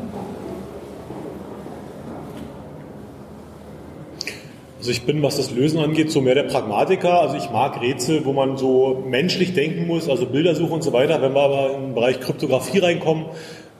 [4.86, 7.20] Also ich bin, was das Lösen angeht, so mehr der Pragmatiker.
[7.20, 11.20] Also ich mag Rätsel, wo man so menschlich denken muss, also Bildersuche und so weiter.
[11.22, 13.24] Wenn wir aber in den Bereich Kryptographie reinkommen,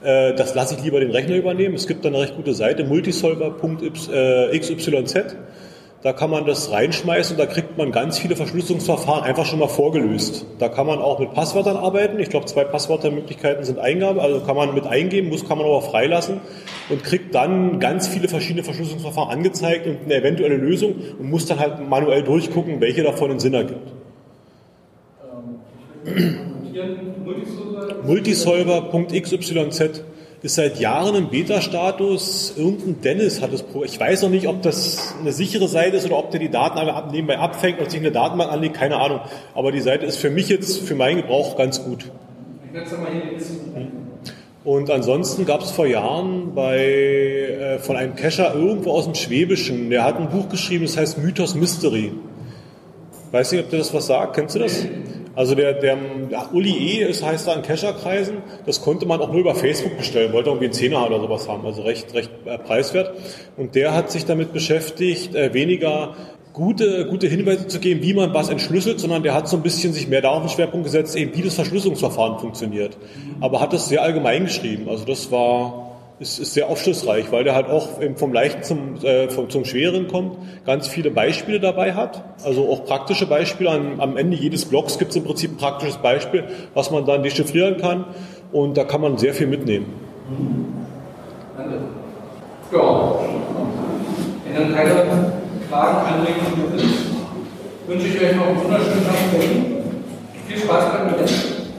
[0.03, 1.75] äh, das lasse ich lieber den Rechner übernehmen.
[1.75, 5.35] Es gibt da eine recht gute Seite, multisolver.xyz.
[6.03, 9.67] Da kann man das reinschmeißen und da kriegt man ganz viele Verschlüsselungsverfahren einfach schon mal
[9.67, 10.45] vorgelöst.
[10.59, 12.19] Da kann man auch mit Passwörtern arbeiten.
[12.19, 15.81] Ich glaube, zwei Passwörtermöglichkeiten sind Eingabe, also kann man mit eingeben, muss kann man aber
[15.81, 16.39] freilassen
[16.89, 21.59] und kriegt dann ganz viele verschiedene Verschlüsselungsverfahren angezeigt und eine eventuelle Lösung und muss dann
[21.59, 23.91] halt manuell durchgucken, welche davon einen Sinn ergibt.
[28.05, 30.03] Multisolver.xyz
[30.43, 32.53] ist seit Jahren im Beta-Status.
[32.57, 33.83] Irgendein Dennis hat es pro.
[33.83, 36.77] Ich weiß noch nicht, ob das eine sichere Seite ist oder ob der die Daten
[36.77, 39.21] ab- nebenbei abfängt und sich eine Datenbank anlegt, keine Ahnung.
[39.55, 42.11] Aber die Seite ist für mich jetzt, für meinen Gebrauch ganz gut.
[42.73, 42.89] Es
[43.35, 43.57] bisschen.
[44.63, 49.89] Und ansonsten gab es vor Jahren bei, äh, von einem Cacher irgendwo aus dem Schwäbischen,
[49.89, 52.11] der hat ein Buch geschrieben, das heißt Mythos Mystery.
[53.31, 54.35] Weiß nicht, ob dir das was sagt.
[54.35, 54.85] Kennst du das?
[55.35, 55.97] Also der, der
[56.29, 57.03] ja, Uli E.
[57.03, 58.37] ist, heißt da in Cacher-Kreisen.
[58.65, 60.33] Das konnte man auch nur über Facebook bestellen.
[60.33, 61.65] Wollte irgendwie einen Zehner oder sowas haben.
[61.65, 63.13] Also recht, recht äh, preiswert.
[63.55, 66.15] Und der hat sich damit beschäftigt, äh, weniger
[66.53, 69.93] gute, gute Hinweise zu geben, wie man was entschlüsselt, sondern der hat so ein bisschen
[69.93, 72.97] sich mehr darauf den Schwerpunkt gesetzt, eben wie das Verschlüsselungsverfahren funktioniert.
[73.39, 74.89] Aber hat das sehr allgemein geschrieben.
[74.89, 75.86] Also das war
[76.19, 80.07] ist, ist sehr aufschlussreich, weil der halt auch vom Leichten zum, äh, vom, zum Schweren
[80.07, 83.69] kommt, ganz viele Beispiele dabei hat, also auch praktische Beispiele.
[83.69, 87.23] Am, am Ende jedes Blogs gibt es im Prinzip ein praktisches Beispiel, was man dann
[87.23, 88.05] dechiffrieren kann
[88.51, 89.85] und da kann man sehr viel mitnehmen.
[91.55, 91.79] Danke.
[92.71, 93.15] Ja,
[94.45, 95.33] wenn dann keine
[95.69, 96.93] Fragen, Anregungen sind,
[97.87, 99.65] wünsche ich euch noch einen wunderschönen Tag in Berlin.
[100.47, 101.31] Viel Spaß beim Event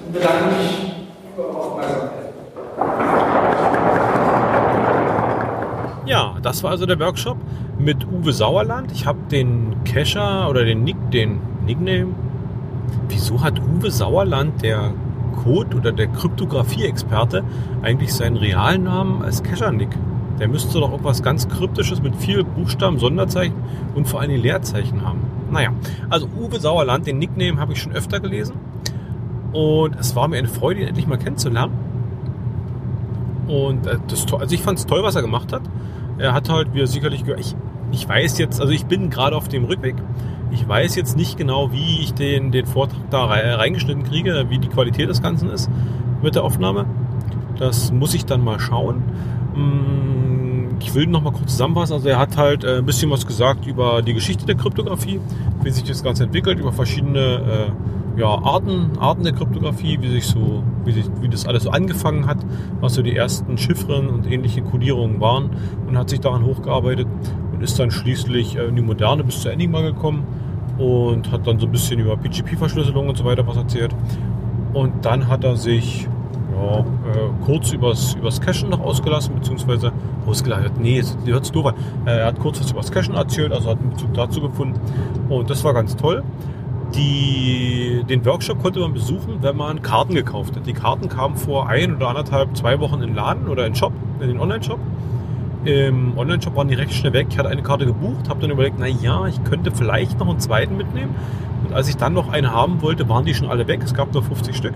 [0.07, 0.93] und bedanke mich
[1.35, 3.28] für eure Aufmerksamkeit.
[6.09, 7.37] Ja, das war also der Workshop
[7.79, 8.91] mit Uwe Sauerland.
[8.93, 12.15] Ich habe den Cacher oder den Nick, den Nickname.
[13.11, 14.95] Wieso hat Uwe Sauerland, der
[15.45, 17.45] Code oder der Kryptographie-Experte,
[17.83, 19.91] eigentlich seinen realen Namen als Cacher-Nick?
[20.41, 23.57] Der müsste doch irgendwas ganz Kryptisches mit viel Buchstaben, Sonderzeichen
[23.95, 25.21] und vor allem Leerzeichen haben.
[25.51, 25.75] Naja,
[26.09, 28.55] also Uwe Sauerland, den Nickname habe ich schon öfter gelesen.
[29.53, 31.75] Und es war mir eine Freude, ihn endlich mal kennenzulernen.
[33.47, 35.63] Und äh, das, also ich fand es toll, was er gemacht hat.
[36.19, 37.55] Er hat halt, wie er sicherlich gehört, ich,
[37.93, 39.97] ich weiß jetzt, also ich bin gerade auf dem Rückweg.
[40.51, 44.69] Ich weiß jetzt nicht genau, wie ich den, den Vortrag da reingeschnitten kriege, wie die
[44.69, 45.71] Qualität des Ganzen ist
[46.23, 46.87] mit der Aufnahme.
[47.59, 49.03] Das muss ich dann mal schauen.
[50.81, 51.95] Ich will noch mal kurz zusammenfassen.
[51.95, 55.21] Also er hat halt äh, ein bisschen was gesagt über die Geschichte der Kryptographie,
[55.63, 57.19] wie sich das Ganze entwickelt, über verschiedene
[58.17, 61.71] äh, ja, Arten, Arten der Kryptographie, wie sich so, wie, sich, wie das alles so
[61.71, 62.39] angefangen hat,
[62.81, 65.51] was so die ersten Chiffren und ähnliche Codierungen waren
[65.87, 67.07] und hat sich daran hochgearbeitet
[67.53, 70.27] und ist dann schließlich äh, in die Moderne bis zur Enigma gekommen
[70.79, 73.95] und hat dann so ein bisschen über PGP-Verschlüsselung und so weiter was erzählt.
[74.75, 76.09] Und dann hat er sich
[76.59, 76.85] ja, äh,
[77.45, 79.93] kurz übers, übers Cachen noch ausgelassen, beziehungsweise
[80.27, 81.75] ausgelassen, nee, jetzt hört es doof an.
[82.07, 84.81] Äh, er hat kurz was übers Cachen erzählt, also hat einen Bezug dazu gefunden.
[85.29, 86.23] Und das war ganz toll.
[86.95, 90.67] Die, den Workshop konnte man besuchen, wenn man Karten gekauft hat.
[90.67, 93.77] Die Karten kamen vor ein oder anderthalb, zwei Wochen in den Laden oder in den
[93.77, 94.79] Shop, in den Online-Shop.
[95.65, 97.27] Im Online-Shop waren die recht schnell weg.
[97.31, 100.41] Ich hatte eine Karte gebucht, habe dann überlegt, na ja, ich könnte vielleicht noch einen
[100.41, 101.15] zweiten mitnehmen.
[101.67, 103.81] Und als ich dann noch eine haben wollte, waren die schon alle weg.
[103.85, 104.75] Es gab nur 50 Stück.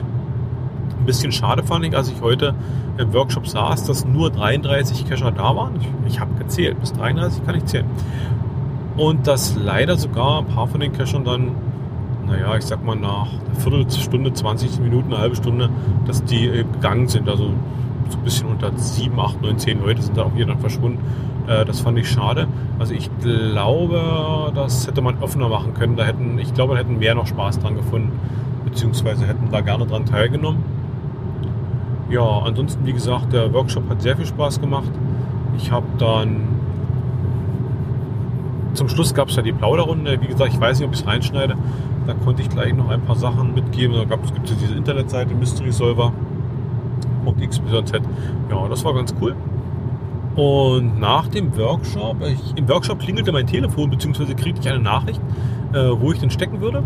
[1.02, 2.54] Ein bisschen schade fand ich, als ich heute
[2.96, 5.72] im Workshop saß, dass nur 33 Cacher da waren.
[5.80, 7.86] Ich, ich habe gezählt, bis 33 kann ich zählen.
[8.96, 11.50] Und dass leider sogar ein paar von den Cachern dann,
[12.28, 15.70] naja, ich sag mal nach einer Viertelstunde, 20 Minuten, eine halbe Stunde,
[16.06, 17.28] dass die äh, gegangen sind.
[17.28, 17.50] Also
[18.08, 21.00] so ein bisschen unter 7, 8, 9, 10 Leute sind da auch hier dann verschwunden.
[21.48, 22.46] Äh, das fand ich schade.
[22.78, 25.96] Also ich glaube, das hätte man offener machen können.
[25.96, 28.12] Da hätten, ich glaube, da hätten mehr noch Spaß dran gefunden,
[28.64, 30.80] beziehungsweise hätten da gerne dran teilgenommen.
[32.12, 34.90] Ja, ansonsten, wie gesagt, der Workshop hat sehr viel Spaß gemacht.
[35.56, 36.42] Ich habe dann
[38.74, 40.20] zum Schluss gab es ja die Plauderrunde.
[40.20, 41.56] Wie gesagt, ich weiß nicht, ob ich es reinschneide.
[42.06, 43.96] Da konnte ich gleich noch ein paar Sachen mitgeben.
[43.96, 46.12] Da gab es gibt diese Internetseite Mystery Solver.
[47.40, 47.92] XYZ.
[48.50, 49.34] Ja, das war ganz cool.
[50.36, 55.20] Und nach dem Workshop, ich, im Workshop klingelte mein Telefon, beziehungsweise kriegte ich eine Nachricht,
[55.72, 56.82] äh, wo ich denn stecken würde.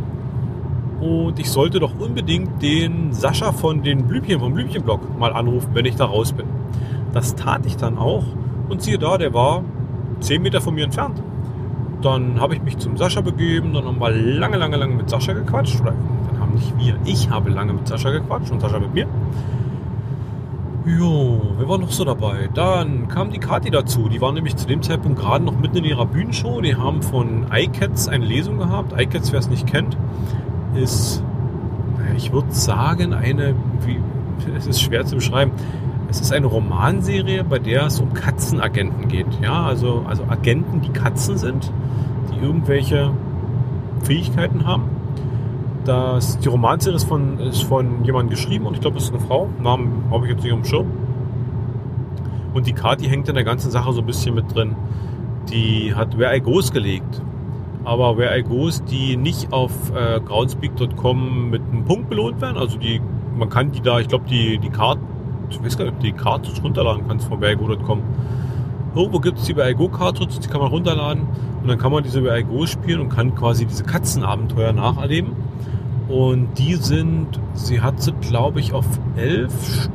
[1.00, 5.84] Und ich sollte doch unbedingt den Sascha von den Blümchen, vom Blümchenblog mal anrufen, wenn
[5.84, 6.46] ich da raus bin.
[7.12, 8.24] Das tat ich dann auch.
[8.68, 9.62] Und siehe da, der war
[10.20, 11.22] 10 Meter von mir entfernt.
[12.02, 15.32] Dann habe ich mich zum Sascha begeben, dann haben wir lange, lange, lange mit Sascha
[15.32, 15.80] gequatscht.
[15.80, 15.92] Oder
[16.30, 19.06] dann haben nicht wir, ich habe lange mit Sascha gequatscht und Sascha mit mir.
[20.86, 22.48] Jo, wer war noch so dabei?
[22.54, 24.08] Dann kam die Kati dazu.
[24.08, 26.60] Die war nämlich zu dem Zeitpunkt gerade noch mitten in ihrer Bühnenshow.
[26.60, 28.92] Die haben von iCats eine Lesung gehabt.
[28.96, 29.96] iCats, wer es nicht kennt,
[30.76, 31.22] ist,
[32.16, 33.54] ich würde sagen, eine,
[33.84, 33.98] wie,
[34.56, 35.52] es ist schwer zu beschreiben.
[36.08, 39.26] Es ist eine Romanserie, bei der es um Katzenagenten geht.
[39.42, 41.72] Ja, also, also Agenten, die Katzen sind,
[42.32, 43.10] die irgendwelche
[44.04, 44.96] Fähigkeiten haben
[45.86, 49.20] das, die Romanserie ist von, ist von jemandem geschrieben und ich glaube, es ist eine
[49.20, 49.48] Frau.
[49.62, 50.86] Namen habe ich jetzt nicht am Schirm.
[52.54, 54.74] Und die Kati hängt in der ganzen Sache so ein bisschen mit drin.
[55.50, 57.22] Die hat Where I Goes gelegt.
[57.86, 62.56] Aber Where I Goes, die nicht auf äh, groundspeak.com mit einem Punkt belohnt werden.
[62.56, 63.00] Also die,
[63.38, 65.00] man kann die da, ich glaube, die, die Karte,
[65.50, 68.02] ich weiß gar nicht, ob die Cartridge runterladen kannst von whereigo.com.
[68.96, 71.28] Irgendwo gibt es die Where I Go Cartridge, die kann man runterladen
[71.62, 75.36] und dann kann man diese Where I Go spielen und kann quasi diese Katzenabenteuer nacherleben.
[76.08, 79.52] Und die sind, sie hat sie, glaube ich, auf elf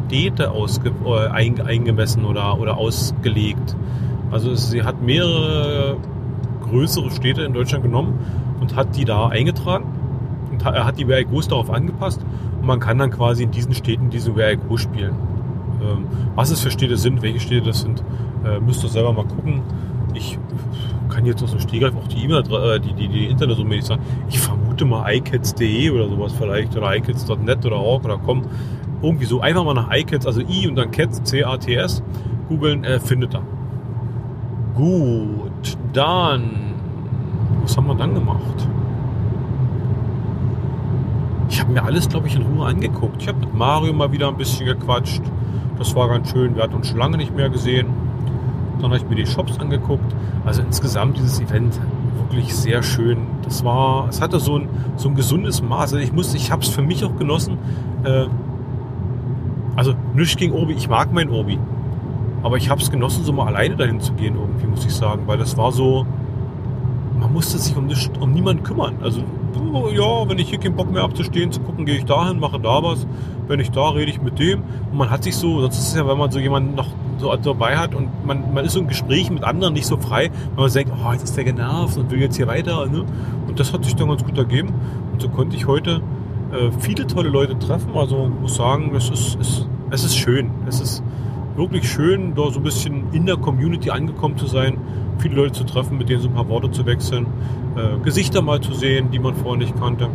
[0.07, 3.75] Städte ausge, äh, eingemessen oder, oder ausgelegt.
[4.31, 5.97] Also sie hat mehrere
[6.71, 8.19] größere Städte in Deutschland genommen
[8.59, 9.85] und hat die da eingetragen.
[10.51, 12.21] Und er hat die WRGOs darauf angepasst.
[12.59, 15.15] Und man kann dann quasi in diesen Städten diese WRGO spielen.
[15.81, 16.05] Ähm,
[16.35, 18.03] was es für Städte sind, welche Städte das sind,
[18.45, 19.61] äh, müsst ihr selber mal gucken.
[20.13, 20.37] Ich
[21.09, 24.01] kann jetzt aus dem Stegreif auch die E-Mail, äh, die, die, die Internetsumme nicht sagen.
[24.29, 28.43] Ich vermute mal iCats.de oder sowas vielleicht oder iCats.net oder org oder com.
[29.01, 32.03] Irgendwie so einfach mal nach iCats, also i und dann cats, C-A-T-S
[32.47, 33.41] googeln, äh, findet er.
[34.75, 35.50] Gut,
[35.93, 36.73] dann.
[37.63, 38.67] Was haben wir dann gemacht?
[41.49, 43.21] Ich habe mir alles, glaube ich, in Ruhe angeguckt.
[43.21, 45.21] Ich habe mit Mario mal wieder ein bisschen gequatscht.
[45.77, 46.55] Das war ganz schön.
[46.55, 47.87] Wir hatten uns schon lange nicht mehr gesehen.
[48.75, 50.15] Dann habe ich mir die Shops angeguckt.
[50.45, 51.79] Also insgesamt dieses Event
[52.29, 53.17] wirklich sehr schön.
[53.43, 55.93] Das war, es hatte so ein, so ein gesundes Maß.
[55.93, 57.57] Also ich muss, ich habe es für mich auch genossen.
[58.05, 58.25] Äh,
[59.75, 60.73] also nichts gegen Obi.
[60.73, 61.59] Ich mag mein Obi.
[62.43, 65.23] Aber ich habe es genossen, so mal alleine dahin zu gehen irgendwie, muss ich sagen.
[65.25, 66.05] Weil das war so,
[67.19, 68.95] man musste sich um, nicht, um niemanden kümmern.
[69.01, 69.23] Also
[69.73, 72.39] oh, ja, wenn ich hier keinen Bock mehr habe zu zu gucken, gehe ich dahin,
[72.39, 73.07] mache da was.
[73.47, 74.63] Wenn ich da, rede ich mit dem.
[74.91, 76.87] Und man hat sich so, das ist ja, wenn man so jemanden noch
[77.17, 80.31] so dabei hat und man, man ist so im Gespräch mit anderen nicht so frei,
[80.55, 82.85] weil man denkt, oh, jetzt ist der genervt und will jetzt hier weiter.
[82.87, 83.05] Ne?
[83.47, 84.73] Und das hat sich dann ganz gut ergeben.
[85.11, 86.01] Und so konnte ich heute
[86.51, 87.91] äh, viele tolle Leute treffen.
[87.95, 90.49] Also muss sagen, es ist, es, es ist schön.
[90.67, 91.03] Es ist
[91.55, 94.77] wirklich schön, da so ein bisschen in der Community angekommen zu sein,
[95.19, 97.27] viele Leute zu treffen, mit denen so ein paar Worte zu wechseln,
[97.75, 100.09] äh, Gesichter mal zu sehen, die man vorher nicht kannte.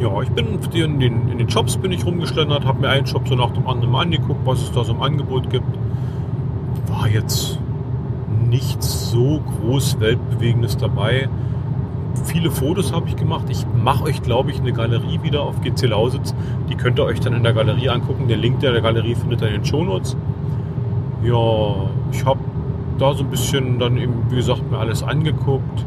[0.00, 3.28] Ja, ich bin in den, in den Shops bin ich rumgeschlendert, habe mir einen Shop
[3.28, 5.66] so nach dem anderen angeguckt, was es da so im Angebot gibt.
[6.86, 7.58] War jetzt
[8.48, 11.28] nichts so groß Weltbewegendes dabei.
[12.24, 13.46] Viele Fotos habe ich gemacht.
[13.48, 16.34] Ich mache euch, glaube ich, eine Galerie wieder auf GC Lausitz.
[16.68, 18.28] Die könnt ihr euch dann in der Galerie angucken.
[18.28, 20.16] Den Link der Galerie findet ihr in den Shownotes.
[21.22, 21.74] Ja,
[22.12, 22.40] ich habe
[22.98, 25.84] da so ein bisschen dann eben, wie gesagt, mir alles angeguckt.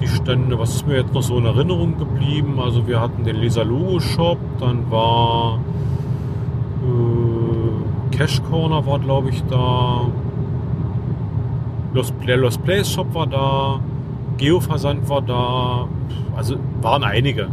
[0.00, 2.58] Die Stände, was ist mir jetzt noch so in Erinnerung geblieben?
[2.58, 5.58] Also wir hatten den Leser Logo Shop, dann war
[6.82, 10.06] äh, Cash Corner war glaube ich da.
[11.92, 13.80] Lost, der Lost Place Shop war da.
[14.40, 15.88] Geoversand war da.
[16.36, 17.48] Also waren einige,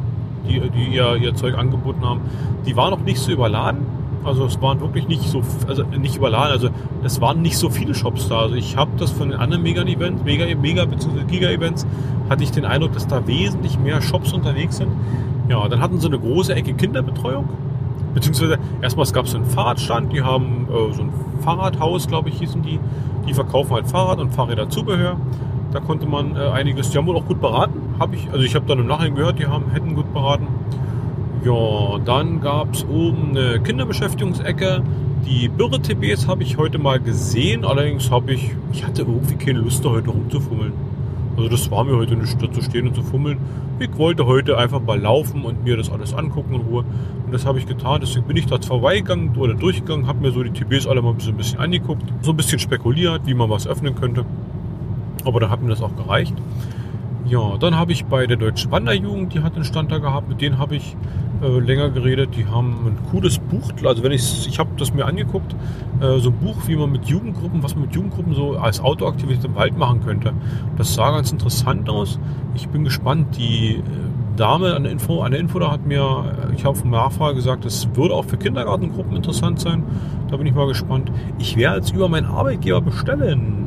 [0.47, 2.21] die, die ihr, ihr Zeug angeboten haben.
[2.65, 3.85] Die waren noch nicht so überladen
[4.27, 6.69] also es waren wirklich nicht so, also nicht überladen, also
[7.03, 8.39] es waren nicht so viele Shops da.
[8.39, 11.23] Also ich habe das von den anderen Mega-Events, Mega, Mega bzw.
[11.23, 11.87] Giga-Events,
[12.29, 14.91] hatte ich den Eindruck, dass da wesentlich mehr Shops unterwegs sind.
[15.49, 17.47] Ja, dann hatten sie eine große Ecke Kinderbetreuung.
[18.13, 22.39] Beziehungsweise erstmal es gab so einen Fahrradstand, die haben äh, so ein Fahrradhaus, glaube ich,
[22.39, 22.79] hießen die.
[23.27, 25.17] Die verkaufen halt Fahrrad und Fahrräderzubehör.
[25.71, 28.55] Da konnte man äh, einiges, die haben wohl auch gut beraten, habe ich, also ich
[28.55, 30.47] habe dann im Nachhinein gehört, die haben, hätten gut beraten.
[31.43, 34.81] Ja, dann gab es oben eine Kinderbeschäftigungsecke.
[35.25, 39.83] Die Birre-TBs habe ich heute mal gesehen, allerdings habe ich, ich hatte irgendwie keine Lust,
[39.83, 40.73] da heute rumzufummeln.
[41.37, 43.37] Also das war mir heute nicht, da zu stehen und zu fummeln.
[43.79, 46.83] Ich wollte heute einfach mal laufen und mir das alles angucken in Ruhe.
[47.25, 48.01] Und das habe ich getan.
[48.01, 51.17] Deswegen bin ich da vorbeigegangen oder durchgegangen, habe mir so die TBs alle mal ein
[51.17, 54.25] bisschen, ein bisschen angeguckt, so ein bisschen spekuliert, wie man was öffnen könnte.
[55.25, 56.35] Aber da hat mir das auch gereicht.
[57.25, 60.39] Ja, dann habe ich bei der Deutschen Wanderjugend, die hat einen Stand da gehabt, mit
[60.39, 60.95] denen habe ich
[61.41, 62.29] äh, länger geredet.
[62.37, 65.53] Die haben ein cooles Buch, also wenn ich, ich habe das mir angeguckt,
[65.99, 69.43] äh, so ein Buch, wie man mit Jugendgruppen, was man mit Jugendgruppen so als Outdoor-Aktivität
[69.43, 70.31] im Wald machen könnte.
[70.77, 72.17] Das sah ganz interessant aus.
[72.55, 73.37] Ich bin gespannt.
[73.37, 73.81] Die äh,
[74.37, 77.35] Dame an der Info, an der Info da hat mir, äh, ich habe vom Nachfrage
[77.35, 79.83] gesagt, das würde auch für Kindergartengruppen interessant sein.
[80.29, 81.11] Da bin ich mal gespannt.
[81.39, 83.66] Ich werde jetzt über meinen Arbeitgeber bestellen.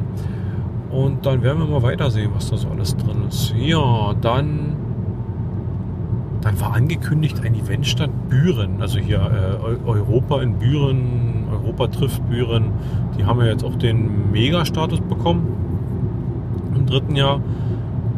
[0.91, 3.55] Und dann werden wir mal weitersehen, was da so alles drin ist.
[3.57, 4.74] Ja, dann,
[6.41, 8.80] dann war angekündigt ein Eventstand Büren.
[8.82, 12.72] Also hier äh, Europa in Büren, Europa trifft Büren.
[13.17, 15.46] Die haben ja jetzt auch den Mega-Status bekommen
[16.75, 17.41] im dritten Jahr.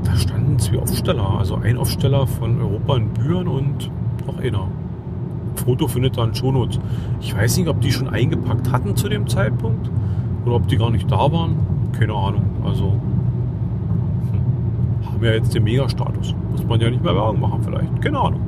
[0.05, 1.39] Da standen zwei Aufsteller.
[1.39, 3.91] Also ein Aufsteller von Europa in Büren und
[4.27, 4.69] noch einer.
[5.57, 6.81] Foto findet dann schon Shownotes.
[7.21, 9.91] Ich weiß nicht, ob die schon eingepackt hatten zu dem Zeitpunkt
[10.47, 11.57] oder ob die gar nicht da waren
[11.93, 12.45] keine Ahnung.
[12.65, 13.01] Also hm,
[15.07, 16.35] haben wir jetzt den Mega-Status.
[16.51, 18.03] Muss man ja nicht mehr Werbung machen vielleicht.
[18.03, 18.41] Keine Ahnung.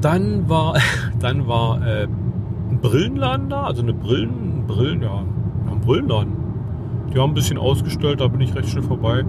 [0.00, 0.76] Dann war,
[1.18, 2.06] dann war äh,
[2.70, 5.22] ein Brillenladen da, also eine Brillen, Brillen, ja,
[5.70, 6.32] ein Brillenladen.
[7.12, 9.24] Die haben ein bisschen ausgestellt, da bin ich recht schnell vorbei.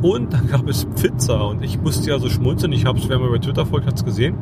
[0.00, 2.72] Und dann gab es Pizza und ich musste ja so schmunzeln.
[2.72, 4.36] Ich habe es, wer mir bei Twitter folgt, hat es gesehen.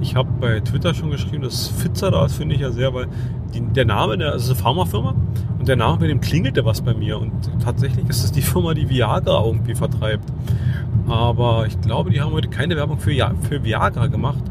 [0.00, 3.06] Ich habe bei Twitter schon geschrieben, dass Pizza da ist, finde ich ja sehr, weil
[3.54, 5.14] die, der Name, der, also eine Pharmafirma
[5.60, 7.20] und der Name, bei dem klingelte was bei mir.
[7.20, 10.24] Und tatsächlich ist es die Firma, die Viagra irgendwie vertreibt.
[11.06, 13.12] Aber ich glaube, die haben heute keine Werbung für,
[13.42, 14.42] für Viagra gemacht.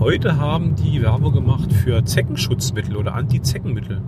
[0.00, 4.02] Heute haben die Werbung gemacht für Zeckenschutzmittel oder Anti-Zeckenmittel.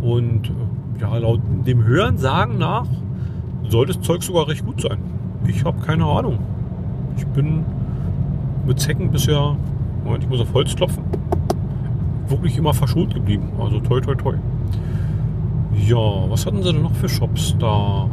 [0.00, 0.52] Und
[1.00, 2.86] ja, laut dem Hören sagen nach
[3.70, 4.98] soll das Zeug sogar recht gut sein.
[5.46, 6.38] Ich habe keine Ahnung.
[7.16, 7.64] Ich bin
[8.66, 9.56] mit Zecken bisher,
[10.04, 11.04] Moment, ich muss auf Holz klopfen,
[12.28, 13.50] wirklich immer verschont geblieben.
[13.58, 14.34] Also toi toi toi.
[15.86, 18.08] Ja, was hatten sie denn noch für Shops da?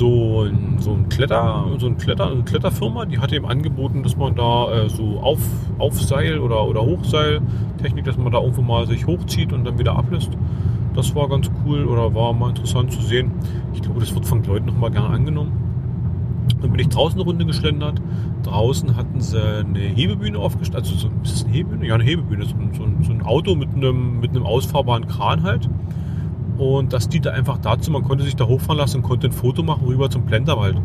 [0.00, 4.16] so ein, so ein Kletter, so ein Kletter, eine Kletterfirma, die hatte eben angeboten, dass
[4.16, 5.40] man da äh, so auf,
[5.78, 10.30] Aufseil oder, oder Hochseiltechnik, dass man da irgendwo mal sich hochzieht und dann wieder ablässt.
[10.94, 13.30] Das war ganz cool oder war mal interessant zu sehen.
[13.74, 15.52] Ich glaube, das wird von Leuten noch mal gerne angenommen.
[16.60, 18.00] Dann bin ich draußen eine Runde geschlendert.
[18.42, 20.84] Draußen hatten sie eine Hebebühne aufgestellt.
[20.84, 21.86] Also so, ist das eine Hebebühne?
[21.86, 22.44] Ja, eine Hebebühne.
[22.44, 25.68] So ein, so so ein Auto mit einem, mit einem ausfahrbaren Kran halt.
[26.58, 29.62] Und das diente einfach dazu, man konnte sich da hochfahren lassen und konnte ein Foto
[29.62, 30.76] machen rüber zum Plenterwald.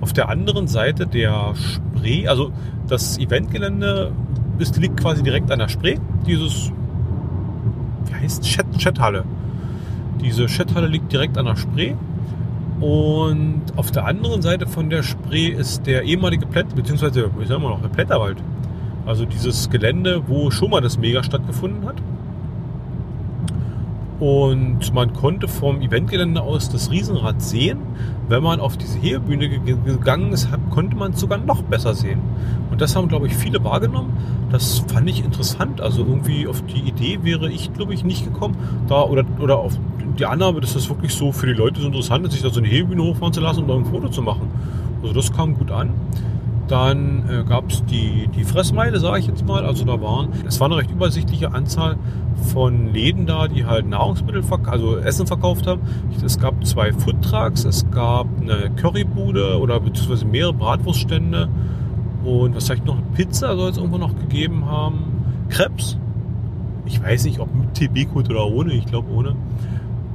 [0.00, 2.50] Auf der anderen Seite der Spree, also
[2.88, 4.10] das Eventgelände
[4.58, 5.98] liegt quasi direkt an der Spree.
[6.26, 6.72] Dieses,
[8.06, 9.24] wie heißt Chat, Chathalle.
[10.22, 11.94] Diese Chathalle liegt direkt an der Spree.
[12.80, 17.60] Und auf der anderen Seite von der Spree ist der ehemalige Plätt, beziehungsweise, ich sag
[17.60, 18.38] mal noch, der Plätterwald.
[19.06, 21.96] Also dieses Gelände, wo schon mal das Mega stattgefunden hat.
[24.20, 27.78] Und man konnte vom Eventgelände aus das Riesenrad sehen.
[28.28, 32.20] Wenn man auf diese Hebebühne gegangen ist, konnte man es sogar noch besser sehen.
[32.70, 34.12] Und das haben, glaube ich, viele wahrgenommen.
[34.52, 35.80] Das fand ich interessant.
[35.80, 38.56] Also irgendwie auf die Idee wäre ich, glaube ich, nicht gekommen.
[38.88, 39.78] Da, oder, oder auf
[40.18, 42.60] die Annahme, dass das wirklich so für die Leute so interessant ist, sich da so
[42.60, 44.50] eine Hebebühne hochfahren zu lassen und da ein Foto zu machen.
[45.02, 45.94] Also das kam gut an.
[46.70, 49.64] Dann äh, gab es die, die Fressmeile, sage ich jetzt mal.
[49.66, 51.96] Also da waren, es war eine recht übersichtliche Anzahl
[52.52, 55.80] von Läden da, die halt Nahrungsmittel, also Essen verkauft haben.
[56.24, 61.48] Es gab zwei Foodtrucks, es gab eine Currybude oder beziehungsweise mehrere Bratwurststände
[62.24, 65.98] und was ich noch, Pizza soll es irgendwo noch gegeben haben, Krebs.
[66.84, 69.36] Ich weiß nicht, ob mit TB-Code oder ohne, ich glaube ohne.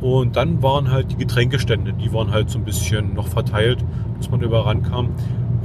[0.02, 3.84] Und dann waren halt die Getränkestände, die waren halt so ein bisschen noch verteilt,
[4.18, 5.10] dass man überall rankam.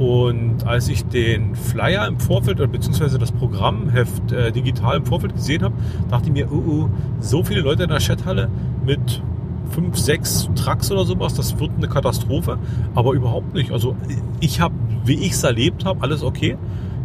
[0.00, 5.34] Und als ich den Flyer im Vorfeld, oder beziehungsweise das Programmheft äh, digital im Vorfeld
[5.34, 5.74] gesehen habe,
[6.08, 6.88] dachte ich mir, oh, oh,
[7.20, 8.48] so viele Leute in der Chathalle
[8.86, 9.22] mit
[9.68, 12.58] fünf, sechs Trucks oder sowas, das wird eine Katastrophe.
[12.94, 13.72] Aber überhaupt nicht.
[13.72, 13.94] Also
[14.40, 14.74] ich habe,
[15.04, 16.56] wie ich es erlebt habe, alles okay.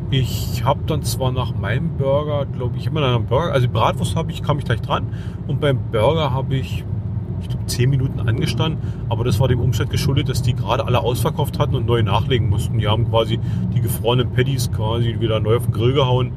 [0.09, 4.15] Ich habe dann zwar nach meinem Burger, glaube ich, habe mir einen Burger, also Bratwurst
[4.15, 5.07] habe ich, kam ich gleich dran.
[5.47, 6.85] Und beim Burger habe ich
[7.45, 8.81] ich glaube, zehn Minuten angestanden.
[9.09, 12.49] Aber das war dem Umstand geschuldet, dass die gerade alle ausverkauft hatten und neu nachlegen
[12.49, 12.79] mussten.
[12.79, 13.39] Die haben quasi
[13.73, 16.31] die gefrorenen Patties quasi wieder neu auf den Grill gehauen.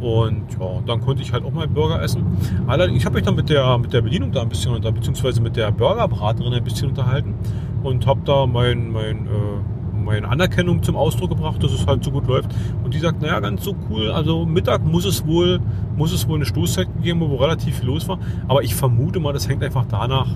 [0.00, 2.24] Und ja, dann konnte ich halt auch mal Burger essen.
[2.66, 5.42] Allerdings, ich habe mich dann mit der, mit der Bedienung da ein bisschen unter, beziehungsweise
[5.42, 7.34] mit der Burgerbraterin ein bisschen unterhalten
[7.82, 9.69] und habe da mein, mein äh,
[10.10, 12.50] meine Anerkennung zum Ausdruck gebracht, dass es halt so gut läuft.
[12.84, 14.10] Und die sagt, naja, ganz so cool.
[14.10, 15.60] Also Mittag muss es wohl,
[15.96, 18.18] muss es wohl eine Stoßzeit gegeben, wo relativ viel los war.
[18.48, 20.28] Aber ich vermute mal, das hängt einfach danach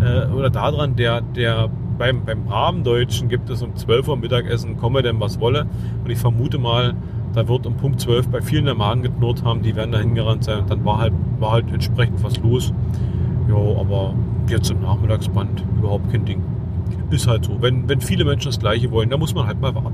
[0.00, 4.76] äh, oder daran, der, der beim, beim braven Deutschen gibt es um 12 Uhr Mittagessen,
[4.76, 5.66] komme denn was wolle.
[6.04, 6.94] Und ich vermute mal,
[7.32, 10.44] da wird um Punkt 12 bei vielen der Magen geknurrt haben, die werden da hingerannt
[10.44, 12.72] sein und dann war halt, war halt entsprechend was los.
[13.48, 14.14] Ja, aber
[14.48, 16.42] jetzt im Nachmittagsband überhaupt kein Ding.
[17.12, 17.60] Ist halt so.
[17.60, 19.92] Wenn, wenn viele Menschen das Gleiche wollen, dann muss man halt mal warten.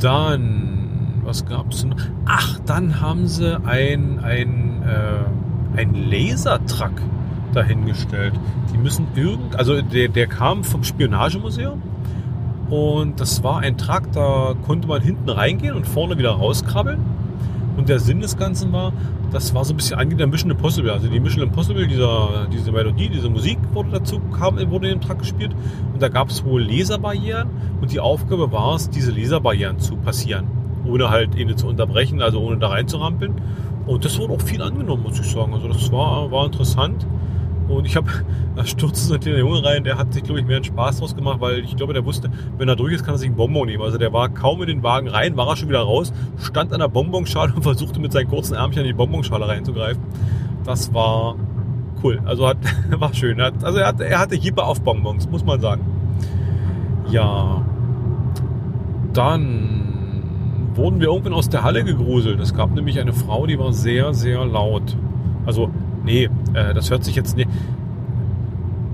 [0.00, 1.96] Dann, was gab es noch?
[2.26, 7.00] Ach, dann haben sie ein, ein, äh, ein Lasertruck
[7.54, 8.34] dahingestellt.
[8.72, 11.80] Die müssen irgend, also der, der kam vom Spionagemuseum
[12.68, 16.98] und das war ein Truck, da konnte man hinten reingehen und vorne wieder rauskrabbeln.
[17.76, 18.92] Und der Sinn des Ganzen war,
[19.30, 20.92] das war so ein bisschen angeht der Mission Impossible.
[20.92, 25.00] Also die Mission Impossible, dieser, diese Melodie, diese Musik wurde dazu kam, wurde in dem
[25.00, 25.52] Truck gespielt.
[25.92, 27.48] Und da gab es wohl Laserbarrieren
[27.80, 30.46] und die Aufgabe war es, diese Laserbarrieren zu passieren.
[30.84, 33.34] Ohne halt ihn zu unterbrechen, also ohne da reinzurampeln.
[33.86, 35.54] Und das wurde auch viel angenommen, muss ich sagen.
[35.54, 37.06] Also das war, war interessant.
[37.68, 38.08] Und ich habe,
[38.56, 40.98] da stürzte so ein kleiner Junge rein, der hat sich, glaube ich, mehr einen Spaß
[40.98, 43.36] draus gemacht, weil ich glaube, der wusste, wenn er durch ist, kann er sich einen
[43.36, 43.82] Bonbon nehmen.
[43.82, 46.80] Also der war kaum in den Wagen rein, war er schon wieder raus, stand an
[46.80, 50.02] der Bonbonschale und versuchte mit seinen kurzen Ärmchen in die Bonbonschale reinzugreifen.
[50.64, 51.36] Das war
[52.02, 52.20] cool.
[52.24, 52.58] Also hat,
[52.90, 53.40] war schön.
[53.40, 55.84] Also er hatte, er hatte Hiebe auf Bonbons, muss man sagen.
[57.10, 57.62] Ja.
[59.12, 59.82] Dann
[60.74, 62.40] wurden wir irgendwann aus der Halle gegruselt.
[62.40, 64.96] Es gab nämlich eine Frau, die war sehr, sehr laut.
[65.44, 65.70] Also
[66.04, 67.48] nee, äh, das hört sich jetzt nicht.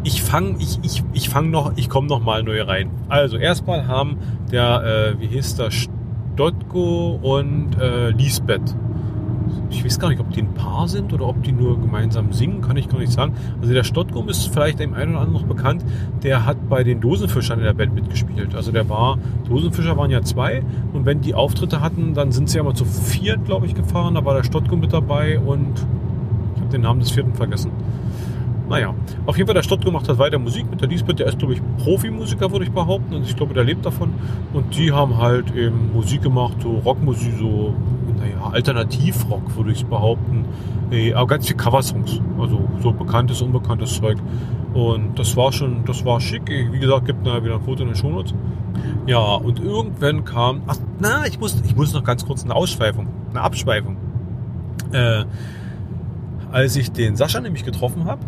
[0.04, 2.90] Ich fange ich, ich, ich fang noch, ich komme noch mal neu rein.
[3.08, 4.18] Also erstmal haben
[4.50, 5.70] der, äh, wie hieß der,
[6.38, 8.76] Stotko und äh, Lisbeth.
[9.70, 12.60] Ich weiß gar nicht, ob die ein Paar sind oder ob die nur gemeinsam singen,
[12.60, 13.34] kann ich gar nicht sagen.
[13.60, 15.84] Also der Stottgum ist vielleicht dem einen oder anderen noch bekannt.
[16.22, 18.54] Der hat bei den Dosenfischern in der Band mitgespielt.
[18.54, 19.18] Also der war,
[19.48, 20.62] Dosenfischer waren ja zwei
[20.92, 24.14] und wenn die Auftritte hatten, dann sind sie ja mal zu viert, glaube ich, gefahren.
[24.14, 25.84] Da war der Stottgum mit dabei und
[26.72, 27.70] den Namen des vierten vergessen.
[28.68, 31.18] Naja, auf jeden Fall, der Stott gemacht hat weiter Musik mit der Lisbeth.
[31.18, 33.14] Der ist, glaube ich, Profimusiker, würde ich behaupten.
[33.14, 34.12] Und ich glaube, der lebt davon.
[34.52, 37.74] Und die haben halt eben Musik gemacht, so Rockmusik, so,
[38.18, 40.44] naja, Alternativrock, würde ich behaupten.
[41.14, 42.20] Aber ganz viel Coversongs.
[42.38, 44.18] Also so bekanntes, unbekanntes Zeug.
[44.74, 46.42] Und das war schon, das war schick.
[46.48, 48.34] Wie gesagt, gibt da wieder ein Foto in den Shownotes.
[49.06, 53.08] Ja, und irgendwann kam, ach, na, ich muss, ich muss noch ganz kurz eine Ausschweifung,
[53.30, 53.96] eine Abschweifung.
[54.92, 55.24] Äh,
[56.52, 58.20] als ich den Sascha nämlich getroffen habe,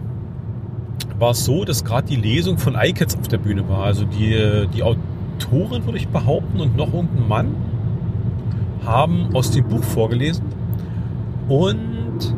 [1.18, 3.84] war es so, dass gerade die Lesung von iCats auf der Bühne war.
[3.84, 7.54] Also die, die Autorin, würde ich behaupten, und noch irgendein Mann
[8.84, 10.44] haben aus dem Buch vorgelesen.
[11.48, 12.34] Und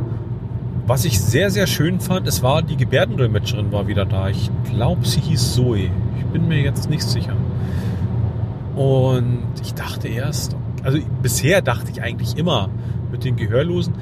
[0.87, 4.29] was ich sehr, sehr schön fand, es war die Gebärdendolmetscherin war wieder da.
[4.29, 5.91] Ich glaube, sie hieß Zoe.
[6.19, 7.37] Ich bin mir jetzt nicht sicher.
[8.75, 12.69] Und ich dachte erst, also bisher dachte ich eigentlich immer
[13.13, 13.95] mit den Gehörlosen,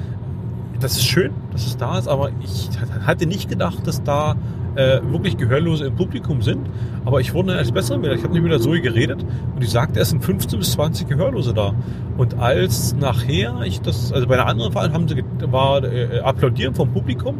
[0.81, 2.69] das ist schön, dass es da ist, aber ich
[3.05, 4.35] hatte nicht gedacht, dass da
[4.75, 6.67] äh, wirklich Gehörlose im Publikum sind.
[7.03, 8.11] Aber ich wurde als besser mit.
[8.13, 11.07] Ich habe nicht mit der Zoe geredet und die sagte, es sind 15 bis 20
[11.07, 11.73] Gehörlose da.
[12.17, 16.73] Und als nachher ich das, also bei einer anderen Wahl haben sie war äh, applaudieren
[16.75, 17.39] vom Publikum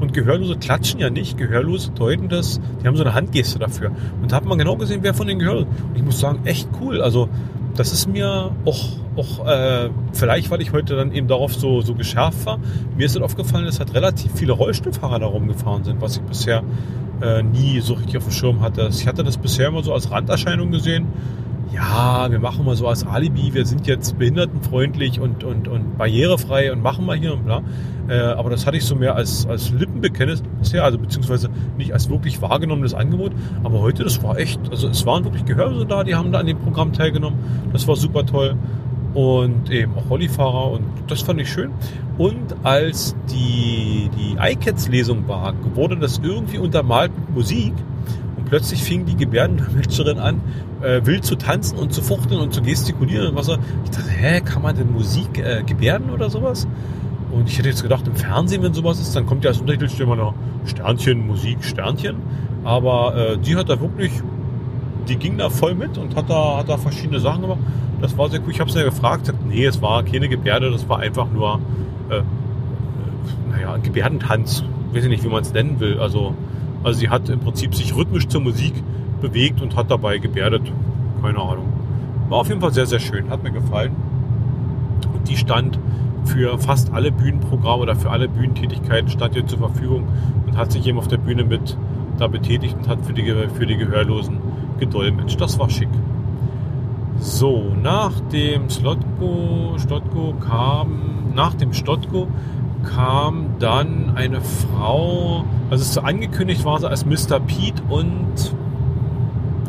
[0.00, 1.36] und Gehörlose klatschen ja nicht.
[1.36, 3.90] Gehörlose deuten das, die haben so eine Handgeste dafür.
[4.22, 5.68] Und da hat man genau gesehen, wer von den Gehörlosen.
[5.88, 7.02] Und ich muss sagen, echt cool.
[7.02, 7.28] Also
[7.74, 11.94] das ist mir auch, auch äh, vielleicht, weil ich heute dann eben darauf so, so
[11.94, 12.58] geschärft war,
[12.96, 16.62] mir ist es aufgefallen, dass halt relativ viele Rollstuhlfahrer da rumgefahren sind, was ich bisher
[17.22, 18.88] äh, nie so richtig auf dem Schirm hatte.
[18.90, 21.06] Ich hatte das bisher immer so als Randerscheinung gesehen
[21.72, 26.72] ja, wir machen mal so als Alibi, wir sind jetzt behindertenfreundlich und, und, und barrierefrei
[26.72, 27.62] und machen mal hier und bla.
[28.08, 31.48] Äh, aber das hatte ich so mehr als, als Lippenbekenntnis bisher, also beziehungsweise
[31.78, 33.32] nicht als wirklich wahrgenommenes Angebot.
[33.62, 36.46] Aber heute, das war echt, also es waren wirklich Gehörlose da, die haben da an
[36.46, 37.38] dem Programm teilgenommen.
[37.72, 38.56] Das war super toll.
[39.14, 41.70] Und eben auch Rollifahrer und das fand ich schön.
[42.16, 47.74] Und als die, die iCats-Lesung war, wurde das irgendwie untermalt mit Musik
[48.50, 50.40] plötzlich fing die Gebärdendolmetscherin an,
[50.82, 53.48] äh, wild zu tanzen und zu fuchteln und zu gestikulieren und was.
[53.48, 56.66] Ich dachte, hä, kann man denn Musik äh, gebärden oder sowas?
[57.30, 59.88] Und ich hätte jetzt gedacht, im Fernsehen, wenn sowas ist, dann kommt ja als Untertitel
[59.88, 60.34] steht immer noch
[60.66, 62.16] Sternchen, Musik, Sternchen.
[62.64, 64.10] Aber äh, die hat da wirklich,
[65.08, 67.60] die ging da voll mit und hat da, hat da verschiedene Sachen gemacht.
[68.00, 68.50] Das war sehr cool.
[68.50, 71.60] Ich habe sie ja gefragt, sagt, nee, es war keine Gebärde, das war einfach nur,
[72.10, 72.22] äh, äh
[73.48, 74.64] naja, Gebärdentanz.
[74.90, 76.00] Ich weiß nicht, wie man es nennen will.
[76.00, 76.34] Also
[76.82, 78.74] also sie hat im Prinzip sich rhythmisch zur Musik
[79.20, 80.62] bewegt und hat dabei gebärdet.
[81.22, 81.66] Keine Ahnung.
[82.28, 83.28] War auf jeden Fall sehr, sehr schön.
[83.28, 83.94] Hat mir gefallen.
[85.12, 85.78] Und die stand
[86.24, 90.06] für fast alle Bühnenprogramme oder für alle Bühnentätigkeiten stand ihr zur Verfügung
[90.46, 91.76] und hat sich eben auf der Bühne mit
[92.18, 93.24] da betätigt und hat für die,
[93.54, 94.38] für die Gehörlosen
[94.78, 95.40] gedolmetscht.
[95.40, 95.88] Das war schick.
[97.18, 102.28] So, nach dem Slotko, Stotko kam, nach dem Stotko
[102.84, 107.40] kam dann eine Frau, also es so angekündigt war sie als Mr.
[107.40, 108.54] Pete und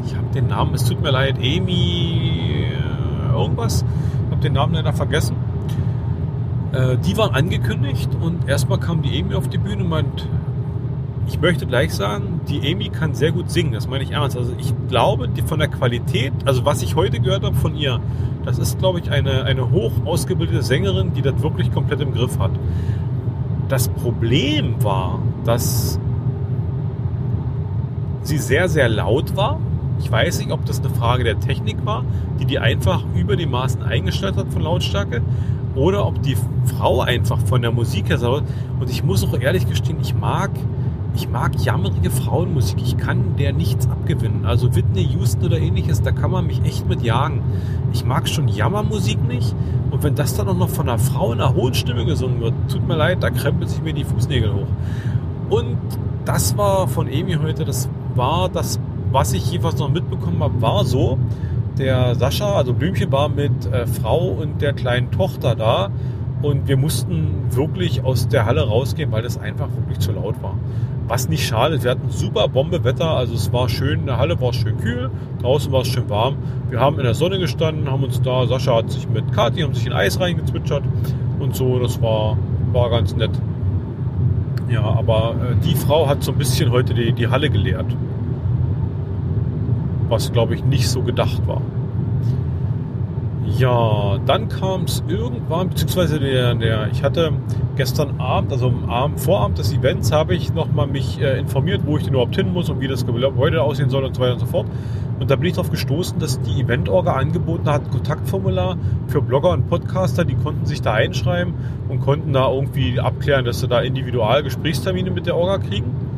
[0.06, 3.84] ich habe den Namen, es tut mir leid, Amy äh, irgendwas,
[4.26, 5.36] ich habe den Namen leider vergessen.
[6.72, 10.28] Äh, die waren angekündigt und erstmal kam die Amy auf die Bühne und meint,
[11.32, 14.36] ich möchte gleich sagen, die Amy kann sehr gut singen, das meine ich ernst.
[14.36, 18.02] Also ich glaube, die von der Qualität, also was ich heute gehört habe von ihr,
[18.44, 22.38] das ist, glaube ich, eine, eine hoch ausgebildete Sängerin, die das wirklich komplett im Griff
[22.38, 22.52] hat.
[23.70, 26.00] Das Problem war, dass
[28.24, 29.62] sie sehr, sehr laut war.
[30.00, 32.04] Ich weiß nicht, ob das eine Frage der Technik war,
[32.42, 35.22] die die einfach über die Maßen eingestellt hat von Lautstärke,
[35.76, 36.36] oder ob die
[36.66, 38.22] Frau einfach von der Musik her.
[38.22, 40.52] Und ich muss auch ehrlich gestehen, ich mag
[41.14, 42.82] ich mag jammerige Frauenmusik.
[42.82, 44.46] Ich kann der nichts abgewinnen.
[44.46, 47.42] Also Whitney Houston oder ähnliches, da kann man mich echt mit jagen.
[47.92, 49.54] Ich mag schon Jammermusik nicht.
[49.92, 52.54] Und wenn das dann auch noch von einer Frau in einer hohen Stimme gesungen wird,
[52.70, 54.68] tut mir leid, da krempelt sich mir die Fußnägel hoch.
[55.50, 55.78] Und
[56.24, 58.80] das war von Amy heute, das war das,
[59.12, 61.18] was ich jeweils noch mitbekommen habe, war so.
[61.78, 65.90] Der Sascha, also Blümchen, war mit äh, Frau und der kleinen Tochter da.
[66.42, 70.56] Und wir mussten wirklich aus der Halle rausgehen, weil das einfach wirklich zu laut war.
[71.12, 74.52] Was nicht schade, wir hatten super Bombewetter, also es war schön, in der Halle war
[74.52, 75.12] es schön kühl,
[75.42, 76.38] draußen war es schön warm.
[76.70, 79.74] Wir haben in der Sonne gestanden, haben uns da, Sascha hat sich mit Kathi, haben
[79.74, 80.84] sich in Eis reingezwitschert
[81.38, 82.38] und so, das war,
[82.72, 83.32] war ganz nett.
[84.70, 87.94] Ja, aber äh, die Frau hat so ein bisschen heute die, die Halle geleert.
[90.08, 91.62] Was, glaube ich, nicht so gedacht war.
[93.44, 97.34] Ja, dann kam es irgendwann, beziehungsweise der, der, ich hatte
[97.76, 101.98] gestern Abend, also am Abend, Vorabend des Events, habe ich nochmal mich äh, informiert, wo
[101.98, 104.40] ich denn überhaupt hin muss und wie das Gebäude aussehen soll und so weiter und
[104.40, 104.68] so fort.
[105.20, 108.78] Und da bin ich darauf gestoßen, dass die Event-Orga angeboten hat, ein Kontaktformular
[109.08, 111.54] für Blogger und Podcaster, die konnten sich da einschreiben
[111.90, 116.11] und konnten da irgendwie abklären, dass sie da individual Gesprächstermine mit der Orga kriegen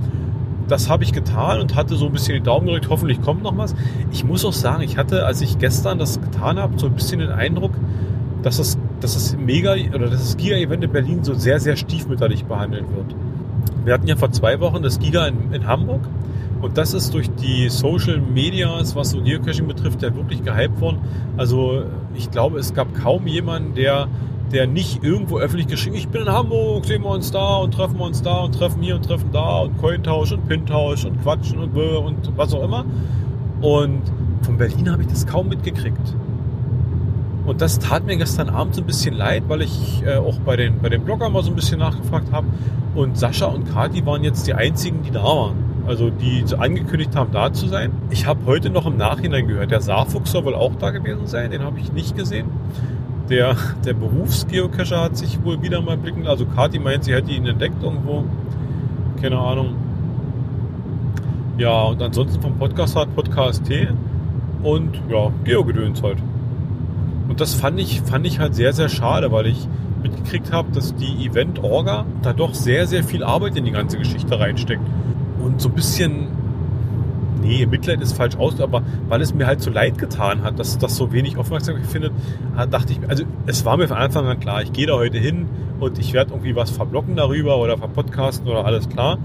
[0.73, 3.55] das habe ich getan und hatte so ein bisschen die Daumen gedrückt, hoffentlich kommt noch
[3.55, 3.75] was.
[4.11, 7.19] Ich muss auch sagen, ich hatte, als ich gestern das getan habe, so ein bisschen
[7.19, 7.73] den Eindruck,
[8.41, 12.45] dass das, dass das Mega oder dass das Giga-Event in Berlin so sehr, sehr stiefmütterlich
[12.45, 13.15] behandelt wird.
[13.85, 16.01] Wir hatten ja vor zwei Wochen das Giga in, in Hamburg.
[16.63, 20.99] Und das ist durch die Social Medias, was so Geocaching betrifft, ja wirklich gehypt worden.
[21.37, 21.83] Also
[22.15, 24.07] ich glaube, es gab kaum jemanden, der,
[24.53, 27.97] der nicht irgendwo öffentlich geschrieben, ich bin in Hamburg, sehen wir uns da und treffen
[27.97, 31.59] wir uns da und treffen hier und treffen da und Cointausch und Pintausch und Quatschen
[31.59, 32.85] und und was auch immer.
[33.61, 34.01] Und
[34.41, 36.15] von Berlin habe ich das kaum mitgekriegt.
[37.45, 40.55] Und das tat mir gestern Abend so ein bisschen leid, weil ich äh, auch bei
[40.55, 42.47] den, bei den Bloggern mal so ein bisschen nachgefragt habe.
[42.95, 45.55] Und Sascha und Kati waren jetzt die einzigen, die da waren.
[45.85, 47.91] Also die angekündigt haben, da zu sein.
[48.09, 51.51] Ich habe heute noch im Nachhinein gehört, der Saarfuchs soll wohl auch da gewesen sein.
[51.51, 52.45] Den habe ich nicht gesehen.
[53.29, 53.55] Der,
[53.85, 56.27] der Berufsgeocacher hat sich wohl wieder mal blicken.
[56.27, 58.25] Also Kati meint, sie hätte ihn entdeckt irgendwo.
[59.21, 59.75] Keine Ahnung.
[61.57, 63.87] Ja, und ansonsten vom Podcast hat Podcast T
[64.63, 66.17] und ja, Geogedöns halt.
[67.29, 69.67] Und das fand ich, fand ich halt sehr, sehr schade, weil ich
[70.01, 74.39] mitgekriegt habe, dass die Event-Orga da doch sehr, sehr viel Arbeit in die ganze Geschichte
[74.39, 74.83] reinsteckt.
[75.41, 76.27] Und so ein bisschen,
[77.43, 80.77] nee, Mitleid ist falsch aus, aber weil es mir halt so leid getan hat, dass
[80.77, 82.13] das so wenig Aufmerksamkeit findet,
[82.71, 85.47] dachte ich, also es war mir von Anfang an klar, ich gehe da heute hin
[85.79, 89.17] und ich werde irgendwie was verblocken darüber oder verpodcasten oder alles klar.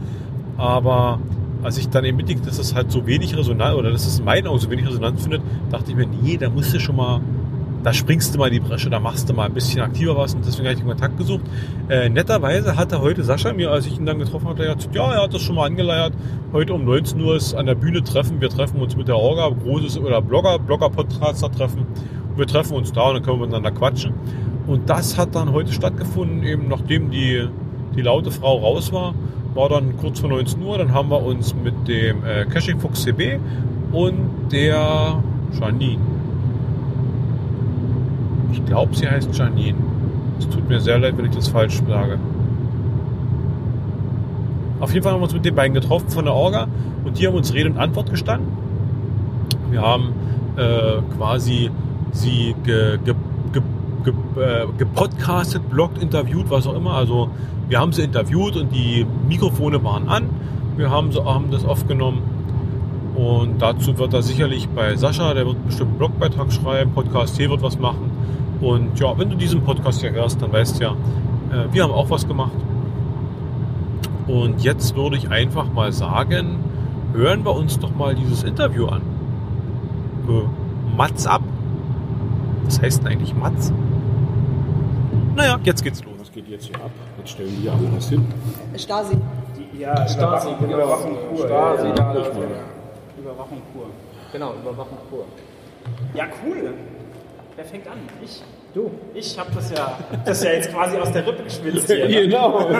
[0.57, 1.21] Aber
[1.63, 4.25] als ich dann eben mitgekriegt, dass es halt so wenig Resonanz oder dass es in
[4.25, 7.21] meinen Augen so wenig Resonanz findet, dachte ich mir, nee, da musst du schon mal
[7.83, 10.35] da springst du mal in die Bresche, da machst du mal ein bisschen aktiver was
[10.35, 11.43] und deswegen habe ich den Kontakt gesucht.
[11.89, 15.23] Äh, netterweise hatte heute Sascha mir, als ich ihn dann getroffen habe, gesagt, ja, er
[15.23, 16.13] hat das schon mal angeleiert.
[16.53, 18.41] Heute um 19 Uhr ist an der Bühne Treffen.
[18.41, 21.87] Wir treffen uns mit der Orga, großes oder Blogger, Blogger-Podcaster treffen.
[22.37, 24.15] wir treffen uns da und dann können wir miteinander quatschen.
[24.67, 27.49] Und das hat dann heute stattgefunden, eben nachdem die,
[27.97, 29.15] die laute Frau raus war,
[29.55, 30.79] war dann kurz vor 19 Uhr.
[30.79, 33.39] Dann haben wir uns mit dem äh, Caching Fox CB
[33.93, 35.23] und der
[35.59, 36.18] Janine
[38.59, 39.79] ich glaube, sie heißt Janine.
[40.39, 42.19] Es tut mir sehr leid, wenn ich das falsch sage.
[44.81, 46.69] Auf jeden Fall haben wir uns mit den beiden getroffen von der Orga
[47.05, 48.49] und die haben uns Rede und Antwort gestanden.
[49.71, 50.13] Wir haben
[50.57, 51.71] äh, quasi
[52.13, 53.15] sie ge, ge,
[53.53, 53.63] ge,
[54.05, 54.13] ge,
[54.43, 56.95] äh, gepodcastet, bloggt, interviewt, was auch immer.
[56.95, 57.31] Also
[57.69, 60.31] wir haben sie interviewt und die Mikrofone waren an.
[60.77, 62.23] Wir haben, so, haben das aufgenommen
[63.17, 67.51] und dazu wird er sicherlich bei Sascha, der wird bestimmt einen Blogbeitrag schreiben, Podcast T
[67.51, 68.18] wird was machen.
[68.61, 70.91] Und ja, wenn du diesen Podcast ja hörst, dann weißt du ja,
[71.53, 72.57] äh, wir haben auch was gemacht.
[74.27, 76.59] Und jetzt würde ich einfach mal sagen,
[77.13, 79.03] hören wir uns doch mal dieses Interview an.
[80.29, 81.43] Äh, Mats ab.
[82.65, 83.73] Was heißt denn eigentlich Mats?
[85.37, 86.15] Naja, jetzt geht's los.
[86.19, 86.91] Was geht jetzt hier ab?
[87.19, 88.27] Jetzt stellen wir alle was hin.
[88.77, 89.17] Stasi.
[89.57, 91.47] Die, ja, Stasi, Überwachung, Überwachung pur.
[91.47, 92.21] Stasi, ja, ja.
[93.19, 93.87] Überwachung pur.
[94.33, 95.25] Genau, Überwachung pur.
[96.15, 96.75] Ja, cool.
[97.59, 97.99] Wer fängt an?
[98.25, 98.41] Ich?
[98.73, 98.89] Du.
[99.15, 102.07] Ich habe das ja, das ja jetzt quasi aus der Rippe geschwitzt hier.
[102.07, 102.29] ne?
[102.29, 102.71] Genau,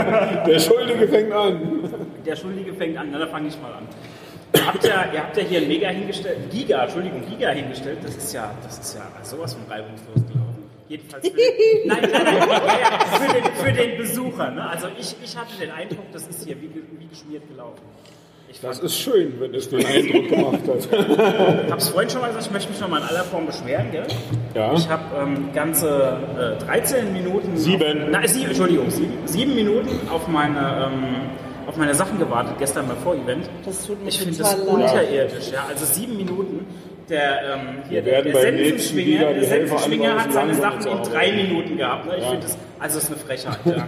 [0.47, 1.91] der Schuldige fängt an.
[2.25, 3.89] Der Schuldige fängt an, na, da fange ich mal an.
[4.55, 7.99] Ihr habt, ja, ihr habt ja hier ein Mega hingestellt, Giga, Entschuldigung, Giga hingestellt.
[8.05, 10.71] Das ist ja, das ist ja sowas von reibungslos gelaufen.
[10.89, 14.53] Jedenfalls für den, nein, nein, nein, ja, für, den, für den Besucher.
[14.53, 14.71] Ne?
[14.71, 17.83] Also ich, ich hatte den Eindruck, das ist hier wie, wie geschmiert gelaufen.
[18.51, 20.89] Ich Das ist schön, wenn es den Eindruck gemacht hat.
[21.67, 23.47] Ich habe es vorhin schon mal gesagt, ich möchte mich noch mal in aller Form
[23.47, 23.91] beschweren.
[23.93, 24.07] Gell?
[24.55, 24.73] Ja.
[24.73, 27.57] Ich habe ähm, ganze äh, 13 Minuten.
[27.57, 28.03] Sieben.
[28.05, 31.05] Auf, nein, sieben, Entschuldigung, sieben, sieben Minuten auf meine, ähm,
[31.67, 33.49] auf meine Sachen gewartet, gestern beim Vorevent.
[33.67, 34.67] Das tut mir Ich finde das leid.
[34.67, 35.51] unterirdisch.
[35.53, 35.67] Ja?
[35.69, 36.67] Also sieben Minuten.
[37.09, 41.77] Der, ähm, hier, der wieder die der Helfer Sensenschwinger hat seine Sachen in drei Minuten
[41.79, 42.05] gehabt.
[42.07, 42.17] Ne?
[42.19, 42.31] Ich Ja.
[42.31, 43.59] finde das, also das ist eine Frechheit.
[43.65, 43.87] Ja.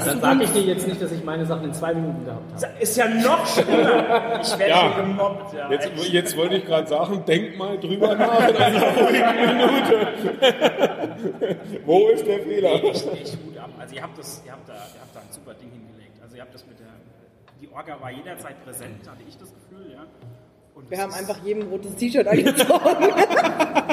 [0.06, 2.72] Dann sage ich dir jetzt nicht, dass ich meine Sachen in zwei Minuten gehabt habe.
[2.80, 4.40] ist ja noch schlimmer.
[4.42, 4.94] Ich werde Ja.
[4.94, 5.52] hier gemobbt.
[5.54, 5.70] Ja.
[5.70, 10.08] Jetzt, jetzt wollte ich gerade sagen, denk mal drüber nach in einer ruhigen Minute.
[11.84, 12.78] Wo ist der Fehler?
[12.82, 13.70] Nee, echt, echt gut ab.
[13.78, 16.16] Also ihr habt, das, ihr, habt da, ihr habt da ein super Ding hingelegt.
[16.22, 16.86] Also ihr habt das mit der,
[17.60, 20.04] die Orga war jederzeit präsent, hatte ich das Gefühl, ja.
[20.82, 22.80] Und Wir haben ist- einfach jedem rotes T-Shirt angezogen.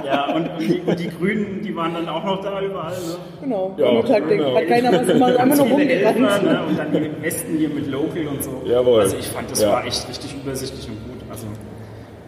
[0.06, 3.16] Ja, und, und, die, und die Grünen, die waren dann auch noch da überall, ne?
[3.42, 3.76] genau.
[3.78, 4.56] Ja, Montag genau.
[4.56, 6.44] hat keiner was gemacht, einfach nur rumgerannt.
[6.44, 6.62] ne?
[6.68, 8.62] Und dann die Westen hier mit Local und so.
[8.66, 9.02] Jawohl.
[9.02, 9.72] Also ich fand, das Ja.
[9.74, 11.30] war echt richtig übersichtlich und gut.
[11.30, 11.46] Also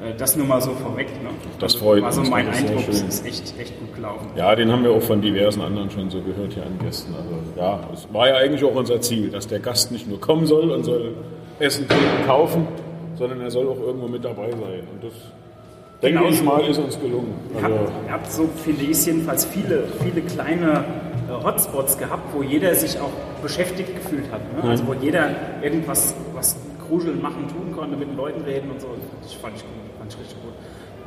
[0.05, 1.29] äh, das nur mal so vorweg, ne?
[1.59, 3.07] Das freut war so uns, mein das ist sehr Eindruck, es schön.
[3.07, 4.27] ist echt, echt gut gelaufen.
[4.35, 7.15] Ja, den haben wir auch von diversen anderen schon so gehört hier an Gästen.
[7.15, 10.45] Also ja, es war ja eigentlich auch unser Ziel, dass der Gast nicht nur kommen
[10.45, 11.15] soll und soll
[11.59, 12.67] Essen trinken, kaufen,
[13.21, 14.83] sondern er soll auch irgendwo mit dabei sein.
[14.91, 15.13] Und das,
[16.01, 16.43] denke Genau ich so.
[16.43, 17.33] mal, ist uns gelungen.
[17.55, 20.83] Ihr Also, habt, ihr habt so, ich, jedenfalls viele, viele kleine
[21.29, 23.11] äh, Hotspots gehabt, wo jeder sich auch
[23.43, 24.41] beschäftigt gefühlt hat.
[24.63, 24.69] Ne?
[24.69, 25.29] Also wo jeder
[25.61, 26.55] irgendwas was
[26.87, 28.87] Kruscheln machen, tun konnte, mit den Leuten reden und so.
[29.21, 30.53] Das fand ich gut, fand ich richtig gut.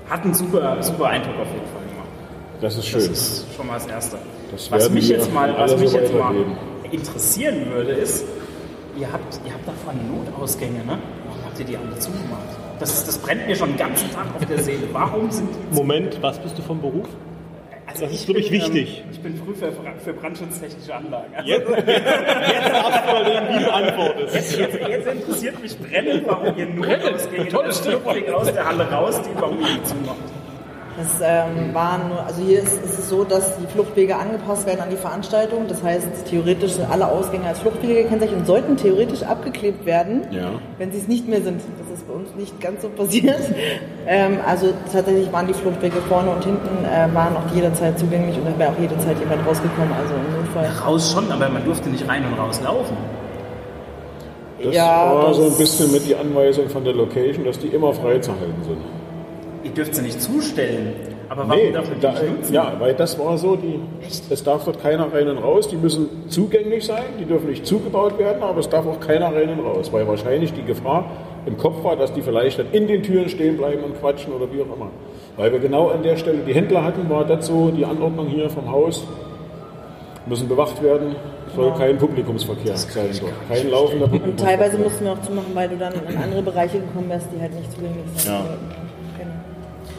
[0.08, 2.08] Hat einen super, super Eindruck auf jeden Fall gemacht.
[2.60, 3.12] das ist Das schön.
[3.12, 4.16] ist schon mal das Erste.
[4.52, 6.34] Das was mich jetzt mal, was so mich jetzt mal
[6.92, 8.24] interessieren würde, ist,
[8.98, 10.98] ihr habt, ihr habt davon Notausgänge, ne?
[11.54, 12.48] Habt ihr die alle zugemacht?
[12.80, 14.88] Das, ist, das brennt mir schon den ganzen Tag auf der Seele.
[14.90, 17.06] Warum sind die Moment, was bist du vom Beruf?
[17.86, 19.02] Also Das ist ich wirklich bin, wichtig.
[19.04, 21.32] Ähm, ich bin früh für, für brandschutztechnische Anlagen.
[21.32, 24.34] Also Jetzt, jetzt, jetzt darfst du überlegen, wie du antwortest.
[24.34, 29.20] Jetzt, jetzt, jetzt interessiert mich brennend, warum ihr Notausgänge Tolles Fluchtweg aus der Halle raus,
[29.22, 30.16] die warum ihr die zumacht.
[30.96, 34.80] Das ähm, waren nur, also hier ist, ist es so, dass die Fluchtwege angepasst werden
[34.80, 35.66] an die Veranstaltung.
[35.68, 40.50] Das heißt, theoretisch sind alle Ausgänge als Fluchtwege gekennzeichnet und sollten theoretisch abgeklebt werden, Ja.
[40.78, 41.60] wenn sie es nicht mehr sind.
[41.80, 43.40] Das ist bei uns nicht ganz so passiert.
[44.06, 48.44] Ähm, also tatsächlich waren die Fluchtwege vorne und hinten äh, waren auch jederzeit zugänglich und
[48.44, 49.90] da wäre auch jederzeit jemand rausgekommen.
[49.98, 50.86] Also im Notfall.
[50.86, 52.94] Raus schon, aber man durfte nicht rein und raus laufen.
[54.62, 57.68] Das Ja, war so ein das- bisschen mit die Anweisung von der Location, dass die
[57.68, 58.76] immer freizuhalten sind.
[59.64, 60.92] Ihr dürft sie nicht zustellen.
[61.28, 62.54] Aber warum Nee, darf man die da, nicht nutzen?
[62.54, 64.30] ja, weil das war so, die, Echt?
[64.30, 68.18] es darf dort keiner rein und raus, die müssen zugänglich sein, die dürfen nicht zugebaut
[68.18, 71.06] werden, aber es darf auch keiner rein und raus, weil wahrscheinlich die Gefahr
[71.46, 74.46] im Kopf war, dass die vielleicht dann in den Türen stehen bleiben und quatschen oder
[74.52, 74.90] wie auch immer.
[75.38, 78.50] Weil wir genau an der Stelle die Händler hatten, war das so die Anordnung hier
[78.50, 79.04] vom Haus,
[80.26, 81.16] müssen bewacht werden,
[81.56, 84.58] soll kein Publikumsverkehr sein dort, kein laufender Und Publikumsverkehr.
[84.58, 87.54] teilweise mussten wir auch zumachen, weil du dann in andere Bereiche gekommen wärst, die halt
[87.54, 88.30] nicht zugänglich sind.
[88.30, 88.40] Ja.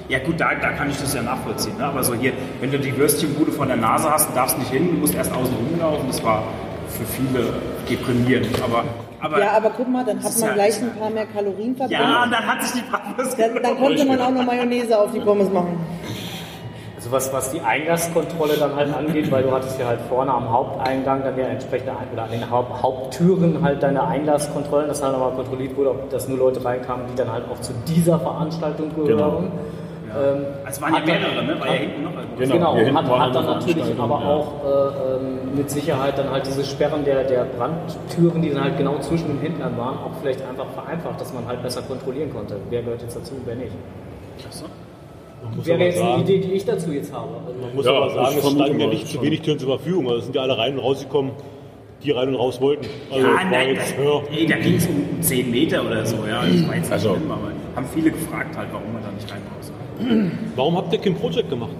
[0.07, 0.19] Genau.
[0.19, 1.77] Ja gut, da, da kann ich das ja nachvollziehen.
[1.77, 1.85] Ne?
[1.85, 4.97] Aber so hier, wenn du die Würstchenbude vor der Nase hast, darfst nicht hin, du
[4.99, 6.07] musst erst außen rumlaufen.
[6.07, 6.43] Das war
[6.89, 7.53] für viele
[7.89, 8.47] deprimierend.
[8.63, 8.83] Aber,
[9.19, 11.91] aber, Ja, aber guck mal, dann hat man ja- gleich ein paar mehr Kalorien verbrannt.
[11.91, 15.11] ja, und dann hat sich die Bratwurst Dann, dann konnte man auch noch Mayonnaise auf
[15.11, 15.77] die Pommes machen.
[16.97, 20.49] Also was, was die Eingangskontrolle dann halt angeht, weil du hattest ja halt vorne am
[20.49, 25.33] Haupteingang dann ja entsprechende oder an den Haupt Haupttüren halt deine Einlasskontrollen, dass halt nochmal
[25.33, 29.51] kontrolliert wurde, ob das nur Leute reinkamen, die dann halt auch zu dieser Veranstaltung gehören.
[30.15, 31.59] Ähm, Es waren ja mehrere, ne?
[31.59, 32.25] War ja hinten noch ein.
[32.37, 34.27] Genau, Genau, hier hinten hat, hat dann eine natürlich aber ja.
[34.29, 38.99] auch äh, mit Sicherheit dann halt diese Sperren der, der Brandtüren, die dann halt genau
[38.99, 42.55] zwischen den Händlern waren, auch vielleicht einfach vereinfacht, dass man halt besser kontrollieren konnte.
[42.69, 43.71] Wer gehört jetzt dazu, wer nicht.
[45.43, 47.29] Man muss Wäre aber jetzt eine sagen, Idee, die ich dazu jetzt habe.
[47.45, 50.07] Also, man muss Ja, aber sagen es standen ja nicht zu wenig Türen zur Verfügung.
[50.09, 51.31] Also sind ja alle rein und rausgekommen,
[52.03, 52.85] die rein und raus wollten.
[53.11, 56.15] Also Ja, nein, jetzt, das, ja, ey, da ging es um 10 Meter oder so.
[56.27, 59.11] Ja, das war jetzt nicht Also- schlimm, aber haben viele gefragt halt, warum man da
[59.11, 59.54] nicht rein raus.
[60.55, 61.71] Warum habt ihr kein Projekt gemacht?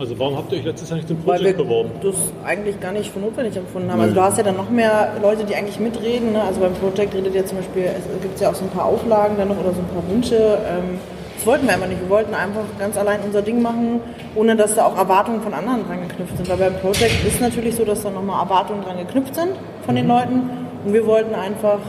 [0.00, 1.90] Also warum habt ihr euch letztes Jahr nicht zum Weil wir Projekt beworben?
[2.02, 2.14] das
[2.44, 4.00] eigentlich gar nicht für notwendig empfunden haben.
[4.00, 6.32] Also du hast ja dann noch mehr Leute, die eigentlich mitreden.
[6.34, 6.42] Ne?
[6.42, 9.36] Also beim Project redet ja zum Beispiel, es gibt ja auch so ein paar Auflagen
[9.36, 10.36] dann noch oder so ein paar Wünsche.
[10.36, 10.98] Ähm,
[11.36, 12.00] das wollten wir einfach nicht.
[12.00, 14.00] Wir wollten einfach ganz allein unser Ding machen,
[14.36, 16.48] ohne dass da auch Erwartungen von anderen dran geknüpft sind.
[16.48, 19.50] Weil beim Project ist natürlich so, dass da nochmal Erwartungen dran geknüpft sind
[19.84, 20.42] von den Leuten.
[20.84, 21.80] Und wir wollten einfach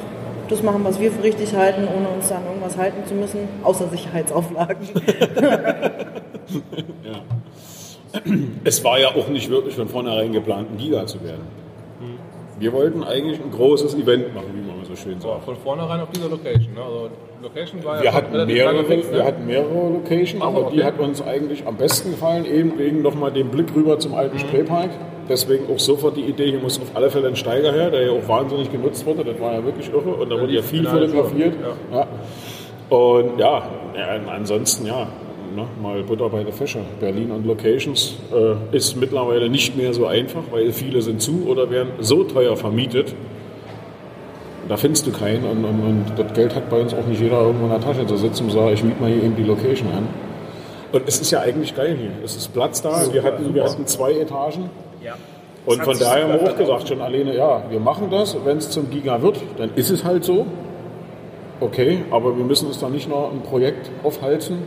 [0.49, 3.47] das machen, was wir für richtig halten, ohne uns da an irgendwas halten zu müssen,
[3.63, 4.87] außer Sicherheitsauflagen.
[8.63, 11.43] Es war ja auch nicht wirklich von vornherein geplant, ein Giga zu werden.
[12.57, 15.45] Wir wollten eigentlich ein großes Event machen, wie man so schön sagt.
[15.45, 16.73] von vornherein auf dieser Location.
[16.73, 16.81] Ne?
[16.81, 17.09] Also
[17.41, 19.17] Location war Wir ja hatten, mehrere, fix, ne?
[19.17, 20.83] wir hatten mehrere Locations, aber die okay.
[20.83, 24.41] hat uns eigentlich am besten gefallen, eben wegen nochmal dem Blick rüber zum alten Mhm.
[24.41, 24.89] Spreepark.
[25.29, 28.11] Deswegen auch sofort die Idee, hier muss auf alle Fälle ein Steiger her, der ja
[28.11, 29.23] auch wahnsinnig genutzt wurde.
[29.23, 31.53] Das war ja wirklich irre und da wurde ja viel fotografiert.
[31.91, 32.07] Ja.
[32.89, 35.07] Und ja, ja, ansonsten ja,
[35.55, 36.79] ne, mal Butter bei der Fische.
[36.99, 41.69] Berlin und Locations äh, ist mittlerweile nicht mehr so einfach, weil viele sind zu oder
[41.69, 43.13] werden so teuer vermietet.
[44.69, 47.41] Da findest du keinen und, und, und das Geld hat bei uns auch nicht jeder
[47.41, 49.89] irgendwo in der Tasche zu sitzen und sagen, ich miete mal hier eben die Location
[49.91, 50.07] an.
[50.91, 52.11] Und es ist ja eigentlich geil hier.
[52.23, 53.01] Es ist Platz da.
[53.11, 54.69] wir, hatten, wir hatten zwei Etagen.
[55.03, 55.15] Ja.
[55.65, 58.37] Und von daher haben wir super auch gesagt, schon alleine, ja, wir machen das.
[58.45, 60.45] Wenn es zum Giga wird, dann ist es halt so.
[61.59, 64.59] Okay, aber wir müssen uns da nicht noch ein Projekt aufhalten,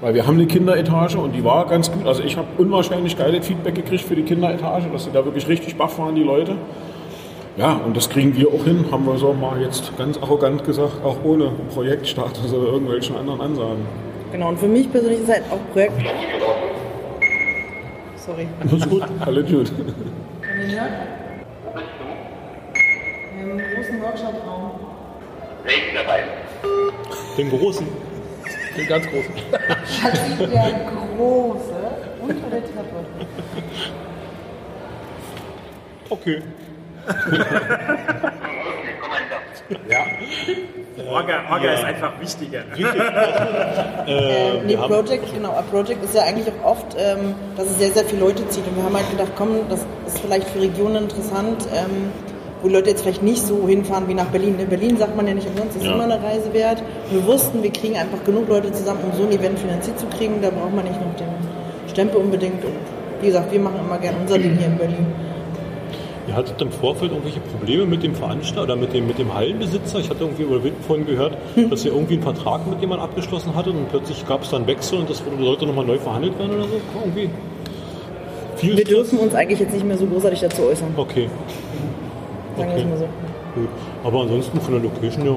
[0.00, 2.06] weil wir haben eine Kinderetage und die war ganz gut.
[2.06, 5.76] Also ich habe unwahrscheinlich geiles Feedback gekriegt für die Kinderetage, dass sie da wirklich richtig
[5.76, 6.56] baff waren, die Leute.
[7.56, 11.02] Ja, und das kriegen wir auch hin, haben wir so mal jetzt ganz arrogant gesagt,
[11.02, 13.86] auch ohne Projektstatus oder irgendwelchen anderen Ansagen.
[14.30, 15.94] Genau, und für mich persönlich ist halt auch Projekt.
[18.16, 18.46] Sorry.
[18.60, 19.72] Alles gut, alle gut.
[23.40, 24.72] Im großen Workshop-Raum.
[27.38, 27.86] Den großen.
[28.76, 29.32] Den ganz großen.
[29.86, 31.74] Schatzi, der große
[32.20, 33.06] unter der Treppe.
[36.10, 36.42] Okay.
[41.08, 42.60] Orga, Orga ist einfach wichtiger.
[44.06, 45.50] Ähm, nee, wir haben- Project, genau.
[45.50, 48.66] A Project ist ja eigentlich auch oft, ähm, dass es sehr, sehr viele Leute zieht.
[48.66, 52.10] Und wir haben halt gedacht, komm, das ist vielleicht für Regionen interessant, ähm,
[52.62, 54.58] wo Leute jetzt vielleicht nicht so hinfahren wie nach Berlin.
[54.58, 55.94] In Berlin sagt man ja nicht umsonst, das ist Ja.
[55.94, 56.82] immer eine Reise wert.
[57.10, 60.06] Und wir wussten, wir kriegen einfach genug Leute zusammen, um so ein Event finanziert zu
[60.06, 60.40] kriegen.
[60.42, 61.28] Da braucht man nicht noch den
[61.90, 62.64] Stempel unbedingt.
[62.64, 62.72] Und
[63.20, 65.06] wie gesagt, wir machen immer gerne unser Ding hier in Berlin.
[66.28, 70.00] Ja, hattet im Vorfeld irgendwelche Probleme mit dem Veranstalter oder mit dem, mit dem Hallenbesitzer?
[70.00, 71.36] Ich hatte irgendwie über vorhin gehört,
[71.70, 74.98] dass ihr irgendwie einen Vertrag mit jemandem abgeschlossen hattet und plötzlich gab es dann Wechsel
[74.98, 76.80] und das sollte nochmal neu verhandelt werden oder so?
[77.04, 77.30] Irgendwie?
[78.56, 78.88] Viel Wir Stress?
[78.88, 80.88] dürfen uns eigentlich jetzt nicht mehr so großartig dazu äußern.
[80.96, 81.28] Okay,
[82.56, 82.90] Sagen wir es Okay.
[82.90, 83.04] mal so.
[83.54, 83.68] gut.
[84.02, 85.36] Aber ansonsten von der Location, ja,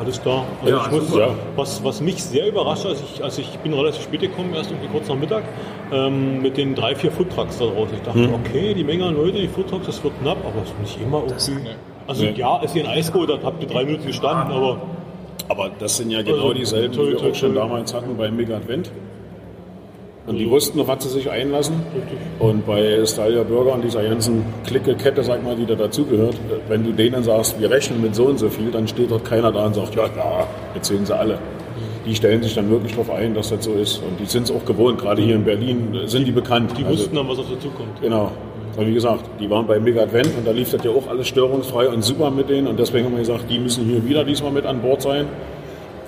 [0.00, 0.44] alles da.
[0.62, 1.34] Also Ja, muss, super.
[1.56, 4.88] was, was mich sehr überrascht, als ich, als ich bin relativ spät gekommen, erst irgendwie
[4.88, 5.44] kurz nach Mittag,
[5.92, 7.94] ähm, mit den drei, vier Foodtrucks da draußen.
[7.96, 8.34] Ich dachte, Mhm.
[8.34, 11.22] okay, die Menge an Leute, die Foodtrucks, das wird knapp, aber es ist nicht immer
[11.26, 11.70] irgendwie.
[12.06, 12.32] Also Nee.
[12.36, 14.78] ja, als ihr ein Eis geholt habt, habt ihr drei Minuten gestanden, aber
[15.48, 18.56] Aber das sind ja genau Also, dieselben, die wir auch schon damals hatten beim Mega
[18.56, 18.90] Advent.
[20.26, 21.76] Und die wussten, auf was sie sich einlassen.
[21.94, 22.18] Richtig.
[22.38, 26.36] Und bei Stalia Burger und dieser ganzen Clique-Kette, sag mal, die da dazugehört,
[26.68, 29.50] wenn du denen sagst, wir rechnen mit so und so viel, dann steht dort keiner
[29.50, 31.38] da und sagt, ja, ja, erzählen sie alle.
[32.06, 33.98] Die stellen sich dann wirklich darauf ein, dass das so ist.
[33.98, 34.98] Und die sind es auch gewohnt.
[34.98, 36.72] Gerade hier in Berlin sind die bekannt.
[36.76, 38.00] die Also, wussten dann, was auf sie zukommt.
[38.00, 38.30] Genau.
[38.76, 41.26] Und wie gesagt, die waren bei Mega Advent und da lief das ja auch alles
[41.28, 42.68] störungsfrei und super mit denen.
[42.68, 45.26] Und deswegen haben wir gesagt, die müssen hier wieder diesmal mit an Bord sein.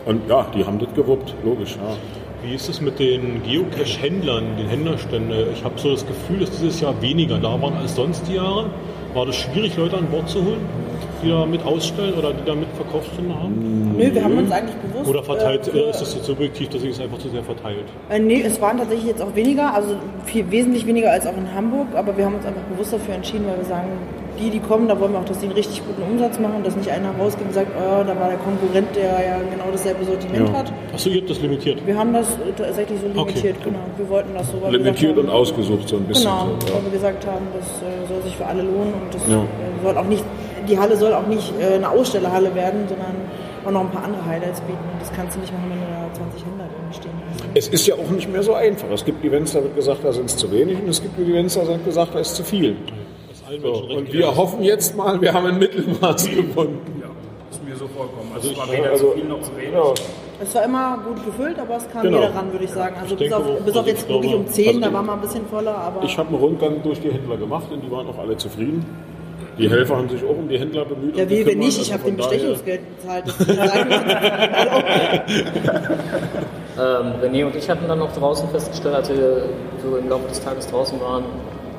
[0.07, 1.77] Und ja, die haben das gewuppt, logisch.
[1.77, 1.97] Ja.
[2.45, 5.53] Wie ist es mit den Geocache-Händlern, den Händlerständen?
[5.53, 8.69] Ich habe so das Gefühl, dass dieses Jahr weniger da waren als sonst die Jahre.
[9.15, 10.59] War das schwierig, Leute an Bord zu holen,
[11.23, 13.95] die da mit ausstellen oder die da mit Verkaufsstände haben?
[13.97, 15.09] Nö, wir haben uns eigentlich bewusst.
[15.09, 17.85] Oder verteilt, äh, ist das jetzt subjektiv, dass sich es einfach zu sehr verteilt?
[18.11, 19.95] Äh, nee, es waren tatsächlich jetzt auch weniger, also
[20.25, 23.47] viel, wesentlich weniger als auch in Hamburg, aber wir haben uns einfach bewusst dafür entschieden,
[23.47, 23.89] weil wir sagen,
[24.43, 26.75] die, die kommen, da wollen wir auch, dass die einen richtig guten Umsatz machen, dass
[26.77, 30.49] nicht einer rausgeht und sagt, oh, da war der Konkurrent, der ja genau dasselbe Sortiment
[30.49, 30.55] Ja.
[30.59, 30.73] hat.
[30.93, 31.87] Achso, ihr habt das limitiert.
[31.87, 33.31] Wir haben das tatsächlich so Okay.
[33.31, 33.79] limitiert, genau.
[33.97, 36.25] Wir wollten das so, Limitiert und ausgesucht so ein bisschen.
[36.31, 39.23] Genau, So, weil wir gesagt haben, das äh, soll sich für alle lohnen und das
[39.29, 39.39] Ja.
[39.39, 40.25] äh, soll auch nicht,
[40.69, 43.15] die Halle soll auch nicht äh, eine Ausstellerhalle werden, sondern
[43.65, 44.79] auch noch ein paar andere Highlights bieten.
[44.93, 47.45] Und das kannst du nicht machen, wenn du da 20 Händler drin stehen hast.
[47.55, 48.89] Es ist ja auch nicht mehr so einfach.
[48.93, 51.55] Es gibt Events, da wird gesagt, da sind es zu wenig und es gibt Events,
[51.55, 52.77] da wird gesagt, da ist zu viel.
[53.57, 56.81] Ist allen So, Menschen recht und wir hoffen jetzt mal, wir haben ein Mittelmaß gefunden.
[57.01, 57.07] Ja,
[57.51, 58.33] ist mir so vorgekommen.
[58.35, 59.73] Also, es war weder also- zu viel noch zu wenig.
[59.73, 59.95] Ja.
[60.41, 62.19] Es war immer gut gefüllt, aber es kam Genau.
[62.21, 62.97] jeder ran, würde ich sagen.
[63.01, 64.87] Also Ich bis, denke auf, bis auf also jetzt ich wirklich um 10, also da
[64.89, 67.67] ich- war mal ein bisschen voller, aber Ich habe einen Rundgang durch die Händler gemacht
[67.73, 68.85] und die waren auch alle zufrieden.
[69.59, 71.15] Die Helfer haben sich auch um die Händler bemüht.
[71.17, 73.25] ja, wie, wenn nicht, Also ich habe dem daher- Bestechungsgeld bezahlt.
[73.47, 73.57] Wir.
[76.75, 79.43] Ähm, René und ich hatten dann noch draußen festgestellt, als wir
[79.85, 81.23] so im Laufe des Tages draußen waren,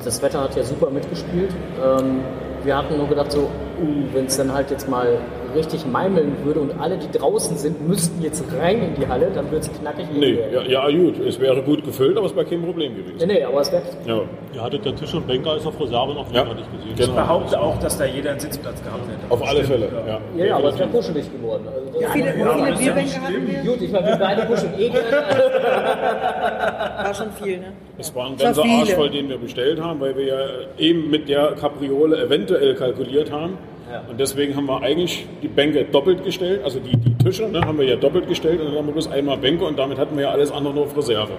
[0.04, 1.50] das Wetter hat ja super mitgespielt.
[1.82, 2.20] Ähm,
[2.62, 5.18] wir hatten nur gedacht, so, uh, wenn es dann halt jetzt mal
[5.54, 9.50] richtig meimeln würde und alle, die draußen sind, müssten jetzt rein in die Halle, dann
[9.50, 10.06] wird es knackig.
[10.14, 13.28] Nee, ja, ja, gut, es wäre gut gefüllt, aber es wäre kein Problem Nee, gewesen.
[13.28, 14.20] nee, aber es wäre Ja,
[14.54, 16.42] Ihr hattet der Tisch und Bänke als auf Reserve noch, Ja.
[16.44, 16.94] ich gesehen.
[16.96, 17.08] Genau.
[17.08, 19.32] Ich behaupte auch, dass da jeder einen Sitzplatz gehabt hätte.
[19.32, 19.88] auf alle Fälle.
[20.06, 20.18] Ja.
[20.36, 21.66] ja, ja, aber es wäre kuschelig geworden.
[21.66, 23.72] Also, Wie viele, Ja, viele ist ja Bierbänke nicht hatten wir?
[23.72, 25.04] Gut, ich meine, wir beide kuscheln eh gerne.
[27.04, 27.72] War schon viel, ne?
[27.98, 28.80] Es war ein ganzer viele.
[28.80, 30.38] Arsch voll, den wir bestellt haben, weil wir ja
[30.78, 33.58] eben mit der Kapriole eventuell kalkuliert haben.
[33.90, 34.02] Ja.
[34.08, 37.78] Und deswegen haben wir eigentlich die Bänke doppelt gestellt, also die, die Tische ne, haben
[37.78, 40.24] wir ja doppelt gestellt und dann haben wir bloß einmal Bänke und damit hatten wir
[40.24, 41.32] ja alles andere nur auf Reserve.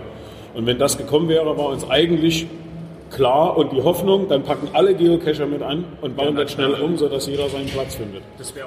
[0.53, 2.47] Und wenn das gekommen wäre, war uns eigentlich
[3.11, 6.97] klar und die Hoffnung, dann packen alle Geocacher mit an und bauen das schnell um,
[6.97, 8.23] sodass jeder seinen Platz findet.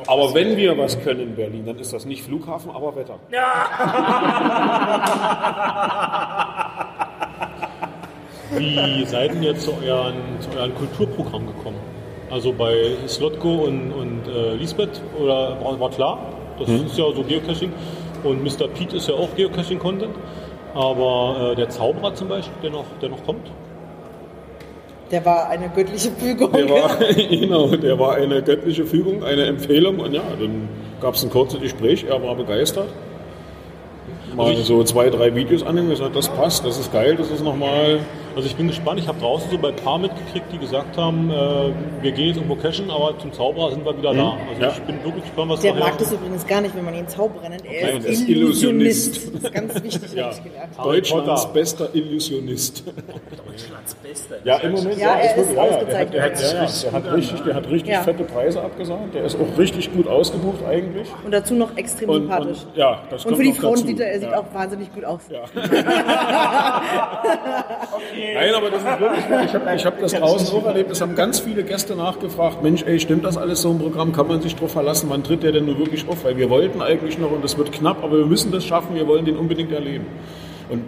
[0.06, 3.18] Aber wenn wir was können in Berlin, dann ist das nicht Flughafen, aber Wetter.
[8.56, 11.97] Wie seid ihr jetzt zu euren, zu euren Kulturprogramm gekommen?
[12.30, 16.18] Also bei Slotko und, und äh, Lisbeth oder war, war klar,
[16.58, 16.86] das Mhm.
[16.86, 17.72] ist ja so Geocaching
[18.24, 18.68] und Mr.
[18.68, 20.14] Pete ist ja auch Geocaching-Content,
[20.74, 23.46] aber äh, der Zauberer zum Beispiel, der noch, der noch kommt,
[25.10, 26.52] Der war eine göttliche Fügung.
[26.52, 26.90] Der war,
[27.30, 30.68] genau, der war eine göttliche Fügung, eine Empfehlung und ja, dann
[31.00, 32.88] gab es ein kurzes Gespräch, er war begeistert.
[34.36, 37.16] Mal Also ich- so zwei, drei Videos an ihm gesagt, das passt, das ist geil,
[37.16, 38.00] das ist nochmal.
[38.36, 41.28] Also ich bin gespannt, ich habe draußen so bei ein paar mitgekriegt, die gesagt haben,
[41.30, 41.72] äh,
[42.02, 44.36] wir gehen jetzt irgendwo cashen, aber zum Zauberer sind wir wieder da.
[44.48, 44.68] Also Ja.
[44.70, 47.48] ich bin wirklich gespannt, was Der mag das übrigens gar nicht, wenn man ihn Zauberer
[47.48, 47.64] nennt.
[47.64, 49.16] Er Nein, ist er ist Illusionist.
[49.16, 49.34] Illusionist.
[49.34, 50.72] Das ist ganz wichtig, Ja, habe ich gelernt.
[50.84, 52.84] Deutschlands bester Illusionist.
[52.86, 54.36] Deutschlands Bester.
[54.44, 54.98] Ja, im Moment.
[54.98, 56.14] Ja, er ist wirklich, ja, ja, ausgezeichnet.
[56.14, 56.54] Der hat, der, ja,
[57.08, 58.02] ja, richtig, der hat richtig Ja.
[58.02, 59.14] fette Preise abgesagt.
[59.14, 61.08] Der ist auch richtig gut ausgebucht eigentlich.
[61.24, 62.58] Und dazu noch extrem Und, sympathisch.
[62.64, 63.86] und ja, das Und für die Frauen dazu.
[63.88, 64.38] sieht er, er sieht ja.
[64.38, 65.20] auch wahnsinnig gut aus.
[68.34, 71.14] Nein, aber das ist wirklich, ich habe ich hab das draußen auch erlebt, es haben
[71.14, 74.56] ganz viele Gäste nachgefragt, Mensch, ey, stimmt das alles so im Programm, kann man sich
[74.56, 76.24] drauf verlassen, wann tritt der denn nur wirklich auf?
[76.24, 79.06] Weil wir wollten eigentlich noch und es wird knapp, aber wir müssen das schaffen, wir
[79.06, 80.06] wollen den unbedingt erleben.
[80.68, 80.84] Und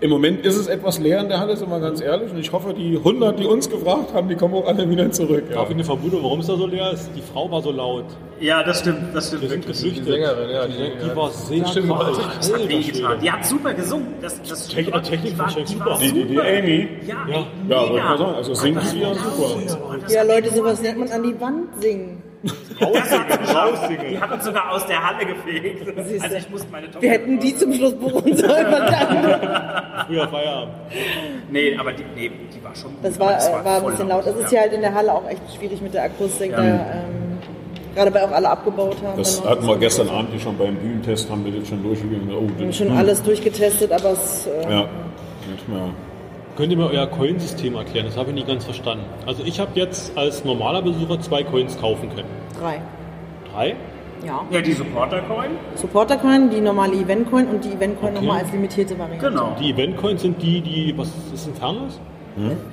[0.00, 2.30] Im Moment ist es etwas leer in der Halle, sind wir ganz ehrlich.
[2.30, 5.44] Und ich hoffe, die 100, die uns gefragt haben, die kommen auch alle wieder zurück.
[5.48, 5.54] Ja.
[5.56, 7.10] Darf ich eine Vermutung, warum es da so leer ist?
[7.16, 8.04] Die Frau war so laut.
[8.40, 9.76] Ja, das stimmt, das stimmt Wir sind wirklich.
[9.82, 10.06] geflüchtet.
[10.06, 12.04] Die Sängerin, ja, die Die, die war sehr stimmt, krank.
[12.04, 12.22] Alter.
[12.36, 13.18] Das hat wehgetan.
[13.22, 14.06] Die hat super gesungen.
[14.20, 15.86] Das, das Technik- die war- Technik die war, die super.
[15.86, 16.40] war Die, die, die.
[16.40, 17.46] Amy, Ja, Ja.
[17.68, 20.12] ja, wollte mal sagen, also singt sie ja super.
[20.12, 22.22] Ja, Leute, sowas nennt man an die Wand singen.
[22.44, 25.86] Die hat uns sogar aus der Halle gefegt.
[26.06, 26.24] Siehst du.
[26.24, 27.02] Also ich musste meine Tochter.
[27.02, 28.66] Wir hätten die zum Schluss buchen sollen.
[28.66, 30.06] verdammt.
[30.06, 30.74] Früher Feierabend.
[31.50, 33.04] Nee, aber die, nee, die war schon gut.
[33.04, 34.26] Das war, aber äh, war ein bisschen laut.
[34.26, 34.48] Es ist ja.
[34.48, 36.50] hier halt in der Halle auch echt schwierig mit der Akustik.
[36.50, 36.56] Ja.
[36.56, 37.38] Da, ähm,
[37.94, 39.18] gerade weil auch alle abgebaut haben.
[39.18, 42.30] Das hatten wir gestern Abend hier schon beim Bühnentest, haben wir das schon durchgegangen.
[42.30, 44.46] Oh, Wir haben das, schon hm, alles durchgetestet, aber es.
[44.46, 44.88] Äh, Ja,
[45.50, 45.90] nicht mehr.
[46.56, 48.06] Könnt ihr mir euer Coinsystem erklären?
[48.06, 49.04] Das habe ich nicht ganz verstanden.
[49.26, 52.28] Also ich habe jetzt als normaler Besucher zwei Coins kaufen können.
[52.60, 52.80] Drei.
[53.52, 53.74] Drei?
[54.24, 54.40] Ja.
[54.50, 55.50] Ja, die Supporter-Coin.
[55.74, 58.20] Supporter-Coin, die normale Event-Coin und die Event-Coin Okay.
[58.24, 59.28] nochmal als limitierte Variante.
[59.28, 59.56] Genau.
[59.60, 62.00] Die Event-Coins sind die, die, was ist ein Fernus?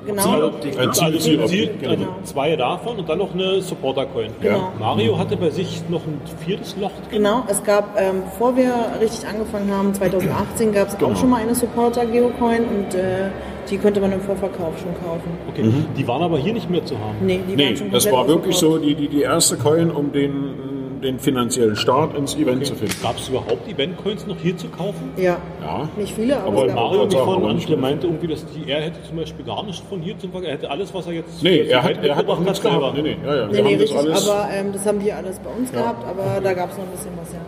[0.08, 0.24] Genau.
[0.24, 0.82] Zieloptik, ne?
[0.88, 2.16] Also, Zieloptik, Ziel, also genau.
[2.24, 4.32] zwei davon und dann noch eine Supporter-Coin.
[4.42, 4.72] Genau.
[4.80, 7.22] Mario hatte bei sich noch ein viertes Loch drin.
[7.22, 11.12] Genau, es gab, ähm, bevor wir richtig angefangen haben, 2018 gab es Genau.
[11.12, 13.30] auch schon mal eine Supporter-Geocoin und äh,
[13.70, 15.30] die konnte man im Vorverkauf schon kaufen.
[15.50, 15.72] Okay.
[15.98, 17.16] Die waren aber hier nicht mehr zu haben.
[17.26, 20.12] Nee, die Nee, waren schon das war wirklich so die, die, die erste Coin, um
[20.12, 22.94] den, den finanziellen Start ins Event zu finden.
[23.02, 25.12] Gab es überhaupt Event-Coins noch hier zu kaufen?
[25.18, 25.90] Ja, Ja.
[25.98, 27.90] nicht viele, aber, Aber Mario mich vorhin aber an, nicht der mehr.
[27.90, 30.54] meinte irgendwie, dass die, er hätte zum Beispiel gar nicht von hier zum Verkauf, er
[30.54, 32.96] hätte alles, was er jetzt Nee, er hat, er hat auch nichts gehabt.
[32.96, 33.48] Nee, nee, ja, ja.
[33.48, 36.06] Nee, nee, haben das richtig, alles, aber ähm, das haben die alles bei uns gehabt,
[36.08, 37.40] aber da gab es noch ein bisschen was, ja.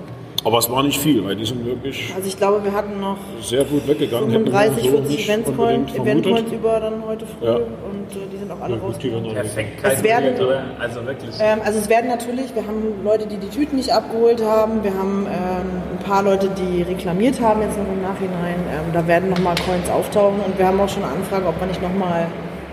[0.43, 3.17] Aber es war nicht viel, weil die sind wirklich Also ich glaube, wir hatten noch
[3.41, 4.29] sehr gut weggegangen.
[4.31, 5.57] Hätten wir 35, so 40 nicht Eventcoins
[5.91, 5.91] unbedingt
[6.25, 6.31] vermutet.
[6.33, 7.55] Event über dann heute früh Ja.
[7.55, 8.81] und äh, die sind auch alle Ja,
[9.17, 10.35] alle- Perfekt Es werden-?
[10.79, 11.35] Also wirklich.
[11.39, 14.93] Ähm, also es werden natürlich, wir haben Leute, die die Tüten nicht abgeholt haben, wir
[14.93, 18.55] haben ähm, ein paar Leute, die reklamiert haben jetzt noch im Nachhinein.
[18.71, 21.67] Ähm, da werden nochmal Coins auftauchen und wir haben auch schon eine Anfrage, ob wir
[21.67, 22.27] nicht nochmal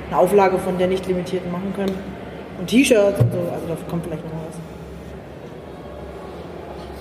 [0.08, 1.94] eine Auflage von der nicht limitierten machen können.
[2.58, 4.39] Und T-Shirts und so, also da kommt vielleicht noch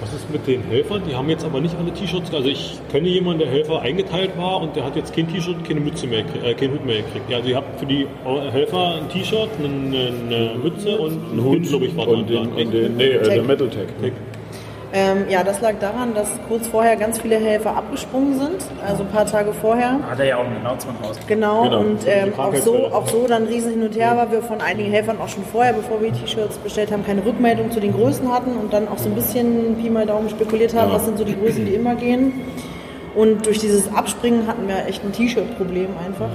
[0.01, 0.13] was.
[0.13, 1.01] Ist mit den Helfern?
[1.09, 2.33] Die haben jetzt aber nicht alle T-Shirts.
[2.33, 5.67] Also ich kenne jemanden, der Helfer eingeteilt war und der hat jetzt kein T-Shirt und
[5.67, 7.29] keine Mütze mehr, gekriegt- äh, keinen Hut mehr gekriegt.
[7.29, 8.05] Ja, also ihr habt für die
[8.51, 12.47] Helfer ein T-Shirt, eine, eine Mütze und Ein einen Hut glaube ich, war und den,
[12.47, 13.87] und den nee, äh, der Metal Tag.
[14.91, 18.55] Ähm, ja, das lag daran, dass kurz vorher ganz viele Helfer abgesprungen sind,
[18.87, 19.99] also ein paar Tage vorher.
[20.09, 21.19] Hat er ja auch ein Announcement raus.
[21.27, 21.79] Genau, Genau.
[21.81, 24.89] und ähm, auch, so, auch so dann riesen hin und her, weil wir von einigen
[24.91, 28.31] Helfern auch schon vorher, bevor wir die T-Shirts bestellt haben, keine Rückmeldung zu den Größen
[28.33, 30.95] hatten und dann auch so ein bisschen Pi mal Daumen spekuliert haben, Ja.
[30.95, 32.33] was sind so die Größen, die immer gehen.
[33.15, 36.29] Und durch dieses Abspringen hatten wir echt ein T-Shirt-Problem einfach.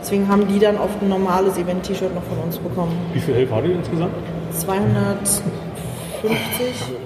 [0.00, 2.92] Deswegen haben die dann oft ein normales Event-T-Shirt noch von uns bekommen.
[3.12, 4.12] Wie viele Helfer hattet ihr insgesamt?
[4.52, 5.44] 250.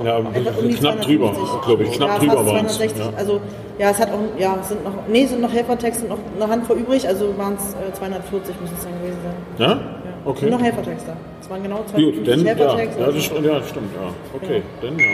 [0.04, 1.06] Ja, um die knapp 250.
[1.06, 1.32] drüber,
[1.64, 1.92] glaube ich.
[1.92, 2.76] Knapp ja, drüber waren es.
[2.76, 2.98] 260.
[2.98, 3.12] Ja.
[3.16, 3.40] Also
[3.78, 6.50] ja, es hat auch, ja, es sind noch, nee, sind noch Helfertags, sind noch eine
[6.50, 9.68] Handvoll übrig, also waren es äh, 240 müssen es dann gewesen sein.
[9.68, 9.74] Ja?
[9.74, 9.80] Ja.
[10.24, 10.40] Okay.
[10.40, 11.16] Sind noch Helfertags da.
[11.40, 14.10] Es waren genau Gut, 250 dann, ja, ja, das, stimmt, ja.
[14.34, 15.04] Okay, dann ja.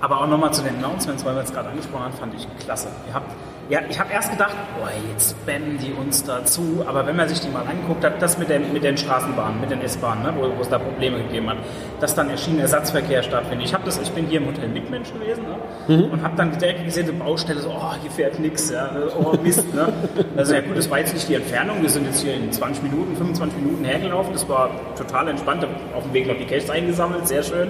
[0.00, 2.88] Aber auch nochmal zu den Announcements, weil wir es gerade angesprochen haben, fand ich klasse.
[3.08, 3.30] Ihr habt,
[3.70, 6.84] ja, ich habe erst gedacht, boah, jetzt spammen die uns dazu.
[6.86, 9.70] Aber wenn man sich die mal anguckt, hat das mit den, mit den Straßenbahnen, mit
[9.70, 11.56] den S-Bahnen, ne, wo, wo es da Probleme gegeben hat,
[12.00, 13.66] dass dann erschienen Ersatzverkehr stattfindet.
[13.66, 15.44] Ich habe das, ich bin hier im Hotel Mitmensch gewesen
[15.88, 19.34] ne, und habe dann direkt gesehen, so Baustelle, so, oh, hier fährt nichts, ja, oh
[19.42, 19.72] Mist.
[19.74, 19.92] Ne.
[20.36, 21.80] Also ja gut, das war jetzt nicht die Entfernung.
[21.80, 24.32] Wir sind jetzt hier in 20 Minuten, 25 Minuten hergelaufen.
[24.32, 25.66] Das war total entspannt.
[25.94, 27.68] Auf dem Weg noch die Cash eingesammelt, sehr schön.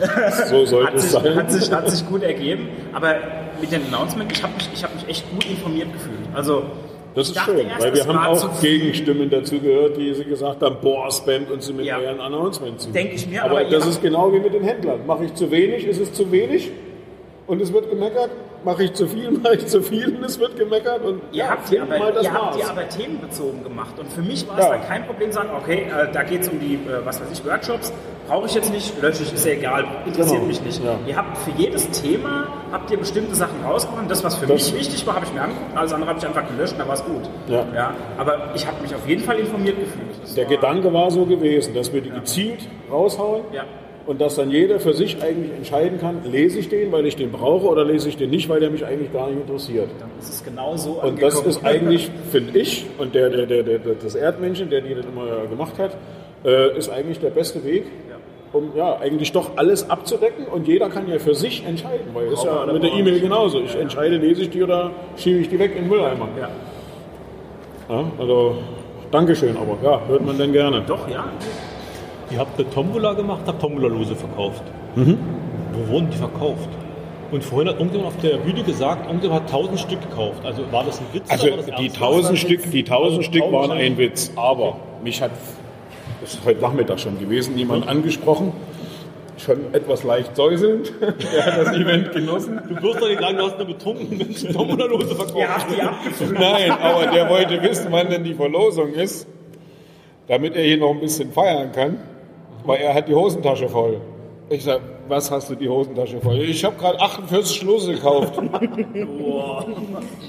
[0.50, 1.34] So sollte es sein.
[1.34, 2.68] Hat sich, hat sich gut ergeben.
[2.92, 3.14] Aber
[3.60, 6.18] mit dem Announcement, ich habe mich, ich hab mich echt gut informiert gefühlt.
[6.34, 6.64] Also,
[7.14, 8.60] Das ist schön, erst, weil wir haben auch.
[8.60, 11.98] Gegenstimmen dazu gehört, die sie gesagt haben, boah, spamt uns mit Ja.
[11.98, 12.90] euren Announcement zu.
[12.90, 15.06] Denk ich mir, aber, aber das ist genau wie mit den Händlern.
[15.06, 16.70] Mache ich zu wenig, ist es zu wenig
[17.46, 18.30] und es wird gemeckert.
[18.64, 21.02] Mache ich zu viel, mache ich zu viel und es wird gemeckert.
[21.04, 22.70] Und Ihr, ja, habt die, find aber, mal das ihr habt die Maß.
[22.70, 23.98] aber themenbezogen gemacht.
[23.98, 24.70] Und für mich war es Ja.
[24.72, 27.44] dann kein Problem, sagen, okay, äh, da geht es um die, äh, was weiß ich,
[27.44, 27.92] Workshops.
[28.26, 30.46] Brauche ich jetzt nicht, lösche ich, ist ja egal, interessiert Genau.
[30.48, 30.82] mich nicht.
[30.82, 30.96] Ja.
[31.06, 34.08] Ihr habt für jedes Thema, habt ihr bestimmte Sachen rausgenommen.
[34.08, 35.76] Das, was für Das- mich wichtig war, habe ich mir angeguckt.
[35.76, 37.22] Alles andere habe ich einfach gelöscht, da war es gut.
[37.48, 37.92] Ja.
[38.16, 40.06] aber ich habe mich auf jeden Fall informiert gefühlt.
[40.22, 42.60] Das Der war- Gedanke war so gewesen, dass wir die gezielt
[42.90, 43.64] raushauen Ja.
[44.06, 47.32] Und dass dann jeder für sich eigentlich entscheiden kann, lese ich den, weil ich den
[47.32, 49.88] brauche oder lese ich den nicht, weil der mich eigentlich gar nicht interessiert.
[50.18, 53.78] Das ist genau so Und das ist eigentlich, finde ich, und der, der, der, der,
[53.78, 55.96] das Erdmännchen, der die das immer gemacht hat,
[56.44, 57.84] äh, ist eigentlich der beste Weg,
[58.52, 62.44] um ja eigentlich doch alles abzudecken und jeder kann ja für sich entscheiden, weil ist
[62.44, 63.60] ja mit der E-Mail genauso.
[63.60, 66.28] Ich entscheide, lese ich die oder schiebe ich die weg in den Mülleimer.
[66.38, 66.48] Ja.
[67.88, 68.56] Ja, also,
[69.10, 70.82] Dankeschön, aber ja, hört man denn gerne.
[70.86, 71.24] Doch, ja.
[72.30, 74.62] Ihr habt eine Tombola gemacht, habt Tombola-Lose verkauft.
[74.94, 76.68] Wo wurden die verkauft?
[77.30, 80.44] Und vorhin hat irgendjemand auf der Bühne gesagt, irgendjemand hat 1000 Stück gekauft.
[80.44, 81.30] Also war das ein Witz?
[81.30, 81.96] Also oder war das die ernst?
[81.96, 85.32] 1000 Stück, die 1000 Stück waren ein Witz, aber mich hat,
[86.20, 88.52] das ist heute Nachmittag schon gewesen, jemand angesprochen,
[89.36, 92.60] schon etwas leicht säuselnd, der hat das Event genossen.
[92.68, 95.66] Du wirst doch nicht sagen, du hast eine betrunkene Menschen Domino-Lose verkauft.
[95.76, 96.38] Die abgefüllt.
[96.38, 99.26] Nein, aber der wollte wissen, wann denn die Verlosung ist,
[100.28, 101.98] damit er hier noch ein bisschen feiern kann,
[102.64, 104.00] weil er hat die Hosentasche voll.
[104.50, 106.38] Ich sag, was hast du die Hosentasche voll?
[106.40, 108.36] Ich habe gerade 48 Schlüssel gekauft.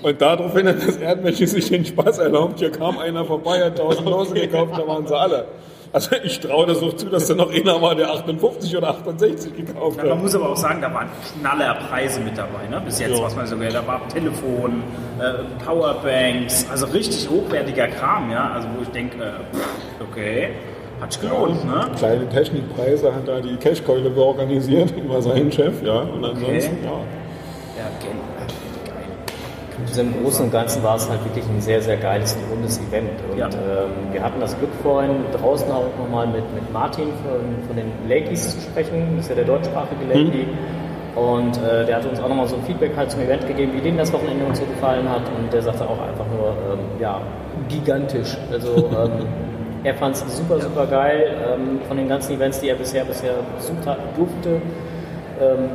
[0.04, 2.60] Und daraufhin hat das Erdmännchen sich den Spaß erlaubt.
[2.60, 5.46] Hier kam einer vorbei, hat 1000 Lose gekauft, da waren sie alle.
[5.92, 9.56] Also ich traue das auch zu, dass da noch einer war, der 58 oder 68
[9.56, 10.22] gekauft Man hat.
[10.22, 11.08] muss aber auch sagen, da waren
[11.40, 12.82] Knallerpreise mit dabei, ne?
[12.84, 13.24] bis jetzt, Ja.
[13.24, 13.76] was man so gehört.
[13.76, 14.84] Da war Telefon,
[15.20, 18.52] äh, Powerbanks, also richtig hochwertiger Kram, ja.
[18.54, 20.50] Also wo ich denke, äh, okay,
[21.02, 21.88] hat sich gelohnt, ne?
[21.98, 26.00] Kleine Technikpreise hat da die Cashkeule organisiert, über seinen Chef, ja.
[26.02, 26.92] Und ansonsten, ja.
[27.78, 28.22] Ja, gen-
[29.88, 32.80] Also Im Großen und Ganzen war es halt wirklich ein sehr, sehr geiles, und rundes
[32.80, 33.10] Event.
[33.32, 33.48] Und Ja.
[33.48, 37.92] ähm, wir hatten das Glück vorhin draußen auch nochmal mit, mit Martin von, von den
[38.10, 39.14] Lakeys zu sprechen.
[39.18, 40.48] Das ist ja der deutschsprachige Lakey.
[41.16, 43.80] Und äh, der hat uns auch nochmal so ein Feedback halt zum Event gegeben, wie
[43.82, 45.22] dem das Wochenende uns so gefallen hat.
[45.38, 47.22] Und der sagte auch einfach nur, ähm, ja,
[47.70, 48.38] gigantisch.
[48.52, 49.12] Also ähm,
[49.86, 51.38] er fand es super, super geil.
[51.48, 54.60] Ähm, von den ganzen Events, die er bisher, bisher besucht hat, durfte,
[55.40, 55.70] ähm,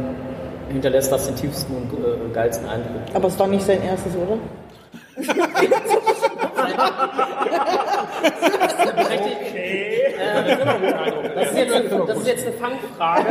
[0.70, 3.02] hinterlässt das den tiefsten und äh, geilsten Eindruck.
[3.14, 4.36] Aber es ist doch nicht sein erstes, oder?
[11.34, 13.24] Das ist jetzt, eine- das ist jetzt eine Fangfrage.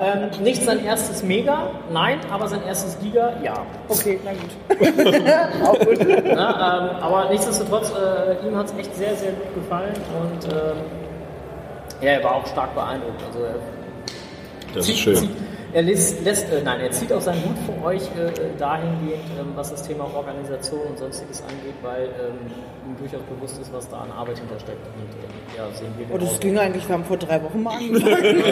[0.00, 3.54] Ähm, nicht sein erstes Mega, nein, aber sein erstes Giga, ja.
[3.88, 4.78] Okay, na gut.
[5.68, 5.98] Auch gut.
[6.24, 10.76] Na, ähm, aber nichtsdestotrotz, äh, ihm hat es echt sehr, sehr gut gefallen und ähm,
[12.00, 13.22] ja, er war auch stark beeindruckt.
[13.26, 13.54] Also er
[14.74, 15.28] Das ist schön.
[15.72, 19.22] Er lässt, lässt äh, nein, er zieht auch seinen Hut für euch äh, äh, dahingehend,
[19.38, 22.50] ähm, was das Thema Organisation und sonstiges angeht, weil ähm,
[22.88, 24.84] ihm durchaus bewusst ist, was da an Arbeit hintersteckt.
[24.86, 27.74] Und ähm, ja, sehen wir Oh, das ging eigentlich, wir haben vor drei Wochen mal
[27.78, 28.42] angefangen.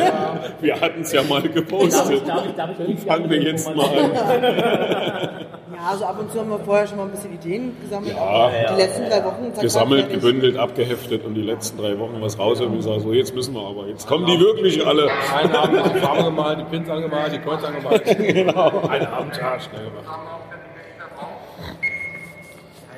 [0.61, 2.11] Wir hatten es ja mal Darf gepostet.
[2.11, 5.47] ich, darf ich, darf ich Fangen wir jetzt mal an.
[5.75, 8.15] Ja, also ab und zu haben wir vorher schon mal ein bisschen Ideen gesammelt.
[8.15, 10.21] Ja, die letzten drei Wochen zack, Gesammelt, fertig.
[10.21, 13.67] gebündelt, abgeheftet und die letzten drei Wochen was raus und gesagt, so jetzt müssen wir
[13.67, 15.09] aber, jetzt kommen die wirklich alle.
[15.35, 18.05] Einen Abend die Farbe gemalt, die Pins angemalt, die Kreuz angemalt.
[18.19, 18.81] genau.
[18.89, 20.48] Einen Abend, schnell gemacht.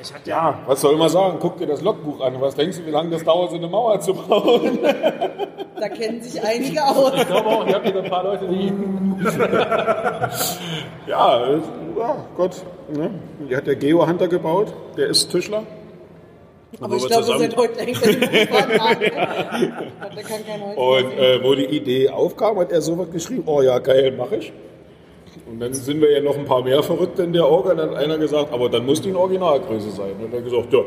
[0.01, 1.37] Ich hatte Ja, was soll man sagen?
[1.39, 2.39] Guck dir das Logbuch an.
[2.41, 4.79] Was denkst du, wie lange das dauert, so eine Mauer zu bauen?
[5.79, 7.11] Da kennen sich einige aus.
[7.15, 8.71] Ich glaube auch, ihr habt hier ein paar Leute, die.
[11.07, 11.49] Ja,
[11.97, 12.63] ja Gott.
[12.95, 13.09] Ne?
[13.49, 14.71] Die hat der Geo Hunter gebaut.
[14.95, 15.63] Der ist Tischler.
[16.79, 17.73] Aber Wo ich wir glaube, zusammen- seit heute
[20.23, 23.79] kein heute Und äh, wo die Idee aufkam, hat er so was geschrieben, oh ja,
[23.79, 24.53] geil, mach ich.
[25.49, 27.73] Und dann sind wir ja noch ein paar mehr verrückt in der Orga.
[27.73, 30.11] Dann hat einer gesagt, aber dann muss die in Originalgröße sein.
[30.19, 30.79] Und er hat gesagt, ja,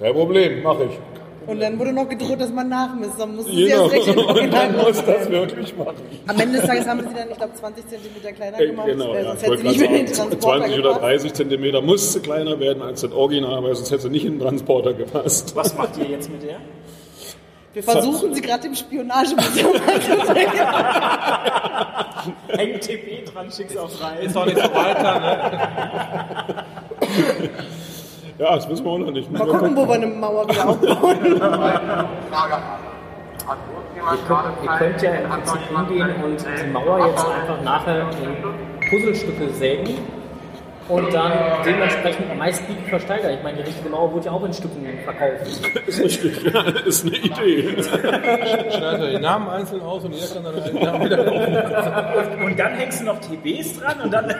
[0.00, 0.98] kein Problem, mach ich.
[1.46, 3.18] Und dann wurde noch gedroht, dass man nachmisst.
[3.18, 3.84] Dann mussten sie Genau.
[3.84, 5.94] erst recht in Und dann Original muss das wirklich machen.
[6.26, 8.86] Am Ende des Tages haben sie dann, ich glaube, 20 cm kleiner Äh, gemacht.
[8.86, 9.34] Genau, äh, ja.
[9.34, 11.02] sonst Ich hätte sie nicht mehr in den Transporter 20 oder gepasst.
[11.04, 14.40] 30 Zentimeter musste kleiner werden als das Original, weil sonst hätte sie nicht in den
[14.40, 15.56] Transporter gepasst.
[15.56, 16.56] Was macht ihr jetzt mit der?
[17.74, 20.52] Wir versuchen sie gerade im Spionagemuseum anzuzeigen.
[22.48, 24.18] Hängt TP dran, schick's auf rein.
[24.20, 26.64] Ist doch nicht so weiter, ne?
[28.38, 29.30] Ja, das wissen wir auch noch nicht.
[29.30, 31.18] Mal gucken, wo wir eine Mauer wieder aufbauen.
[33.96, 38.88] Ihr könnt, ihr könnt ja im Prinzip hingehen und die Mauer jetzt einfach nachher in
[38.90, 39.98] Puzzlestücke sägen
[40.88, 41.32] und dann
[41.64, 43.32] dementsprechend meistbieten versteigern.
[43.34, 45.46] Ich meine, die richtige Mauer wurde ja auch in Stücken verkauft.
[45.86, 46.42] ist richtig.
[46.44, 47.82] Ja, das ist eine Idee.
[47.82, 52.42] Schneidet ihr die Namen einzeln aus und jeder kann dann einen Namen wieder kaufen.
[52.48, 54.28] Und dann hängst du noch TBs dran und dann.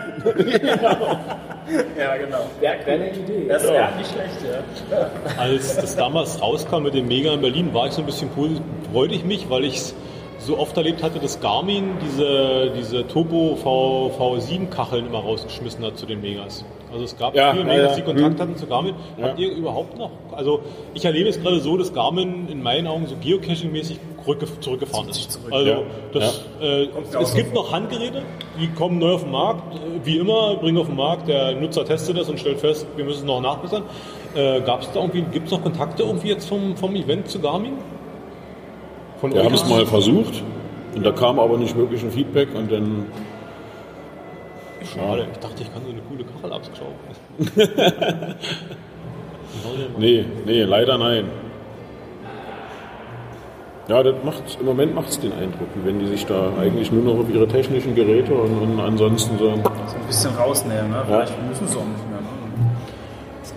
[1.98, 2.46] ja, genau.
[2.60, 3.46] Wäre wär eine Idee.
[3.48, 4.36] Das ist ja nicht schlecht,
[4.90, 5.10] ja.
[5.36, 8.62] Als das damals rauskam mit dem Mega in Berlin, war ich so ein bisschen positiv,
[8.92, 9.94] freute ich mich, weil ich es
[10.39, 16.06] so oft erlebt hatte, dass Garmin diese, diese Turbo V, V7-Kacheln immer rausgeschmissen hat zu
[16.06, 16.65] den Megas.
[16.93, 18.40] Also es gab Ja, viele ja, Megas, die Kontakt Hm.
[18.40, 18.94] hatten zu Garmin.
[19.19, 19.24] Ja.
[19.27, 20.10] Habt ihr überhaupt noch?
[20.32, 20.60] Also
[20.94, 25.39] ich erlebe es gerade so, dass Garmin in meinen Augen so Geocaching-mäßig rückge- zurückgefahren ist.
[25.51, 25.78] Also Ja.
[26.12, 26.86] das, äh,
[27.20, 28.23] es gibt noch Handgeräte,
[28.60, 31.85] die kommen neu auf den Markt, äh, wie immer, bringen auf den Markt, der Nutzer
[31.85, 33.82] testet das und stellt fest, wir müssen es noch nachbessern.
[34.35, 37.40] Äh, Gab es da irgendwie, gibt es noch Kontakte irgendwie jetzt vom, vom Event zu
[37.40, 37.73] Garmin?
[39.20, 40.43] Von Wir haben es mal versucht
[40.95, 43.07] und da kam aber nicht wirklich ein Feedback und dann
[44.95, 48.35] Schade, ich dachte, ich kann so eine coole Kachel abschauen.
[49.99, 51.24] Nee, nee, leider nein.
[53.89, 56.93] Ja, das macht, im Moment macht es den Eindruck, wie wenn die sich da eigentlich
[56.93, 59.47] nur noch auf ihre technischen Geräte und, und ansonsten so.
[59.47, 61.03] So ein bisschen rausnehmen, ne?
[61.07, 62.07] Vielleicht müssen sie auch nicht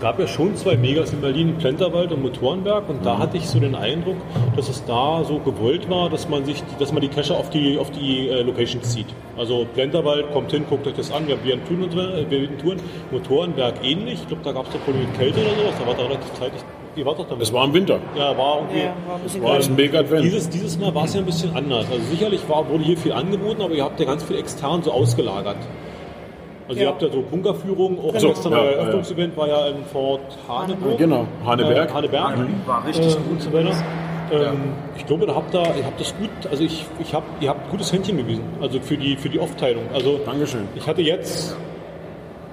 [0.01, 3.59] gab ja schon zwei Megas in Berlin, Plenterwald und Motorenberg, und da hatte ich so
[3.59, 4.17] den Eindruck,
[4.55, 7.77] dass es da so gewollt war, dass man sich, dass man die Cacher auf die,
[7.77, 9.05] auf die äh, Location zieht.
[9.37, 12.57] Also Plenterwald, kommt hin, guckt euch das an, wir haben wieder Touren, äh, wir haben
[12.57, 12.79] Touren.
[13.11, 15.93] Motorenberg ähnlich, ich glaube, da gab es doch Probleme mit Kälte oder sowas, da war
[15.95, 16.61] da relativ zeitig.
[16.95, 17.43] Ihr wart doch damit.
[17.43, 17.99] Es war im Winter.
[18.17, 18.79] ja, war irgendwie.
[18.79, 20.25] Ja, war ein bisschen War es ein Big Advent.
[20.25, 21.85] Dieses, dieses Mal war es ja ein bisschen anders.
[21.89, 24.91] Also sicherlich war, wurde hier viel angeboten, aber ihr habt ja ganz viel extern so
[24.91, 25.55] ausgelagert.
[26.71, 26.91] Also ihr Ja.
[26.93, 28.71] habt ja so Bunkerführung, auch So, gestern ja, ja, ja.
[28.77, 30.97] Eröffnungsevent war ja im Fort Haneburg.
[30.97, 31.89] Genau, Haneberg.
[31.89, 32.37] Äh, Haneberg.
[32.65, 33.31] War richtig äh, gut.
[33.31, 33.71] und so weiter.
[34.31, 34.55] Ähm,
[34.97, 37.69] Ich glaube, da habt ihr, ihr habt das gut, also ich, ich hab, ihr habt
[37.69, 39.83] gutes Händchen bewiesen, also für die, für die Aufteilung.
[39.93, 40.69] Also Dankeschön.
[40.75, 41.57] ich hatte jetzt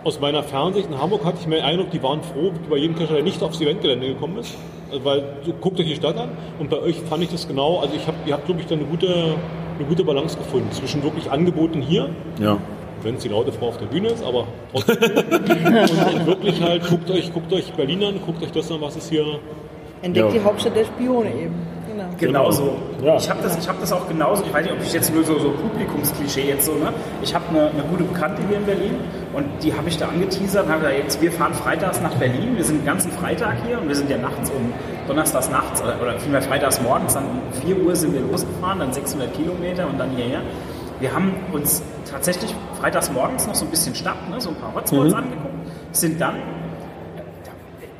[0.03, 2.97] aus meiner Fernsicht in Hamburg hatte ich mir den Eindruck, die waren froh bei jedem
[2.97, 4.57] Cacher, der nicht aufs Eventgelände gekommen ist.
[4.91, 7.79] Also, weil so, guckt euch die Stadt an und bei euch fand ich das genau,
[7.79, 9.07] also ich hab, ihr habt, glaube ich, da eine gute,
[9.79, 12.09] eine gute Balance gefunden zwischen wirklich Angeboten hier,
[12.41, 12.57] Ja.
[13.03, 14.97] Wenn es die laute Frau auf der Bühne ist, aber trotzdem.
[15.03, 19.09] und, wirklich halt, guckt euch, guckt euch Berlin an, guckt euch das an, was ist
[19.09, 19.25] hier.
[20.03, 20.33] Entdeckt Ja.
[20.33, 21.55] die Hauptstadt der Spione eben.
[21.89, 22.05] Genau.
[22.19, 22.77] Genauso.
[23.05, 23.17] Ja.
[23.17, 24.45] Ich habe das, ich hab das auch genauso.
[24.45, 26.93] Ich weiß nicht, ob ich jetzt nur so, so Publikumsklischee jetzt so, ne?
[27.23, 28.95] Ich habe eine, eine gute Bekannte hier in Berlin
[29.35, 32.57] und die habe ich da angeteasert und habe gesagt, jetzt, wir fahren freitags nach Berlin.
[32.57, 34.73] Wir sind den ganzen Freitag hier und wir sind ja nachts um,
[35.09, 38.93] donnerstags nachts oder, oder vielmehr freitags morgens, dann um 4 Uhr sind wir losgefahren, dann
[38.93, 40.43] 600 Kilometer und dann hierher.
[41.01, 44.41] Wir haben uns tatsächlich freitags morgens noch so ein bisschen Stadt, ne?
[44.41, 45.55] so ein paar Hotspots angeguckt,
[45.93, 46.37] sind dann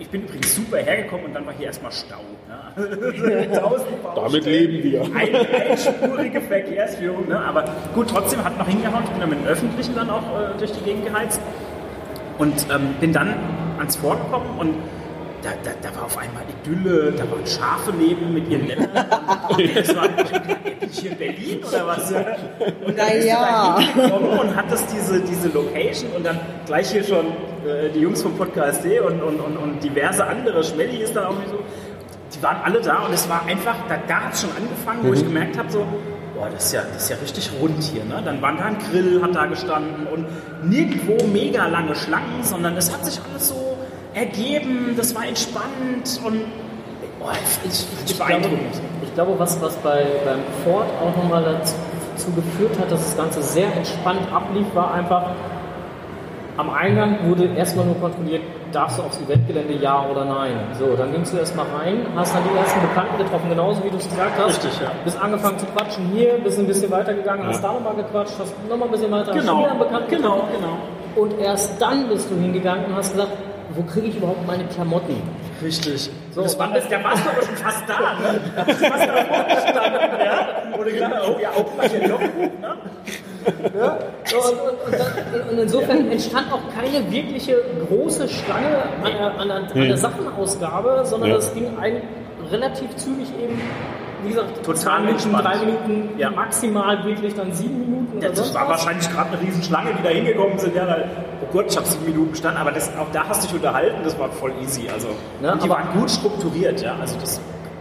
[0.01, 2.17] ich bin übrigens super hergekommen und dann war hier erstmal Stau.
[2.49, 3.51] Ne?
[4.15, 5.03] Damit leben wir.
[5.03, 5.35] Ein,
[5.71, 7.39] einspurige Verkehrsführung, ne?
[7.39, 7.65] aber
[7.95, 9.05] gut, trotzdem hat noch hingehauen.
[9.05, 11.41] Ich bin dann mit dem Öffentlichen dann auch äh, durch die Gegend geheizt
[12.39, 13.35] und ähm, bin dann
[13.79, 14.75] ans Fort gekommen und
[15.43, 18.91] da, da, da war auf einmal Idylle, da waren Schafe neben mit ihren Lämmern.
[18.93, 20.09] Das war,
[20.91, 22.11] hier in Berlin oder was?
[22.11, 23.79] Und dann Na bist ja.
[23.95, 27.27] du da und hattest diese, diese Location und dann gleich hier schon
[27.67, 31.29] äh, die Jungs vom Podcast D und, und, und, und diverse andere, Schmelly ist da
[31.29, 31.59] irgendwie so,
[32.35, 35.13] die waren alle da und es war einfach, da, da hat es schon angefangen, wo
[35.13, 35.87] ich gemerkt habe, so,
[36.35, 38.05] boah, das ist, ja, das ist ja richtig rund hier.
[38.05, 38.23] Ne?
[38.25, 40.27] Dann war da ein Grill, hat da gestanden und
[40.69, 43.68] nirgendwo mega lange Schlangen, sondern es hat sich alles so
[44.19, 46.45] ergeben, das war entspannt und
[47.21, 47.33] boah,
[47.65, 48.49] ich, ich, ich glaube,
[49.03, 53.43] ich glaube, was, was bei, beim Ford auch nochmal dazu geführt hat, dass das Ganze
[53.43, 55.31] sehr entspannt ablief, war einfach,
[56.57, 58.43] am Eingang wurde erstmal nur kontrolliert,
[58.73, 60.57] darfst du aufs Eventgelände ja oder nein.
[60.79, 63.97] So, dann gingst du erstmal rein, hast dann die ersten Bekannten getroffen, genauso wie du
[63.97, 64.65] es gesagt hast.
[64.65, 64.91] Richtig, ja.
[65.05, 68.89] Bist angefangen zu quatschen hier, bist ein bisschen weitergegangen, hast da nochmal gequatscht, hast nochmal
[68.89, 70.53] ein bisschen weiter, hast Genau, wieder einen Bekannten genau, getroffen.
[70.61, 71.23] genau.
[71.23, 73.33] Und erst dann bist du hingegangen und hast gesagt,
[73.79, 75.23] wo kriege ich überhaupt meine Klamotten?
[75.63, 76.11] Richtig.
[76.33, 78.41] So, das war, das, da warst du aber schon fast da, ne?
[78.67, 80.77] Gestanden, ja?
[80.77, 80.91] Oder
[81.29, 82.51] oh ja, auch mal hier Logbuch,
[83.73, 83.99] ne?
[84.25, 87.57] So, und, und, und, und insofern entstand auch keine wirkliche
[87.89, 91.37] große Schlange an der, an der, an der Sachenausgabe, sondern Ja.
[91.37, 92.03] das ging ein,
[92.51, 93.61] relativ zügig eben,
[94.25, 96.31] wie gesagt, Total zwei Minuten, drei Minuten, Ja.
[96.31, 98.71] maximal wirklich dann sieben Minuten Ja, das war was.
[98.71, 100.75] wahrscheinlich gerade eine Riesenschlange, die da hingekommen sind.
[100.75, 100.97] Ja, da,
[101.43, 103.99] oh Gott, ich habe sieben Minuten gestanden, aber das, auch da hast du dich unterhalten,
[104.05, 104.89] das war voll easy.
[104.93, 106.95] Also, und die aber- waren gut strukturiert, ja.
[107.01, 107.41] Also das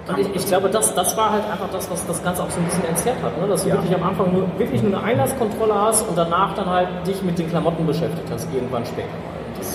[0.10, 2.60] Und ich, ich glaube, das, das war halt einfach das, was das Ganze auch so
[2.62, 3.38] ein bisschen entzerrt hat.
[3.42, 3.46] Ne?
[3.46, 3.76] Dass du Ja.
[3.76, 7.38] wirklich am Anfang nur, wirklich nur eine Einlasskontrolle hast und danach dann halt dich mit
[7.38, 9.10] den Klamotten beschäftigt hast, irgendwann später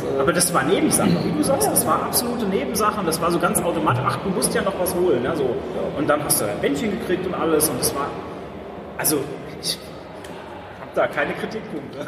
[0.02, 3.30] äh, Aber das war Nebensache, wie du sagst, das war absolute Nebensache und das war
[3.30, 5.48] so ganz automatisch, ach, du musst ja noch was holen, ne, so.
[5.98, 8.08] Und dann hast du ein Bändchen gekriegt und alles und das war,
[8.98, 9.18] also,
[9.60, 9.78] ich
[10.80, 11.98] hab da keine Kritikpunkte.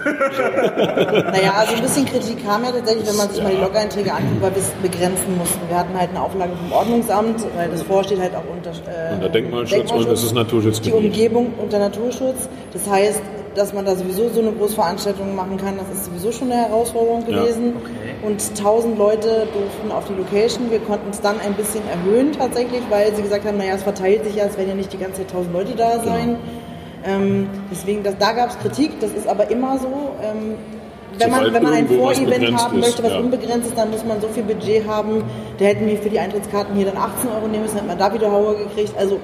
[1.32, 4.42] Naja, also ein bisschen Kritik kam ja tatsächlich, wenn man sich mal die Log-Einträge anguckt,
[4.42, 5.60] weil wir es begrenzen mussten.
[5.68, 9.28] Wir hatten halt eine Auflage vom Ordnungsamt, weil das vorsteht halt auch unter äh, Unter
[9.30, 10.94] Denkmalschutz und es ist Die Naturschutzgebiet.
[10.94, 12.48] Umgebung unter Naturschutz.
[12.72, 13.22] Das heißt,
[13.54, 17.24] dass man da sowieso so eine Großveranstaltung machen kann, das ist sowieso schon eine Herausforderung
[17.28, 17.42] Ja.
[17.42, 17.74] gewesen.
[18.22, 20.70] Und 1000 Leute durften auf die Location.
[20.70, 24.24] Wir konnten es dann ein bisschen erhöhen tatsächlich, weil sie gesagt haben, naja, es verteilt
[24.24, 26.36] sich ja, es werden ja nicht die ganze Zeit 1000 Leute da sein.
[27.06, 29.88] Ähm, deswegen, das, da gab es Kritik, das ist aber immer so.
[30.22, 30.54] Ähm,
[31.18, 33.18] wenn, man, wenn man ein Vorevent haben möchte, was ja.
[33.18, 35.22] unbegrenzt ist, dann muss man so viel Budget haben.
[35.58, 38.12] Da hätten wir für die Eintrittskarten hier dann 18 Euro nehmen müssen, hätten wir da
[38.12, 38.94] wieder Hauer gekriegt.
[38.98, 39.20] Also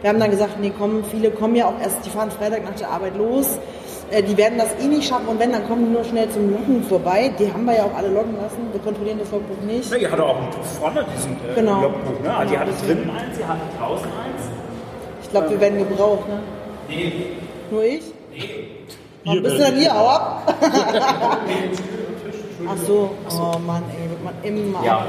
[0.00, 2.74] wir haben dann gesagt, nee, komm, viele kommen ja auch erst, die fahren Freitag nach
[2.74, 3.58] der Arbeit los.
[4.10, 6.50] Äh, Die werden das eh nicht schaffen und wenn, dann kommen die nur schnell zum
[6.50, 7.30] Loggen vorbei.
[7.38, 8.68] Die haben wir ja auch alle loggen lassen.
[8.72, 9.90] Wir kontrollieren das Logbuch nicht.
[9.90, 10.36] Ne, ihr hattet auch
[10.80, 11.82] vorne diesen äh, Genau.
[11.82, 12.34] Logbuch, ne?
[12.36, 14.42] Also, ihr hattet drinnen eins, ihr hattet draußen eins.
[15.22, 16.40] Ich glaube, wir werden gebraucht, ne?
[16.88, 17.12] Nee,
[17.70, 18.02] Nur ich?
[19.24, 20.54] Warum Ihr bist du werdet- hier, hau ab?
[22.70, 25.06] Ach so, oh Mann, ey, wird man immer Ja.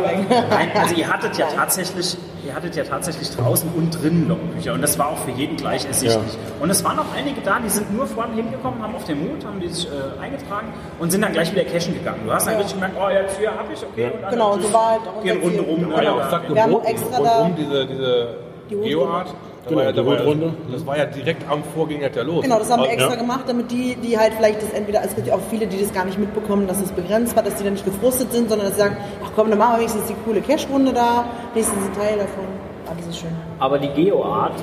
[0.49, 4.81] Nein, also ihr hattet ja tatsächlich ihr hattet ja tatsächlich draußen und drinnen Logbücher und
[4.81, 6.37] das war auch für jeden gleich ersichtlich.
[6.59, 9.45] Und es waren auch einige da, die sind nur vorne hingekommen, haben auf den Mut,
[9.45, 12.21] haben die sich äh, eingetragen und sind dann gleich wieder cashen gegangen.
[12.25, 14.11] Du hast dann richtig gemerkt, oh, jetzt hier habe ich, okay.
[14.23, 15.91] Und Genau, so war halt auch gehen Runde rum.
[16.01, 18.27] Ja gesagt, Wir haben extra da- rundum diese, diese
[18.69, 19.33] Die Geoart.
[19.65, 20.53] Da Genau, war ja, da ja, Hutrunde.
[20.71, 22.43] das war ja direkt am Vorgänger der los.
[22.43, 22.93] Genau, das haben wir Ja.
[22.93, 25.79] extra gemacht, damit die, die halt vielleicht das entweder, es gibt ja auch viele, die
[25.79, 28.67] das gar nicht mitbekommen, dass es begrenzt war, dass die dann nicht gefrustet sind, sondern
[28.67, 31.93] dass sie sagen, ach komm, dann machen wir wenigstens die coole Cash-Runde da, wenigstens ein
[31.93, 32.45] Teil davon.
[32.89, 33.29] Alles ist schön.
[33.59, 34.53] Aber die Geoart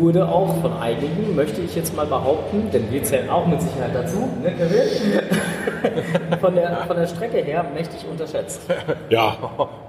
[0.00, 3.94] wurde auch von einigen, möchte ich jetzt mal behaupten, denn wir zählen auch mit Sicherheit
[3.94, 6.38] dazu, ne, Kevin?
[6.40, 8.62] von, der, von der Strecke her mächtig unterschätzt.
[9.08, 9.36] Ja,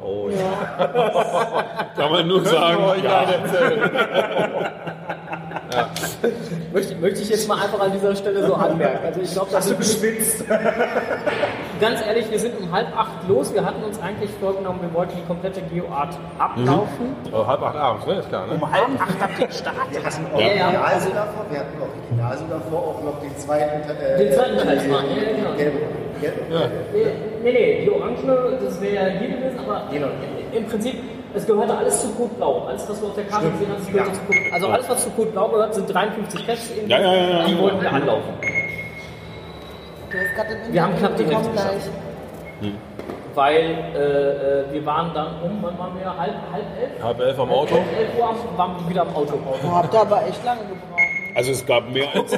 [0.03, 0.87] Oh ja.
[1.95, 2.83] kann man nur sagen.
[3.03, 3.25] Ja.
[6.73, 9.05] Möchte, möchte ich jetzt mal einfach an dieser Stelle so anmerken.
[9.05, 10.45] Also ich glaube, das Hast du geschwitzt?
[11.81, 13.53] Ganz ehrlich, wir sind um halb acht los.
[13.53, 17.15] Wir hatten uns eigentlich vorgenommen, wir wollten die komplette Geoart ablaufen.
[17.31, 18.13] Oh, halb acht abends, ne?
[18.15, 18.53] Ist klar, ne?
[18.53, 20.03] Um halb acht habt ihr gestartet.
[20.37, 20.71] Ja, ja.
[20.71, 24.17] Gymnase davor, wir hatten noch die Gymnase davor auch noch den zweiten Teil.
[24.17, 25.05] Den zweiten Teil machen.
[25.09, 25.57] Ja, ja, genau.
[25.57, 25.77] Gelbe.
[26.21, 26.69] Gelbe.
[26.93, 27.05] Nee,
[27.43, 29.83] nee, nee, die Orangene, das wäre ja hier gewesen, aber
[30.53, 30.95] im Prinzip,
[31.33, 32.65] es gehörte alles zu Code Blau.
[32.67, 35.09] Alles, was wir auf der Karte gesehen haben, gehörte zu Code Also alles, was zu
[35.11, 37.45] Code Blau gehört, sind 53 Caches, Ja, ja, ja, ja.
[37.45, 38.33] die wollten wir anlaufen.
[40.71, 42.73] Wir haben knapp die Hälfte gleich.
[43.33, 43.55] Weil
[43.95, 46.05] äh, äh, wir waren dann um, wann waren wir?
[46.05, 47.01] Halb, halb elf?
[47.01, 47.75] Halb elf am Auto.
[47.75, 49.39] Halb elf Uhr waren wir wieder am Auto.
[49.71, 51.10] Habt ihr aber echt lange gebraucht.
[51.33, 52.33] Also es gab mehr als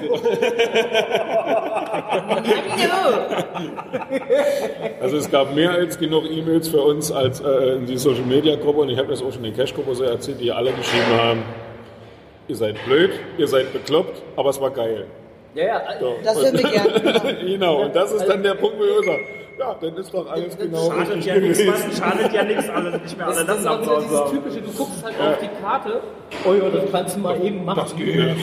[5.02, 8.56] Also es gab mehr als genug E-Mails für uns als äh, in die Social Media
[8.56, 11.18] Gruppe und ich habe das auch schon in Cash Gruppe so erzählt, die alle geschrieben
[11.18, 11.44] haben,
[12.48, 15.08] ihr seid blöd, ihr seid bekloppt, aber es war geil.
[15.56, 15.82] Ja, ja.
[16.00, 16.16] So.
[16.24, 17.00] Das würden wir gerne.
[17.00, 17.46] Genau.
[17.46, 19.22] genau, und das ist dann der Punkt, wo ich sage,
[19.60, 22.92] ja, dann ist doch alles genau Schadet richtig ja nichts, was- schadet ja nichts, alle
[23.00, 26.02] nicht mehr Das, alle das ist auch dieses typische, du guckst halt auf die Karte,
[26.46, 27.80] oh ja, das kannst du mal eben machen.
[27.84, 28.36] Das geht.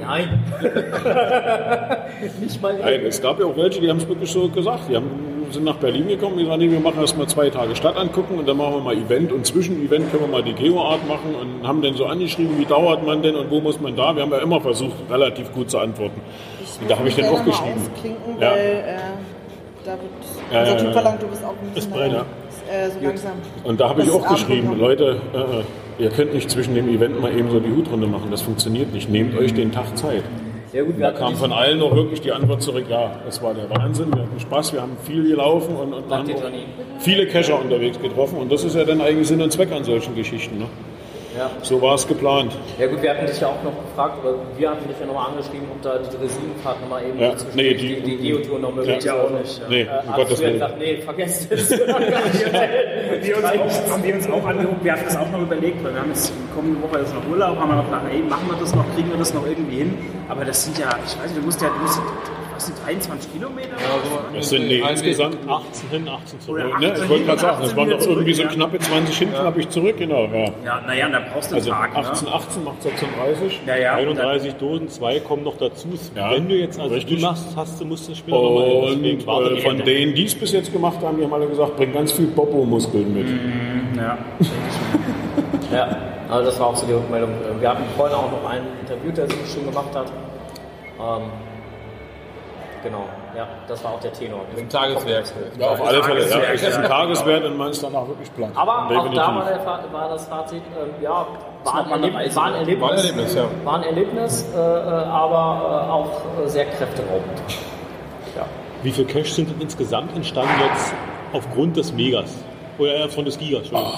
[0.00, 0.44] Nein.
[2.40, 4.82] Nicht mal Nein, es gab ja auch welche, die haben es wirklich so gesagt.
[4.88, 5.08] Die haben,
[5.50, 8.38] sind nach Berlin gekommen, die sagen, nee, wir machen erst mal zwei Tage Stadt angucken
[8.38, 11.34] und dann machen wir mal Event und zwischen Event können wir mal die Geoart machen
[11.34, 14.14] und haben dann so angeschrieben, wie dauert man denn und wo muss man da?
[14.14, 16.20] Wir haben ja immer versucht, relativ gut zu antworten.
[16.80, 17.80] Und da habe ich dann auch geschrieben.
[17.94, 18.50] Ausklinken, Ja.
[18.50, 18.98] weil äh,
[19.86, 20.10] da wird
[20.52, 23.32] Ja, unser ja, Typ verlangt, du bist auch ein bisschen brennt, äh, so langsam.
[23.64, 24.80] Und da habe ich auch geschrieben, Abendprogramm.
[24.80, 25.64] Leute,
[25.98, 28.92] äh, ihr könnt nicht zwischen dem Event mal eben so die Hutrunde machen, das funktioniert
[28.92, 29.08] nicht.
[29.08, 30.24] Nehmt euch den Tag Zeit.
[30.72, 33.54] Sehr gut, wir Da kam von allen noch wirklich die Antwort zurück, ja, das war
[33.54, 36.28] der Wahnsinn, wir hatten Spaß, wir haben viel gelaufen und, und haben
[36.98, 40.16] viele Cacher unterwegs getroffen und das ist ja dann eigentlich Sinn und Zweck an solchen
[40.16, 40.58] Geschichten.
[40.58, 40.66] Ne?
[41.36, 41.50] Ja.
[41.62, 42.56] So war es geplant.
[42.78, 45.30] ja gut, wir hatten dich ja auch noch gefragt, oder wir hatten dich ja nochmal
[45.30, 49.04] angeschrieben, ob da die Dresinenfahrt nochmal eben Ja, nee, die, die- die Geotour noch möglich
[49.04, 49.20] Ja, ist.
[49.20, 49.64] auch nicht, ja.
[49.68, 50.52] Nee, Äh, um hast Gottes du ja Willen.
[50.54, 51.70] gesagt, nee, vergesst es.
[51.70, 55.92] wir uns auch, haben wir uns auch angeguckt, wir haben das auch noch überlegt, weil
[55.94, 58.56] wir haben jetzt kommende Woche jetzt noch Urlaub, haben wir noch gedacht, ey, machen wir
[58.58, 59.94] das noch, kriegen wir das noch irgendwie hin.
[60.28, 62.00] Aber das sind ja, ich weiß nicht, du musst ja, du musst,
[62.56, 63.68] was sind 23 Kilometer?
[64.34, 66.64] Das sind nee, insgesamt 18 hin, 18 zurück.
[66.66, 69.28] Oder Ne, ich wollte gerade sagen, das waren doch 18 irgendwie so knappe 20 hin,
[69.30, 70.24] knapp ich zurück, genau.
[70.24, 70.44] Ja.
[70.64, 71.96] Ja, naja, dann brauchst du einen Also Tag.
[71.96, 72.34] 18, ne?
[72.34, 73.60] 18 macht 36.
[73.66, 73.96] Ja, ja.
[73.98, 75.88] und dann- 31 Dosen, zwei kommen noch dazu.
[76.14, 77.18] Ja, Wenn du jetzt also richtig.
[77.18, 80.34] die machst, hast du, musst du später nochmal Deswegen warte äh, von denen, die es
[80.34, 83.26] bis jetzt gemacht haben, die haben alle gesagt, bring ganz viel Popo-Muskeln mit.
[83.96, 84.18] Ja.
[85.72, 85.88] Ja,
[86.28, 87.30] also das war auch so die Rückmeldung.
[87.60, 90.06] Wir hatten vorhin auch noch einen interviewt, der sich schon gemacht hat.
[90.98, 91.22] Ähm,
[92.86, 93.04] genau,
[93.36, 94.40] ja, das war auch der Tenor.
[94.56, 95.24] Ein Tageswerk.
[95.58, 96.28] Ja, auf alle Fälle.
[96.28, 96.84] Ja, es ist ein.
[96.84, 98.50] Tageswert und man ist danach wirklich platt.
[98.54, 99.16] Aber auch Definitiv.
[99.18, 102.14] da war, der, Fa- war das Fazit, ähm, ja, war ein, noch mal eine Erleb
[102.16, 102.36] Reise.
[102.36, 102.80] war ein Erlebnis.
[102.82, 103.44] War ein Erlebnis, ja.
[103.64, 107.38] War ein Erlebnis, äh, äh, aber äh, auch äh, sehr kräfteraubend.
[108.36, 108.44] Ja.
[108.82, 110.94] Wie viele Caches sind denn insgesamt entstanden jetzt
[111.32, 112.34] aufgrund des Megas?
[112.78, 113.92] Oder eher von des Gigas, über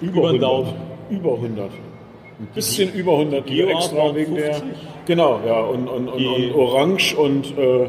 [0.00, 0.42] über den 100.
[0.42, 0.74] Daumen.
[1.10, 1.70] Über 100.
[2.40, 4.54] Ein bisschen über 100 die Geoart extra wegen der.
[4.54, 4.70] 50.
[5.06, 5.60] Genau, ja.
[5.60, 7.58] Und, und, und, und Orange und.
[7.58, 7.88] Äh,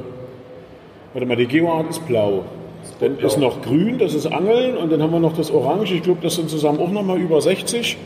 [1.14, 2.44] warte mal, die Geoart ist blau.
[3.00, 4.76] Dann ist noch grün, das ist Angeln.
[4.76, 5.94] Und dann haben wir noch das Orange.
[5.94, 7.98] Ich glaube, das sind zusammen auch nochmal über 60.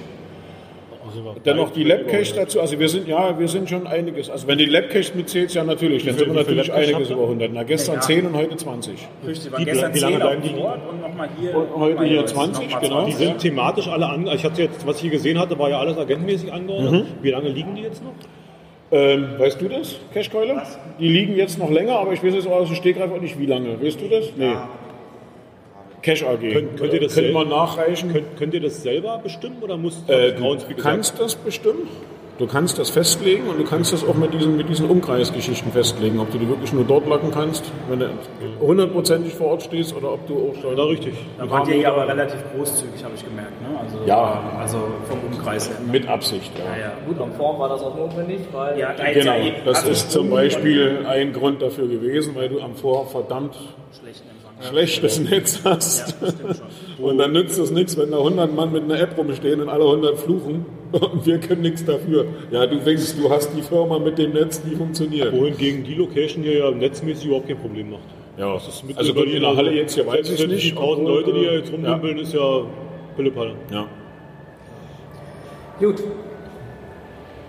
[1.43, 2.59] Dann noch die Labcache dazu.
[2.61, 4.29] Also wir sind, ja, wir sind schon einiges.
[4.29, 6.05] Also wenn die Labcache mitzählst, ja natürlich.
[6.05, 7.51] Dann sind wir natürlich einiges über 100.
[7.53, 8.01] Na, gestern Ja.
[8.01, 8.93] 10 und heute 20.
[9.27, 11.55] Richtig, war Wie- gestern wie lange 10 auf bleiben die Board und nochmal hier.
[11.57, 13.05] Und heute hier jetzt 20, nochmal genau.
[13.05, 13.27] Die 20.
[13.27, 14.27] sind thematisch alle an.
[14.27, 16.91] Ich hatte jetzt, was ich hier gesehen hatte, war ja alles agentmäßig angeordnet.
[17.05, 17.23] Mhm.
[17.23, 18.11] Wie lange liegen die jetzt noch?
[18.91, 20.61] Ähm, weißt du das, Cashkeule?
[20.99, 23.37] Die liegen jetzt noch länger, aber ich weiß jetzt auch aus dem Stegreif auch nicht,
[23.39, 23.81] wie lange.
[23.81, 24.25] Weißt du das?
[24.37, 24.53] Nee.
[26.05, 26.39] Cash AG.
[26.53, 28.13] Könnt, könnt ihr das Können wir selber- nachreichen?
[28.13, 31.87] Könnt, könnt ihr das selber bestimmen oder muss äh, du kannst das bestimmen.
[32.37, 36.19] Du kannst das festlegen und du kannst das auch mit diesen, mit diesen Umkreisgeschichten festlegen,
[36.19, 38.09] ob du die wirklich nur dort locken kannst, wenn du
[38.59, 40.75] hundertprozentig vor Ort stehst oder ob du auch schon.
[40.75, 41.13] Da richtig.
[41.37, 43.53] Da wart ihr ja aber relativ großzügig, habe ich gemerkt.
[43.61, 43.79] Ne?
[43.79, 44.51] Also, Ja.
[44.59, 45.77] Also vom Umkreis her.
[45.89, 46.65] Mit Absicht, ja.
[46.75, 46.91] Ja, ja.
[47.07, 51.31] Gut, am Form war das auch notwendig, weil Ja, Genau, das ist zum Beispiel ein
[51.31, 53.55] Grund dafür gewesen, weil du am Vor verdammt
[53.97, 54.34] schlechten Empfang.
[54.61, 56.15] Schlechtes Netz hast.
[56.21, 57.05] Ja.
[57.05, 59.83] Und dann nützt es nichts, wenn da 100 Mann mit einer App rumstehen und alle
[59.83, 62.25] 100 fluchen und wir können nichts dafür.
[62.51, 65.33] Ja, du denkst, du hast die Firma mit dem Netz, die funktioniert.
[65.33, 68.03] Wohingegen die Location hier ja netzmäßig überhaupt kein Problem macht.
[68.37, 70.63] Ja, Das ist mitten also gut, in der Halle jetzt hier weiß ich nicht.
[70.63, 71.75] Die tausend Leute, die hier jetzt ja.
[71.75, 72.61] rumdümpeln, ist ja
[73.15, 73.53] Pillepalle.
[73.71, 73.87] Ja.
[75.79, 76.03] Gut.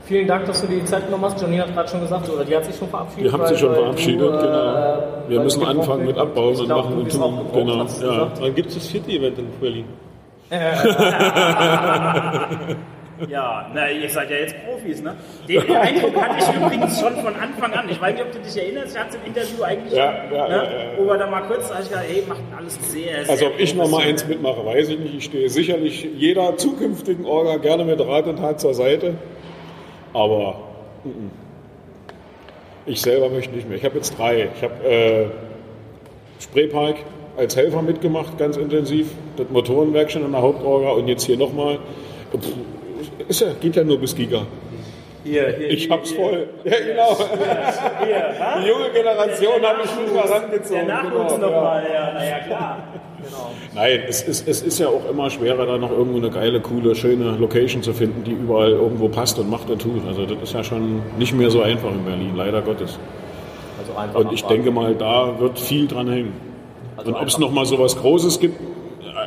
[0.06, 1.40] Vielen Dank, dass du dir die Zeit genommen hast.
[1.40, 3.26] Janine hat gerade schon gesagt, oder die hat sich schon verabschiedet.
[3.26, 4.98] Die haben sich schon verabschiedet, du, äh, genau.
[5.28, 7.40] Wir müssen anfangen mit Abbauen und glaub, machen und tun.
[7.52, 8.30] Genau, ja.
[8.40, 9.84] Dann gibt es das vierte Event in Berlin.
[13.28, 15.14] Ja, na, ihr seid ja jetzt Profis, ne?
[15.48, 17.88] Den Eindruck hatte ich übrigens schon von Anfang an.
[17.88, 20.36] Ich weiß nicht, ob du dich erinnerst, ich hatte es im Interview eigentlich Ja, schon,
[20.36, 20.54] ja, ne?
[20.54, 20.70] ja, ja.
[20.98, 23.58] Wo wir da mal kurz, da ich gedacht, hey, macht alles sehr, sehr Also ob
[23.58, 25.14] ich noch mal eins mitmache, weiß ich nicht.
[25.14, 29.14] Ich stehe sicherlich jeder zukünftigen Orga gerne mit Rat und Tat zur Seite.
[30.16, 30.56] Aber
[31.04, 31.30] mm, mm.
[32.86, 33.76] ich selber möchte nicht mehr.
[33.76, 34.48] Ich habe jetzt drei.
[34.56, 35.26] Ich habe äh,
[36.40, 36.96] Spreepark
[37.36, 39.08] als Helfer mitgemacht, ganz intensiv.
[39.36, 41.78] Das Motorenwerk schon in der Hauptorga und jetzt hier nochmal.
[43.28, 44.46] Ja, geht ja nur bis Giga.
[45.26, 46.18] Hier, hier, Ich hier, hab's hier.
[46.20, 46.48] voll.
[46.64, 47.16] Ja, genau.
[48.04, 48.34] Hier?
[48.62, 50.86] Die junge Generation habe ich nicht mal Der rangezogen.
[50.86, 51.54] Nachwuchs genau, ja.
[51.54, 52.78] nochmal, ja, naja, klar.
[53.18, 53.50] Genau.
[53.74, 56.94] Nein, es ist, es ist ja auch immer schwerer, da noch irgendwo eine geile, coole,
[56.94, 60.06] schöne Location zu finden, die überall irgendwo passt und macht und tut.
[60.06, 62.98] Also das ist ja schon nicht mehr so einfach in Berlin, leider Gottes.
[63.80, 64.62] Also einfach Und ich abwarten.
[64.64, 66.32] denke mal, da wird viel dran hängen.
[66.96, 68.60] Also Und ob es einfach- noch mal so was Großes gibt,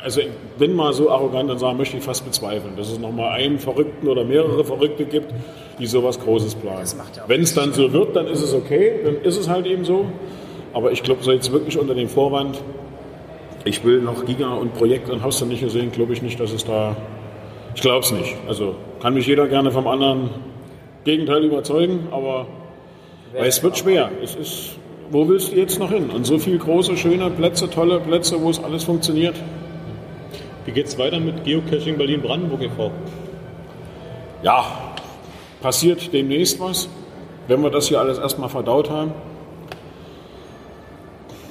[0.02, 0.20] also
[0.58, 3.58] bin mal so arrogant und sagen, möchte ich fast bezweifeln, dass es noch mal einen
[3.58, 5.32] Verrückten oder mehrere Verrückte gibt,
[5.80, 6.86] die sowas Großes planen.
[7.26, 10.06] Wenn es dann so wird, dann ist es okay, dann ist es halt eben so.
[10.72, 12.62] Aber ich glaube, so jetzt wirklich unter dem Vorwand,
[13.64, 16.52] ich will noch Giga und Projekt und hast du nicht gesehen, glaube ich nicht, dass
[16.52, 16.96] es da.
[17.74, 18.36] Ich glaube es nicht.
[18.48, 20.30] Also kann mich jeder gerne vom anderen
[21.04, 22.46] Gegenteil überzeugen, aber
[23.32, 24.10] weil es wird schwer.
[24.22, 24.76] Es ist,
[25.10, 26.10] wo willst du jetzt noch hin?
[26.10, 29.36] Und so viele große, schöne Plätze, tolle Plätze, wo es alles funktioniert.
[30.64, 32.90] Wie geht's weiter mit Geocaching Berlin-Brandenburg e.V.?
[34.42, 34.64] Ja,
[35.62, 36.88] passiert demnächst was,
[37.48, 39.12] wenn wir das hier alles erstmal verdaut haben.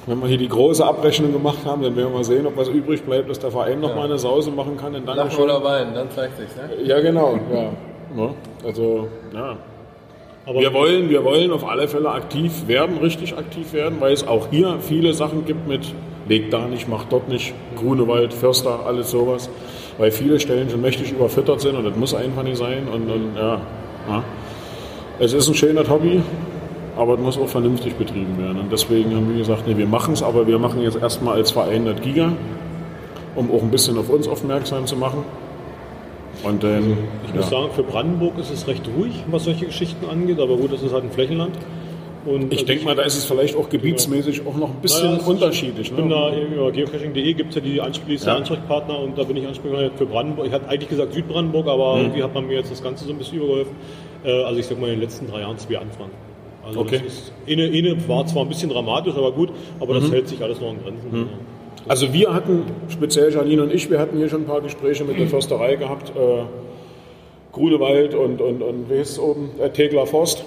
[0.06, 3.02] Wenn wir hier die große Abrechnung gemacht haben, dann werden wir sehen, ob was übrig
[3.02, 4.94] bleibt, dass der Verein noch mal eine Sause machen kann.
[4.94, 5.44] In Lachen Dankeschön.
[5.44, 6.82] oder weinen, dann zeigt sich's, ne?
[6.84, 7.38] Ja, genau.
[7.52, 7.70] Ja.
[8.16, 8.34] Ja,
[8.66, 9.56] Also, ja.
[10.46, 14.26] Aber Wir wollen, wir wollen auf alle Fälle aktiv werden, richtig aktiv werden, weil es
[14.26, 15.94] auch hier viele Sachen gibt mit
[16.28, 19.50] leg da nicht, mach dort nicht, Grunewald, Förster, alles sowas.
[19.98, 22.88] Weil viele Stellen schon mächtig überfüttert sind und das muss einfach nicht sein.
[22.88, 23.60] Und, und ja,
[24.08, 24.22] ja.
[25.18, 26.22] Es ist ein schöner Hobby,
[26.96, 28.60] aber es muss auch vernünftig betrieben werden.
[28.60, 31.50] Und deswegen haben wir gesagt, nee, wir machen es, aber wir machen jetzt erstmal als
[31.50, 32.32] Verein das Giga,
[33.34, 35.24] um auch ein bisschen auf uns aufmerksam zu machen.
[36.42, 36.96] Und dann,
[37.26, 40.72] Ich muss sagen, für Brandenburg ist es recht ruhig, was solche Geschichten angeht, aber gut,
[40.72, 41.52] das ist halt ein Flächenland.
[42.26, 45.12] Und Ich also denke mal, da ist es vielleicht auch gebietsmäßig auch noch ein bisschen
[45.16, 45.88] Naja, unterschiedlich.
[45.90, 46.42] Ich bin da Ne?
[46.54, 48.36] über geocaching.de gibt es ja die Ansprech Ja.
[48.36, 50.46] Ansprechpartner und da bin ich Ansprechpartner für Brandenburg.
[50.46, 52.00] Ich hatte eigentlich gesagt Südbrandenburg, aber Mhm.
[52.02, 53.74] irgendwie hat man mir jetzt das Ganze so ein bisschen übergeholfen.
[54.24, 56.10] Äh, Also ich sag mal in den letzten drei Jahren zwei Anfragen.
[56.66, 57.00] Also Okay.
[57.06, 59.48] ist, eine, eine war zwar ein bisschen dramatisch, aber gut,
[59.80, 60.00] aber Mhm.
[60.00, 61.28] das hält sich alles noch in Grenzen.
[61.88, 65.18] Also wir hatten, speziell Janine und ich, wir hatten hier schon ein paar Gespräche mit
[65.18, 66.10] der Försterei gehabt.
[66.10, 66.42] Äh,
[67.52, 69.50] Grunewald und, und, und wie heißt es oben?
[69.58, 70.44] Äh, Tegler Forst.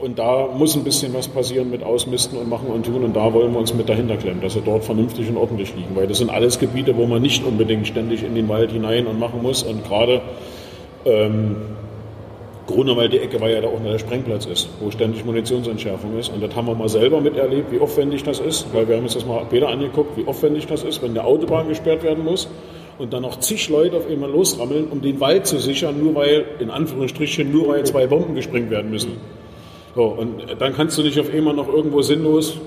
[0.00, 3.04] Und da muss ein bisschen was passieren mit Ausmisten und Machen und Tun.
[3.04, 5.94] Und da wollen wir uns mit dahinter klemmen, dass sie dort vernünftig und ordentlich liegen.
[5.94, 9.18] Weil das sind alles Gebiete, wo man nicht unbedingt ständig in den Wald hinein und
[9.18, 9.62] machen muss.
[9.62, 10.22] Und gerade
[11.04, 11.56] ähm,
[12.66, 16.30] Grunewald, die Ecke, weil ja da auch der Sprengplatz ist, wo ständig Munitionsentschärfung ist.
[16.30, 18.66] Und das haben wir mal selber miterlebt, wie aufwendig das ist.
[18.72, 21.68] Weil wir haben uns das mal Peter angeguckt, wie aufwendig das ist, wenn der Autobahn
[21.68, 22.48] gesperrt werden muss
[23.00, 26.44] und dann noch zig Leute auf einmal losrammeln, um den Wald zu sichern, nur weil,
[26.58, 29.16] in Anführungsstrichen, nur weil zwei Bomben gesprengt werden müssen.
[29.94, 32.58] So, und dann kannst du nicht auf einmal noch irgendwo sinnlos,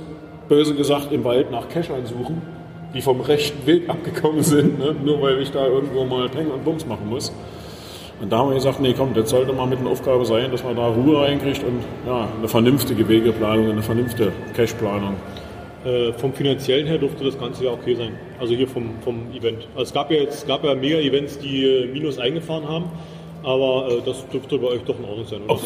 [0.50, 2.42] böse gesagt, im Wald nach Keschern suchen,
[2.94, 4.94] die vom rechten Weg abgekommen sind, ne?
[5.04, 7.32] nur weil ich da irgendwo mal Peng und Bums machen muss.
[8.22, 10.64] Und da haben wir gesagt, nee, komm, das sollte mal mit einer Aufgabe sein, dass
[10.64, 15.16] man da Ruhe reinkriegt und ja, eine vernünftige Wegeplanung, eine vernünftige Cache-Planung.
[15.84, 18.14] Äh, vom finanziellen her durfte das Ganze ja okay sein.
[18.40, 19.68] Also hier vom, vom Event.
[19.76, 22.86] Also es gab ja jetzt gab ja Mega-Events, die äh, Minus eingefahren haben.
[23.44, 25.60] Aber äh, das dürfte bei euch doch in Ordnung sein, oder?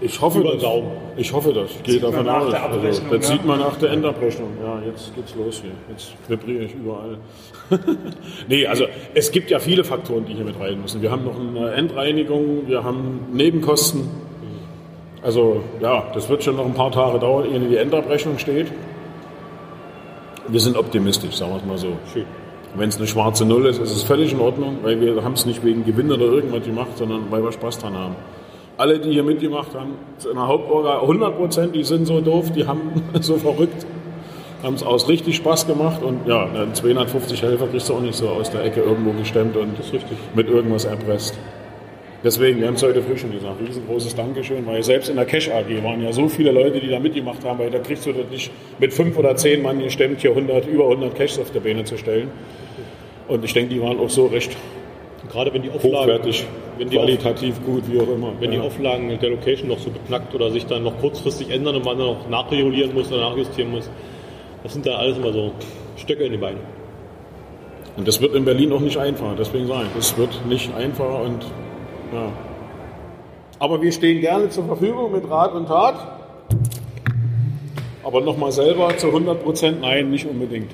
[0.00, 0.62] Ich hoffe Über das.
[0.62, 0.90] Daumen.
[1.16, 1.70] Ich hoffe das.
[1.70, 2.50] Ich gehe Sieht man davon nach aus.
[2.50, 2.80] der Also,
[3.10, 3.34] das ja.
[3.34, 4.50] sieht man nach der Endabrechnung.
[4.62, 5.72] Ja, jetzt geht's los hier.
[5.90, 7.18] Jetzt vibriere ich überall.
[8.48, 8.84] nee, also
[9.14, 11.02] es gibt ja viele Faktoren, die hier mit rein müssen.
[11.02, 14.08] Wir haben noch eine Endreinigung, wir haben Nebenkosten.
[15.22, 18.68] Also ja, das wird schon noch ein paar Tage dauern, ehe die Endabrechnung steht.
[20.46, 21.88] Wir sind optimistisch, sagen wir es mal so.
[22.12, 22.24] Schön.
[22.76, 25.46] Wenn es eine schwarze Null ist, ist es völlig in Ordnung, weil wir haben es
[25.46, 28.16] nicht wegen Gewinn oder irgendwas gemacht, sondern weil wir Spaß dran haben.
[28.76, 32.66] Alle, die hier mitgemacht haben, in der Hauptorga 100 Prozent, die sind so doof, die
[32.66, 33.86] haben so verrückt,
[34.62, 38.14] haben es aus richtig Spaß gemacht und ja, dann 250 Helfer kriegst du auch nicht
[38.14, 39.72] so aus der Ecke irgendwo gestemmt und
[40.34, 41.38] mit irgendwas erpresst.
[42.24, 45.48] Deswegen, wir haben es heute früh schon gesagt, riesengroßes Dankeschön, weil selbst in der Cash
[45.48, 48.28] AG waren ja so viele Leute, die da mitgemacht haben, weil da kriegst du das
[48.30, 51.84] nicht mit fünf oder zehn Mann gestemmt, hier 100, über 100 Caches auf der Beine
[51.84, 52.30] zu stellen.
[53.28, 54.56] Und ich denke, die waren auch so recht
[55.30, 56.46] gerade wenn die Auflagen, hochwertig,
[56.78, 58.32] wenn die, Auf, qualitativ gut, wie auch immer.
[58.40, 58.62] wenn die ja.
[58.62, 62.06] Auflagen der Location noch so beknackt oder sich dann noch kurzfristig ändern und man dann
[62.06, 63.90] noch nachregulieren muss oder nachjustieren muss,
[64.62, 65.52] das sind dann alles immer so
[65.96, 66.58] Stöcke in die Beine.
[67.96, 71.20] Und das wird in Berlin auch nicht einfach, deswegen sage ich, es wird nicht einfach
[71.22, 71.44] und
[72.12, 72.32] ja.
[73.58, 75.94] Aber wir stehen gerne zur Verfügung mit Rat und Tat.
[78.04, 80.70] Aber nochmal selber zu 100 Prozent, nein, nicht unbedingt.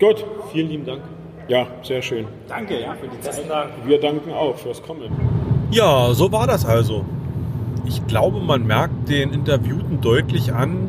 [0.00, 1.00] Gut, Vielen lieben Dank.
[1.48, 2.26] ja, sehr schön.
[2.48, 3.42] Danke, ja, für die Zeit.
[3.86, 5.02] Wir danken auch fürs Kommen.
[5.70, 7.04] Ja, so war das also.
[7.86, 10.88] Ich glaube, man merkt den Interviewten deutlich an,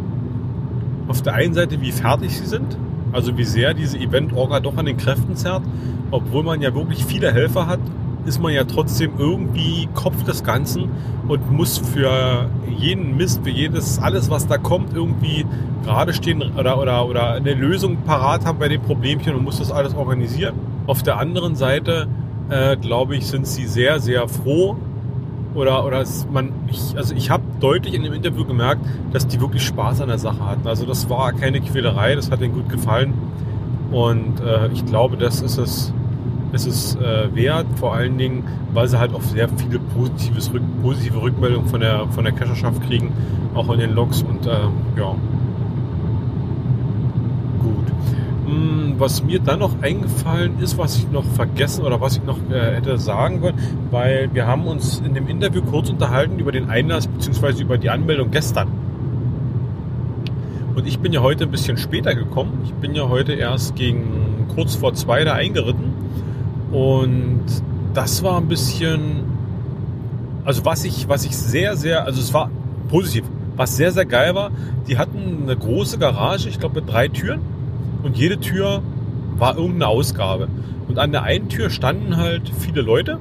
[1.08, 2.78] auf der einen Seite, wie fertig sie sind,
[3.12, 5.64] also wie sehr diese Event-Orga doch an den Kräften zerrt.
[6.12, 7.80] Obwohl man ja wirklich viele Helfer hat,
[8.26, 10.90] ist man ja trotzdem irgendwie Kopf des Ganzen
[11.28, 15.46] und muss für jeden Mist, für jedes, alles, was da kommt, irgendwie
[15.84, 19.72] gerade stehen oder, oder, oder eine Lösung parat haben bei den Problemchen und muss das
[19.72, 20.56] alles organisieren.
[20.88, 22.08] Auf der anderen Seite,
[22.50, 24.76] äh, glaube ich, sind sie sehr, sehr froh,
[25.56, 29.64] oder oder man ich, also ich habe deutlich in dem Interview gemerkt, dass die wirklich
[29.64, 30.68] Spaß an der Sache hatten.
[30.68, 33.14] Also das war keine Quälerei, das hat ihnen gut gefallen
[33.92, 35.94] und äh, ich glaube, das ist es
[36.56, 40.64] ist es äh, wert, vor allen Dingen, weil sie halt auch sehr viele positives Rück,
[40.82, 43.12] positive Rückmeldungen von der von der Cacherschaft kriegen,
[43.54, 44.52] auch in den Logs und äh,
[44.98, 45.16] ja
[47.62, 47.88] gut.
[48.48, 52.38] Hm, Was mir dann noch eingefallen ist, was ich noch vergessen oder was ich noch
[52.50, 53.56] äh, hätte sagen wollen,
[53.92, 57.62] weil wir haben uns in dem Interview kurz unterhalten über den Einlass bzw.
[57.62, 58.70] über die Anmeldung gestern.
[60.76, 62.62] Und ich bin ja heute ein bisschen später gekommen.
[62.66, 65.95] Ich bin ja heute erst gegen kurz vor zwei da eingeritten.
[66.72, 67.44] Und
[67.94, 69.24] das war ein bisschen,
[70.44, 72.50] also was ich, was ich sehr, sehr, also es war
[72.90, 73.24] positiv.
[73.56, 74.52] Was sehr, sehr geil war,
[74.88, 77.40] die hatten eine große Garage, ich glaube mit drei Türen.
[78.04, 78.82] Und jede Tür
[79.38, 80.48] war irgendeine Ausgabe.
[80.88, 83.18] Und an der einen Tür standen halt viele Leute.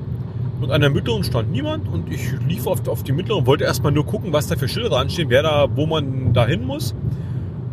[0.61, 1.89] Und an der mittleren stand niemand.
[1.89, 4.69] Und ich lief auf, auf die mittlere und wollte erstmal nur gucken, was da für
[4.69, 6.95] Schilder dran stehen, wer da, wo man da hin muss.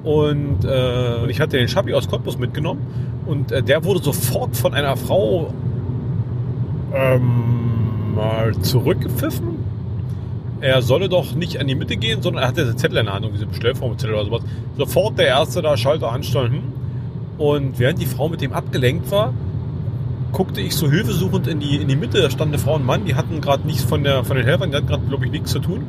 [0.04, 2.82] Und, äh, und ich hatte den Schabi aus Cottbus mitgenommen.
[3.26, 5.54] Und äh, der wurde sofort von einer Frau
[6.94, 9.60] ähm, mal zurückgepfiffen.
[10.60, 13.16] Er solle doch nicht an die Mitte gehen, sondern er hatte einen Zettel in der
[13.16, 14.42] Hand, diese Bestellformzettel oder sowas.
[14.78, 16.52] Sofort der Erste da Schalter anstellen.
[16.52, 16.62] Hm.
[17.38, 19.34] Und während die Frau mit dem abgelenkt war,
[20.32, 22.22] guckte ich so hilfesuchend in die, in die Mitte.
[22.22, 24.46] Da standen eine Frau und ein Mann, die hatten gerade nichts von, der, von den
[24.46, 25.84] Helfern, die hatten gerade, glaube ich, nichts zu tun.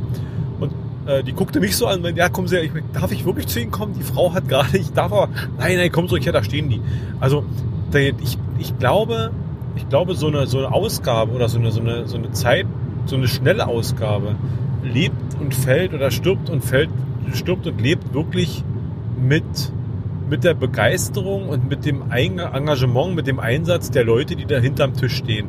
[1.07, 3.61] Äh, die guckte mich so an meinte, ja, kommen Sie, ich, darf ich wirklich zu
[3.61, 3.95] Ihnen kommen?
[3.95, 6.81] Die Frau hat gerade, ich darf aber, nein, nein, komm zurück, ja, da stehen die.
[7.21, 7.45] Also,
[7.95, 9.33] ich, ich glaube,
[9.77, 12.67] ich glaube, so eine, so eine Ausgabe oder so eine, so eine, so eine Zeit,
[13.07, 14.37] so eine schnelle Ausgabe
[14.83, 16.91] lebt und fällt oder stirbt und fällt,
[17.35, 18.65] stirbt und lebt wirklich
[19.21, 19.73] mit,
[20.29, 24.95] mit der Begeisterung und mit dem Engagement, mit dem Einsatz der Leute, die da hinterm
[24.95, 25.49] Tisch stehen.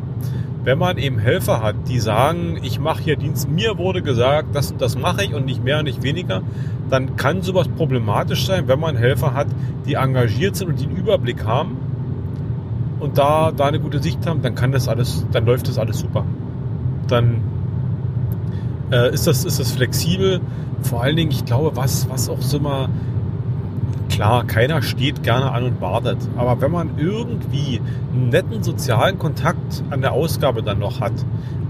[0.64, 4.72] Wenn man eben Helfer hat, die sagen, ich mache hier Dienst, mir wurde gesagt, das
[4.72, 6.42] und das mache ich und nicht mehr und nicht weniger,
[6.90, 9.48] dann kann sowas problematisch sein, wenn man Helfer hat,
[9.86, 11.78] die engagiert sind und einen Überblick haben
[13.04, 16.00] und da, da eine gute Sicht haben, dann kann das alles, dann läuft das alles
[16.00, 16.24] super.
[17.08, 17.42] Dann
[18.92, 20.40] äh, ist, das, ist das flexibel.
[20.82, 22.90] Vor allen Dingen, ich glaube, was, was auch so immer,
[24.14, 26.18] klar, keiner steht gerne an und wartet.
[26.38, 27.82] Aber wenn man irgendwie
[28.14, 31.14] einen netten sozialen Kontakt an der Ausgabe dann noch hat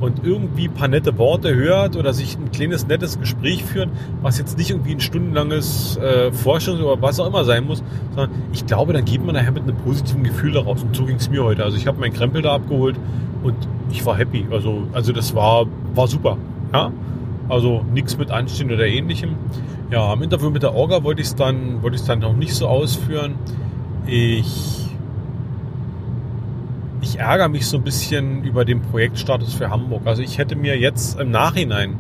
[0.02, 3.90] und irgendwie ein paar nette Worte hört oder sich ein kleines nettes Gespräch führt,
[4.22, 7.82] was jetzt nicht irgendwie ein stundenlanges äh, Forschungs- oder was auch immer sein muss,
[8.14, 10.84] sondern ich glaube, dann geht man nachher mit einem positiven Gefühl daraus.
[10.84, 11.64] Und so ging es mir heute.
[11.64, 12.98] Also ich habe meinen Krempel da abgeholt
[13.44, 13.56] und
[13.90, 14.46] ich war happy.
[14.52, 16.38] Also, also das war, war super.
[16.74, 16.92] Ja?
[17.48, 19.36] Also nichts mit Anstehen oder ähnlichem.
[19.92, 23.36] Ja, am Interview mit der Orga wollte ich es dann, dann noch nicht so ausführen.
[24.08, 24.84] Ich, ich
[27.04, 30.04] ich ärgere mich so ein bisschen über den Projektstatus für Hamburg.
[30.06, 31.96] Also ich hätte mir jetzt im Nachhinein,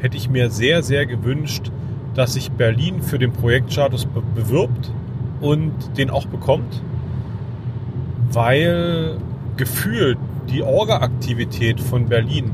[0.00, 1.70] hätte ich mir sehr, sehr gewünscht,
[2.14, 4.90] dass sich Berlin für den Projektstatus be bewirbt
[5.40, 6.82] und den auch bekommt,
[8.32, 9.16] weil
[9.56, 10.18] gefühlt
[10.50, 12.50] die Orga-Aktivität von Berlin,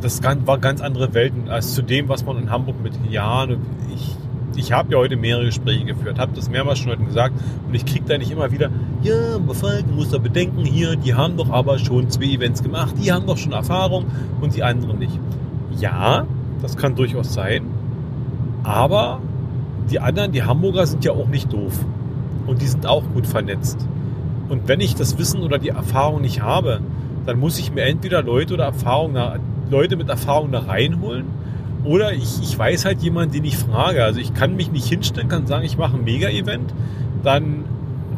[0.00, 3.58] das war ganz andere Welten als zu dem, was man in Hamburg mit Jahren,
[3.94, 4.16] ich,
[4.56, 7.34] ich habe ja heute mehrere Gespräche geführt, habe das mehrmals schon heute gesagt
[7.66, 8.70] und ich kriege da nicht immer wieder,
[9.02, 12.94] ja, Falk, du musst da bedenken, hier, die haben doch aber schon zwei Events gemacht,
[13.02, 14.06] die haben doch schon Erfahrung
[14.40, 15.18] und die anderen nicht.
[15.78, 16.26] Ja,
[16.62, 17.66] das kann durchaus sein,
[18.62, 19.20] aber
[19.90, 21.84] die anderen, die Hamburger sind ja auch nicht doof
[22.46, 23.86] und die sind auch gut vernetzt.
[24.48, 26.80] Und wenn ich das Wissen oder die Erfahrung nicht habe,
[27.26, 29.14] dann muss ich mir entweder Leute oder Erfahrung,
[29.70, 31.26] Leute mit Erfahrung da reinholen
[31.84, 34.04] oder ich, ich weiß halt jemanden, den ich frage.
[34.04, 36.74] Also ich kann mich nicht hinstellen, kann sagen, ich mache ein Mega-Event,
[37.22, 37.64] dann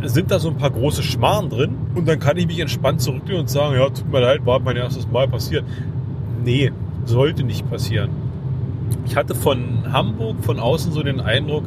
[0.02, 3.42] sind da so ein paar große Schmarren drin und dann kann ich mich entspannt zurücklehnen
[3.42, 5.64] und sagen, ja, tut mir leid, war mein erstes Mal passiert.
[6.44, 6.72] Nee,
[7.04, 8.10] sollte nicht passieren.
[9.06, 11.64] Ich hatte von Hamburg von außen so den Eindruck,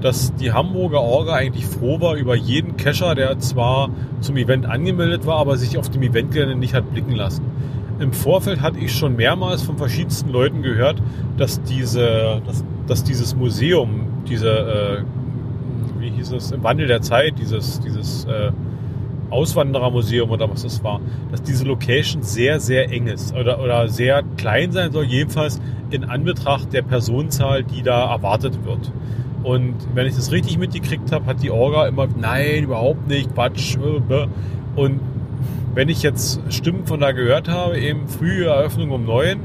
[0.00, 3.90] dass die Hamburger Orga eigentlich froh war über jeden Cacher, der zwar
[4.20, 7.44] zum Event angemeldet war, aber sich auf dem Eventgelände nicht hat blicken lassen.
[7.98, 11.00] Im Vorfeld hatte ich schon mehrmals von verschiedensten Leuten gehört,
[11.36, 17.38] dass, diese, dass, dass dieses Museum, diese, äh, wie hieß es, im Wandel der Zeit,
[17.38, 18.50] dieses, dieses äh,
[19.30, 21.00] Auswanderermuseum oder was das war,
[21.30, 25.60] dass diese Location sehr, sehr eng ist oder, oder sehr klein sein soll, jedenfalls
[25.90, 28.92] in Anbetracht der Personenzahl, die da erwartet wird.
[29.42, 33.76] Und wenn ich das richtig mitgekriegt habe, hat die Orga immer, nein, überhaupt nicht, Quatsch.
[33.76, 34.26] Äh,
[34.76, 35.00] und
[35.74, 39.40] wenn ich jetzt Stimmen von da gehört habe, eben frühe Eröffnung um neun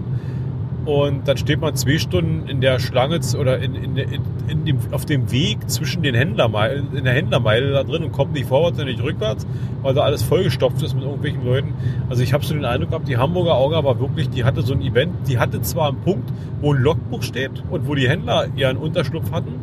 [0.88, 4.78] und dann steht man zwei Stunden in der Schlange oder in, in, in, in dem,
[4.92, 8.80] auf dem Weg zwischen den Händlermeilen, in der Händlermeile da drin und kommt nicht vorwärts
[8.80, 9.46] und nicht rückwärts,
[9.82, 11.74] weil da alles vollgestopft ist mit irgendwelchen Leuten.
[12.10, 14.74] Also ich habe so den Eindruck gehabt, die Hamburger Auga war wirklich, die hatte so
[14.74, 16.32] ein Event, die hatte zwar einen Punkt,
[16.62, 19.56] wo ein Logbuch steht und wo die Händler ihren Unterschlupf hatten,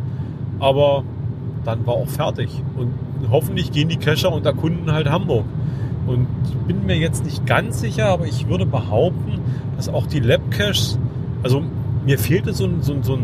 [0.60, 1.04] aber
[1.64, 2.50] dann war auch fertig.
[2.76, 2.92] Und
[3.30, 5.46] hoffentlich gehen die Cacher und erkunden halt Hamburg.
[6.06, 9.40] Und ich bin mir jetzt nicht ganz sicher, aber ich würde behaupten,
[9.76, 10.98] dass auch die Lab-Caches,
[11.42, 11.62] also
[12.04, 13.18] mir fehlte so, so, so,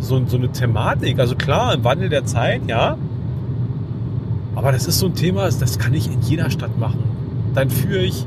[0.00, 1.18] so, so eine Thematik.
[1.18, 2.96] Also klar, im Wandel der Zeit, ja.
[4.54, 7.02] Aber das ist so ein Thema, das kann ich in jeder Stadt machen.
[7.54, 8.26] Dann führe ich,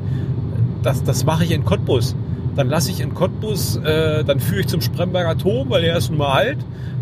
[0.83, 2.15] das, das mache ich in Cottbus.
[2.55, 6.09] Dann lasse ich in Cottbus, äh, dann führe ich zum Spremberger Turm, weil der ist
[6.09, 6.57] nun mal alt.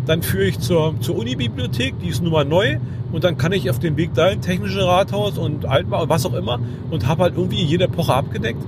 [0.06, 2.78] Dann führe ich zur, zur Unibibliothek, die ist nun mal neu.
[3.12, 6.58] Und dann kann ich auf dem Weg dahin, technische Rathaus und Altbau, was auch immer,
[6.90, 8.62] und habe halt irgendwie jede Epoche abgedeckt.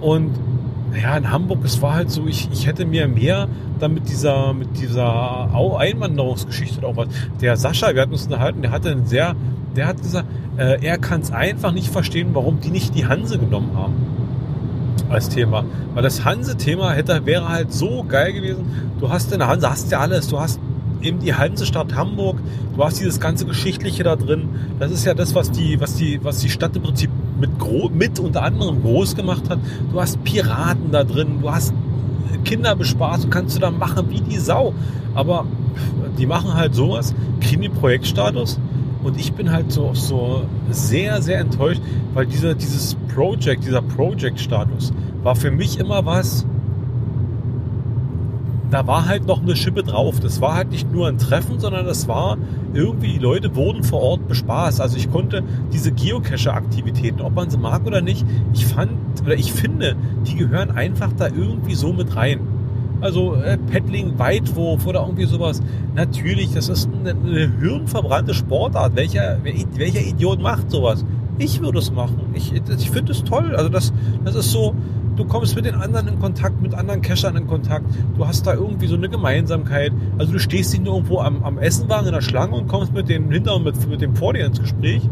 [0.00, 0.30] Und
[1.00, 3.48] ja, in Hamburg, es war halt so, ich, ich hätte mir mehr
[3.80, 7.08] dann mit dieser, mit dieser Einwanderungsgeschichte auch was.
[7.40, 9.34] Der Sascha, wir hatten uns unterhalten, der hatte einen sehr,
[9.76, 13.38] der hat gesagt, äh, er kann es einfach nicht verstehen, warum die nicht die Hanse
[13.38, 13.94] genommen haben
[15.08, 15.64] als Thema.
[15.94, 18.64] Weil das Hanse-Thema hätte, wäre halt so geil gewesen.
[19.00, 20.28] Du hast in der Hanse, hast ja alles.
[20.28, 20.60] Du hast
[21.02, 22.38] eben die Hansestadt Hamburg.
[22.76, 24.48] Du hast dieses ganze Geschichtliche da drin.
[24.78, 27.50] Das ist ja das, was die, was die, was die Stadt im Prinzip mit,
[27.94, 29.58] mit unter anderem groß gemacht hat.
[29.92, 31.40] Du hast Piraten da drin.
[31.42, 31.74] Du hast
[32.44, 34.74] Kinderbespaßung kannst du da machen wie die Sau.
[35.14, 35.46] Aber
[36.18, 38.58] die machen halt sowas, kriegen den Projektstatus.
[39.04, 41.82] Und ich bin halt so, so sehr, sehr enttäuscht,
[42.14, 46.46] weil dieser, dieses Project, dieser Project-Status war für mich immer was,
[48.70, 50.20] da war halt noch eine Schippe drauf.
[50.20, 52.38] Das war halt nicht nur ein Treffen, sondern das war
[52.72, 54.80] irgendwie, die Leute wurden vor Ort bespaßt.
[54.80, 58.90] Also ich konnte diese Geocache-Aktivitäten, ob man sie mag oder nicht, ich fand
[59.22, 62.40] oder ich finde, die gehören einfach da irgendwie so mit rein.
[63.00, 65.60] Also äh, Paddling, Weitwurf oder irgendwie sowas.
[65.94, 68.96] Natürlich, das ist eine, eine hirnverbrannte Sportart.
[68.96, 71.04] Welcher, welcher Idiot macht sowas?
[71.38, 72.20] Ich würde es machen.
[72.34, 73.54] Ich, ich finde es toll.
[73.56, 73.92] Also das,
[74.24, 74.74] das ist so,
[75.16, 77.86] du kommst mit den anderen in Kontakt, mit anderen Cachern in Kontakt.
[78.16, 79.92] Du hast da irgendwie so eine Gemeinsamkeit.
[80.18, 83.08] Also du stehst nicht nur irgendwo am, am Essenwagen in der Schlange und kommst mit
[83.08, 85.02] dem hinter und mit, mit dem vor dir ins Gespräch,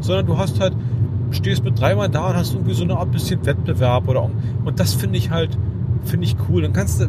[0.00, 0.74] sondern du hast halt,
[1.30, 4.30] stehst mit dreimal da und hast irgendwie so eine Art bisschen Wettbewerb oder
[4.64, 5.56] und das finde ich halt,
[6.08, 6.62] finde ich cool.
[6.62, 7.08] Dann kannst du,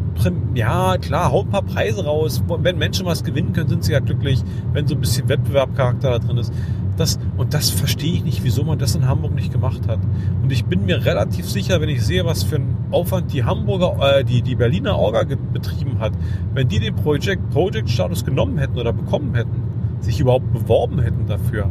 [0.53, 2.43] ja klar, haut ein paar Preise raus.
[2.47, 4.41] Wenn Menschen was gewinnen können, sind sie ja glücklich,
[4.73, 6.53] wenn so ein bisschen Wettbewerbcharakter da drin ist.
[6.97, 9.99] Das, und das verstehe ich nicht, wieso man das in Hamburg nicht gemacht hat.
[10.43, 14.19] Und ich bin mir relativ sicher, wenn ich sehe, was für einen Aufwand die Hamburger,
[14.19, 15.23] äh, die, die Berliner Orga
[15.53, 16.11] betrieben hat,
[16.53, 19.63] wenn die den Project, Project Status genommen hätten oder bekommen hätten,
[20.01, 21.69] sich überhaupt beworben hätten dafür,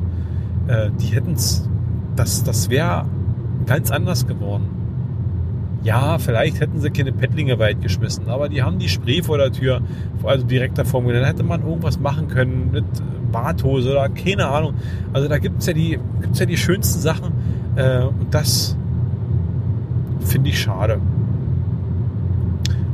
[0.67, 1.69] äh, die hätten es,
[2.17, 3.05] das, das wäre
[3.67, 4.79] ganz anders geworden.
[5.85, 9.53] Ja, vielleicht hätten sie keine Pettlinge weit geschmissen, aber die haben die Spree vor der
[9.53, 9.81] Tür,
[10.25, 11.03] also direkt davor.
[11.13, 12.85] Dann hätte man irgendwas machen können mit
[13.31, 14.75] Barthose oder keine Ahnung.
[15.13, 15.99] Also da gibt es ja, die,
[16.35, 17.33] ja die schönsten Sachen.
[17.77, 18.77] Äh, und das
[20.21, 21.01] finde ich schade.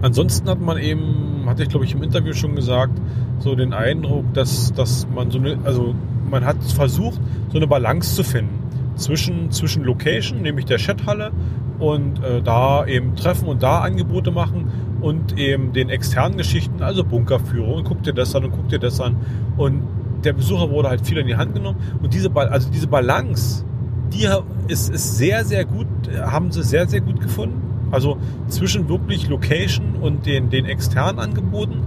[0.02, 2.92] Ansonsten hat man eben, hatte ich glaube ich im Interview schon gesagt,
[3.38, 5.94] so den Eindruck, dass, dass man so eine, also
[6.30, 7.20] man hat versucht,
[7.50, 8.58] so eine Balance zu finden
[8.96, 11.32] zwischen, zwischen Location, nämlich der Chathalle
[11.78, 14.70] und äh, da eben treffen und da Angebote machen
[15.00, 18.78] und eben den externen Geschichten, also Bunkerführung und guck dir das an und guck dir
[18.78, 19.16] das an
[19.56, 19.82] und
[20.24, 23.64] der Besucher wurde halt viel in die Hand genommen und diese, also diese Balance,
[24.12, 24.26] die
[24.68, 25.86] ist, ist sehr, sehr gut,
[26.24, 27.60] haben sie sehr, sehr gut gefunden.
[27.90, 28.16] Also
[28.48, 31.82] zwischen wirklich Location und den, den externen Angeboten.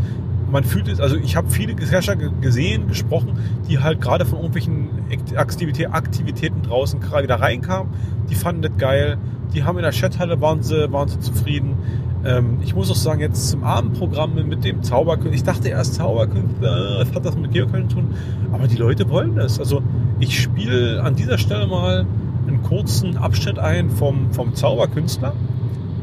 [0.50, 3.38] Man fühlt es, also ich habe viele Cacher ge- gesehen, gesprochen,
[3.68, 4.88] die halt gerade von irgendwelchen
[5.36, 7.92] Aktivitä Aktivitäten draußen gerade wieder reinkamen.
[8.30, 9.18] Die fanden das geil.
[9.54, 11.78] Die haben in der Chathalle, waren sie, waren sie zufrieden.
[12.26, 15.34] Ähm, ich muss auch sagen, jetzt zum Abendprogramm mit dem Zauberkünstler.
[15.34, 18.14] Ich dachte erst Zauberkünstler, was hat das mit Geocaching zu tun?
[18.52, 19.60] Aber die Leute wollen das.
[19.60, 19.82] Also
[20.20, 22.06] ich spiele an dieser Stelle mal
[22.48, 25.34] einen kurzen Abschnitt ein vom, vom Zauberkünstler.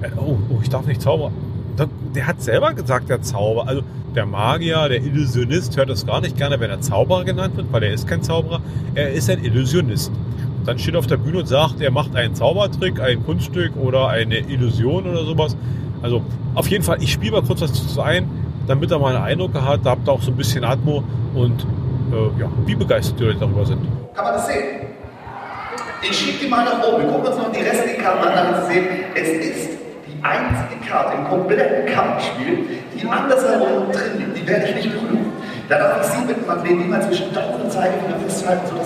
[0.02, 1.32] Äh, Oh, oh, ich darf nicht zaubern.
[1.76, 3.66] Da- Der hat selber gesagt, der Zauber.
[3.68, 3.82] Also
[4.14, 7.82] der Magier, der Illusionist hört es gar nicht gerne, wenn er Zauberer genannt wird, weil
[7.82, 8.60] er ist kein Zauberer.
[8.94, 10.12] Er ist ein Illusionist.
[10.64, 14.08] Dann steht er auf der Bühne und sagt, er macht einen Zaubertrick, ein Kunststück oder
[14.08, 15.56] eine Illusion oder sowas.
[16.02, 16.22] Also
[16.54, 18.28] auf jeden Fall, ich spiele mal kurz was zu ein,
[18.66, 19.84] damit er mal einen Eindruck hat.
[19.84, 21.02] Da habt ihr auch so ein bisschen Atmo
[21.34, 21.66] und
[22.12, 23.80] äh, ja, wie begeistert die Leute darüber sind.
[24.14, 24.64] Kann man das sehen?
[26.02, 27.02] Ich schiebe die mal nach oben.
[27.02, 29.70] Wir gucken uns noch die restlichen Karten an, damit Sie sehen, es ist
[30.06, 32.58] die einzige Karte im kompletten Kartenspiel,
[32.94, 34.36] die andersherum drin liegt.
[34.36, 35.32] Die werde ich nicht berühren.
[35.68, 38.83] Da darf ich Sie bitten, Madeleine, die mal zwischen Daumen und Zeigefinger festzuhalten, sodass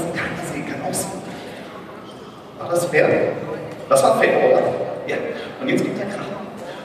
[2.71, 3.09] das fair?
[3.89, 4.63] Das war fair, oder?
[5.07, 5.17] Ja.
[5.61, 6.37] Und jetzt gibt der Kracher.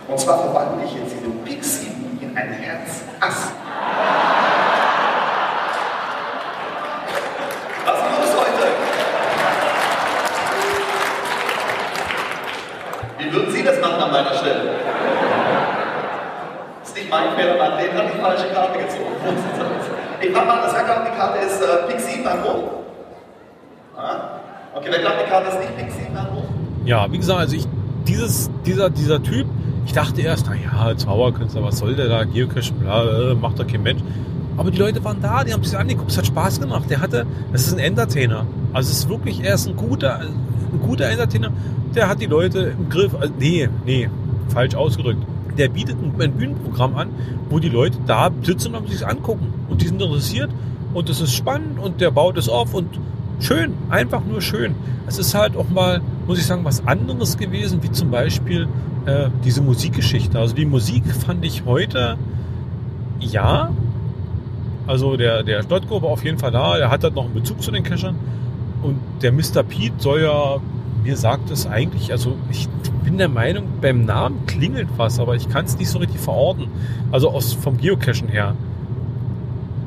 [0.07, 1.15] Und zwar verwandle ich jetzt
[1.45, 3.51] Pik 7 in ein Herz Ass.
[7.85, 8.67] Was los heute?
[13.17, 14.75] Wie würden Sie das machen an meiner Stelle?
[16.83, 19.15] Ist nicht mein Fehler, Madeleine hat die falsche Karte gezogen.
[20.21, 22.63] Ich mach mal, das Hacker, die Karte ist äh, Pik 7 an hoch.
[22.71, 22.82] Ah?
[24.85, 26.43] Okay, die Karte nicht Pik 7 an hoch?
[26.85, 27.65] Ja, wie gesagt, also ich,
[28.05, 29.47] dieses, dieser, dieser Typ,
[29.85, 33.81] ich dachte erst, naja, Zauberkünstler, was soll der da, Geocachen, bla, äh, macht doch kein
[33.81, 34.01] Mensch.
[34.57, 36.89] Aber die Leute waren da, die haben sich angeguckt, es hat Spaß gemacht.
[36.89, 38.45] Der hatte, das ist ein Entertainer.
[38.73, 41.51] Also es ist wirklich, er ist ein guter, ein guter Entertainer.
[41.95, 43.15] Der hat die Leute im Griff.
[43.15, 44.09] Also, nee, nee,
[44.49, 45.23] falsch ausgedrückt.
[45.57, 47.09] Der bietet ein, Bühnenprogramm an,
[47.49, 49.53] wo die Leute da sitzen und sich angucken.
[49.69, 50.49] Und die sind interessiert
[50.93, 52.89] und es ist spannend und der baut es auf und
[53.39, 54.75] schön, einfach nur schön.
[55.07, 58.67] Es ist halt auch mal, muss ich sagen, was anderes gewesen, wie zum Beispiel
[59.05, 60.39] äh, diese Musikgeschichte.
[60.39, 62.17] Also die Musik fand ich heute,
[63.19, 63.71] ja,
[64.87, 67.61] also der, der Stottko war auf jeden Fall da, der hat halt noch einen Bezug
[67.61, 68.15] zu den Cachern.
[68.81, 69.63] Und der Mr.
[69.63, 70.57] Pete soll ja,
[71.03, 72.67] mir sagt es eigentlich, also ich
[73.03, 76.67] bin der Meinung, beim Namen klingelt was, aber ich kann es nicht so richtig verorten.
[77.11, 78.55] Also aus, vom Geocachen her.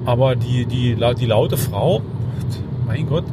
[0.05, 2.01] Aber die, die, die laute Frau,
[2.87, 3.25] mein Gott,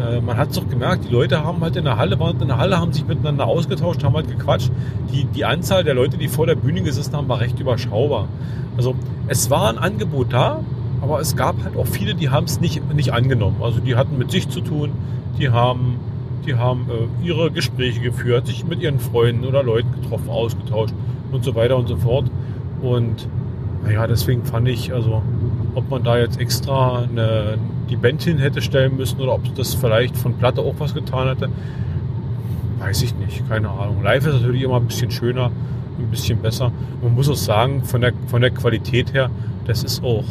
[0.00, 2.48] äh, man hat es doch gemerkt, die Leute haben halt in der Halle, waren in
[2.48, 4.70] der Halle, haben sich miteinander ausgetauscht, haben halt gequatscht.
[5.12, 8.28] Die, die Anzahl der Leute, die vor der Bühne gesessen haben, war recht überschaubar.
[8.76, 8.94] Also
[9.28, 10.60] es war ein Angebot da,
[11.00, 13.56] aber es gab halt auch viele, die haben es nicht, nicht angenommen.
[13.62, 14.92] Also die hatten mit sich zu tun,
[15.38, 15.96] die haben,
[16.46, 20.94] die haben äh, ihre Gespräche geführt, sich mit ihren Freunden oder Leuten getroffen, ausgetauscht
[21.32, 22.30] und so weiter und so fort.
[22.82, 23.28] Und
[23.82, 25.22] naja, deswegen fand ich, also
[25.76, 27.58] ob man da jetzt extra eine,
[27.90, 31.28] die Band hin hätte stellen müssen oder ob das vielleicht von Platte auch was getan
[31.28, 31.50] hätte,
[32.78, 34.02] weiß ich nicht, keine Ahnung.
[34.02, 35.50] Live ist natürlich immer ein bisschen schöner,
[35.98, 36.72] ein bisschen besser.
[37.02, 39.30] Man muss auch sagen, von der, von der Qualität her,
[39.66, 40.24] das ist auch,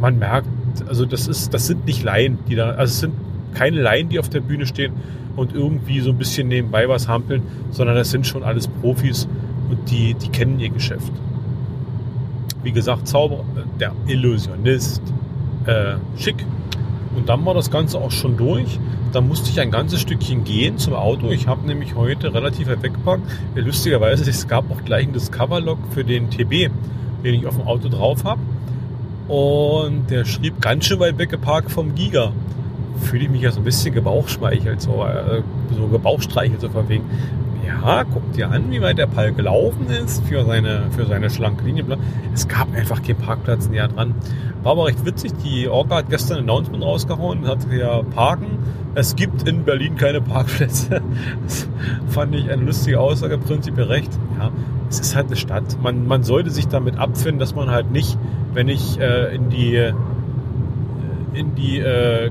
[0.00, 0.48] man merkt,
[0.88, 3.12] also das ist, das sind nicht Laien, die da, also es sind
[3.52, 4.94] keine Laien, die auf der Bühne stehen
[5.36, 9.28] und irgendwie so ein bisschen nebenbei was hampeln, sondern das sind schon alles Profis
[9.68, 11.12] und die, die kennen ihr Geschäft.
[12.64, 15.02] Wie gesagt, Zauberer, äh, der Illusionist,
[15.66, 16.44] äh, schick.
[17.14, 18.80] Und dann war das Ganze auch schon durch.
[19.12, 21.30] Dann musste ich ein ganzes Stückchen gehen zum Auto.
[21.30, 23.22] Ich habe nämlich heute relativ weit weggeparkt.
[23.54, 26.70] Ja, Lustigerweise, es gab auch gleich einen Discover-Log für den TB,
[27.22, 28.40] den ich auf dem Auto drauf habe.
[29.28, 32.32] Und der schrieb ganz schön weit weggeparkt vom Giga.
[33.00, 35.42] Fühle ich mich ja so ein bisschen gebauchschmeichelt, so, äh,
[35.76, 37.04] so gebauchstreichelt, so von wegen.
[37.66, 41.64] Ja, guck dir an, wie weit der Pall gelaufen ist für seine, für seine schlanke
[41.64, 41.84] Linie.
[42.34, 44.14] Es gab einfach keinen Parkplatz näher dran.
[44.62, 45.32] War aber recht witzig.
[45.44, 48.58] Die Orga hat gestern ein Announcement rausgehauen und hat ja Parken.
[48.94, 51.00] Es gibt in Berlin keine Parkplätze.
[51.44, 51.68] Das
[52.08, 54.10] fand ich eine lustige Aussage, prinzipiell recht.
[54.38, 54.50] Ja,
[54.88, 55.76] es ist halt eine Stadt.
[55.82, 58.16] Man, man sollte sich damit abfinden, dass man halt nicht,
[58.52, 59.92] wenn ich äh, in die, äh,
[61.34, 62.30] in die äh,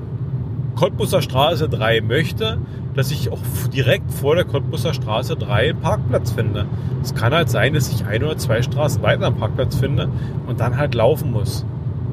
[0.76, 2.57] Cottbusser Straße 3 möchte,
[2.95, 3.40] dass ich auch
[3.74, 6.65] direkt vor der Cottbusser Straße 3 einen Parkplatz finde.
[7.02, 10.10] Es kann halt sein, dass ich ein oder zwei Straßen weiter einen Parkplatz finde
[10.48, 11.65] und dann halt laufen muss.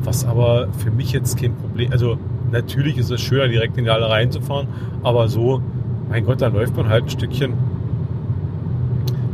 [0.03, 2.19] Was aber für mich jetzt kein Problem, also
[2.51, 4.69] natürlich ist es schöner, direkt in die Halle reinzufahren,
[5.03, 5.61] aber so,
[6.09, 7.53] mein Gott, da läuft man halt ein Stückchen.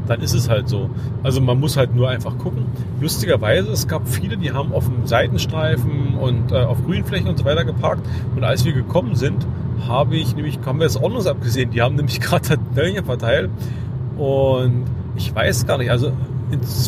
[0.06, 0.90] Dann ist es halt so.
[1.24, 2.66] Also man muss halt nur einfach gucken.
[3.00, 7.44] Lustigerweise, es gab viele, die haben auf dem Seitenstreifen und äh, auf Grünflächen und so
[7.44, 8.06] weiter geparkt.
[8.36, 9.46] Und als wir gekommen sind,
[9.88, 13.50] habe ich nämlich, haben wir das Ordnungsamt gesehen, die haben nämlich gerade Medaillen verteilt.
[14.16, 14.84] Und
[15.16, 16.12] ich weiß gar nicht, also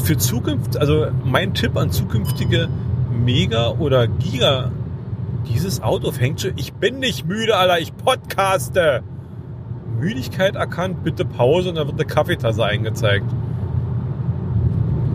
[0.05, 2.69] für Zukunft, also mein Tipp an zukünftige
[3.11, 4.71] Mega oder Giga,
[5.49, 9.03] dieses Auto fängt schon, ich bin nicht müde, Alter, ich podcaste.
[9.99, 13.25] Müdigkeit erkannt, bitte Pause und dann wird eine Kaffeetasse eingezeigt.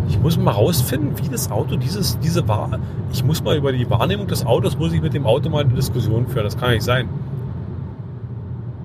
[0.09, 2.79] Ich muss mal rausfinden, wie das Auto dieses, diese war.
[3.13, 5.73] Ich muss mal über die Wahrnehmung des Autos, muss ich mit dem Auto mal eine
[5.73, 6.43] Diskussion führen.
[6.43, 7.07] Das kann nicht sein.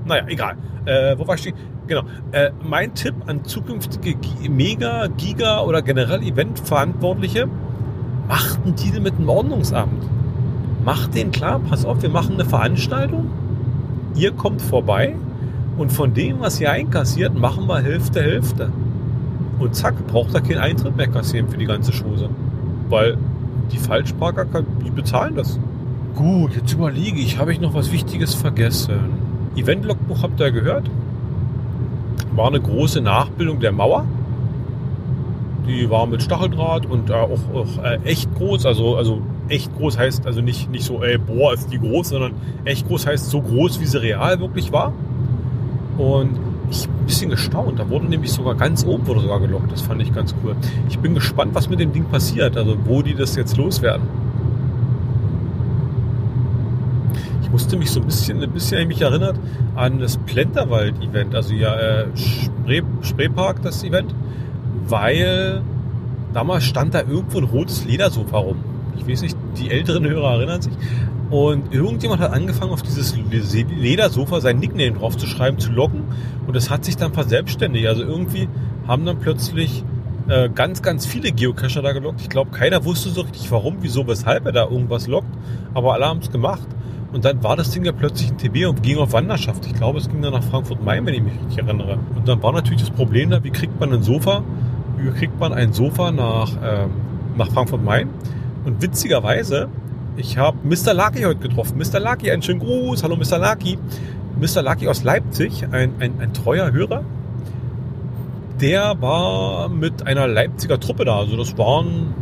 [0.08, 0.56] Naja, egal.
[0.86, 1.54] Äh, wo war ich stehen?
[1.86, 2.02] Genau.
[2.32, 4.16] Äh, mein Tipp an zukünftige
[4.48, 7.46] Mega, Giga oder generell Eventverantwortliche,
[8.26, 10.04] macht einen Deal mit dem Ordnungsamt.
[10.84, 13.30] Macht den klar, pass auf, wir machen eine Veranstaltung.
[14.14, 15.14] Ihr kommt vorbei
[15.76, 18.72] und von dem, was ihr einkassiert, machen wir Hälfte, Hälfte.
[19.58, 22.30] Und zack, braucht er keinen Eintritt mehr kassieren für die ganze Chose.
[22.88, 23.18] Weil
[23.72, 24.46] die Falschparker,
[24.84, 25.58] die bezahlen das.
[26.14, 29.17] Gut, jetzt überlege ich, habe ich noch was Wichtiges vergessen?
[29.56, 30.90] Event-Logbuch habt ihr gehört?
[32.34, 34.04] War eine große Nachbildung der Mauer.
[35.66, 38.64] Die war mit Stacheldraht und äh, auch, auch äh, echt groß.
[38.64, 42.32] Also, also echt groß heißt also nicht, nicht so, ey, boah, ist die groß, sondern
[42.64, 44.92] echt groß heißt so groß, wie sie real wirklich war.
[45.98, 46.38] Und
[46.70, 47.78] ich bin ein bisschen gestaunt.
[47.78, 49.72] Da wurde nämlich sogar ganz oben wurde sogar gelockt.
[49.72, 50.54] Das fand ich ganz cool.
[50.88, 52.56] Ich bin gespannt, was mit dem Ding passiert.
[52.56, 54.06] Also wo die das jetzt loswerden.
[57.48, 59.40] Ich musste mich so ein bisschen, ein bisschen mich erinnert
[59.74, 64.14] an das Plenterwald-Event, also ja äh, Spree, Spreepark, das Event,
[64.86, 65.62] weil
[66.34, 68.58] damals stand da irgendwo ein rotes Ledersofa rum.
[68.98, 70.74] Ich weiß nicht, die älteren Hörer erinnern sich.
[71.30, 76.02] Und irgendjemand hat angefangen, auf dieses Ledersofa sein Nickname draufzuschreiben, zu locken.
[76.46, 77.86] Und das hat sich dann verselbstständigt.
[77.86, 78.46] Also irgendwie
[78.86, 79.84] haben dann plötzlich
[80.28, 82.20] äh, ganz, ganz viele Geocacher da gelockt.
[82.20, 85.34] Ich glaube, keiner wusste so richtig, warum, wieso, weshalb er da irgendwas lockt.
[85.72, 86.68] Aber alle haben es gemacht.
[87.12, 89.64] Und dann war das Ding ja plötzlich ein TB und ging auf Wanderschaft.
[89.66, 91.98] Ich glaube, es ging dann nach Frankfurt-Main, wenn ich mich richtig erinnere.
[92.14, 94.42] Und dann war natürlich das Problem da, wie kriegt man ein Sofa,
[94.98, 96.90] wie kriegt man ein Sofa nach, ähm,
[97.36, 98.08] nach Frankfurt-Main?
[98.64, 99.68] Und witzigerweise
[100.18, 100.94] ich habe Mr.
[100.94, 101.78] Lucky heute getroffen.
[101.78, 102.00] Mr.
[102.00, 103.04] Lucky, einen schönen Gruß.
[103.04, 103.38] Hallo Mr.
[103.38, 103.78] Lucky.
[104.40, 104.62] Mr.
[104.62, 107.04] Lucky aus Leipzig, ein, ein, ein treuer Hörer.
[108.60, 111.18] Der war mit einer Leipziger Truppe da.
[111.18, 112.14] Also das waren,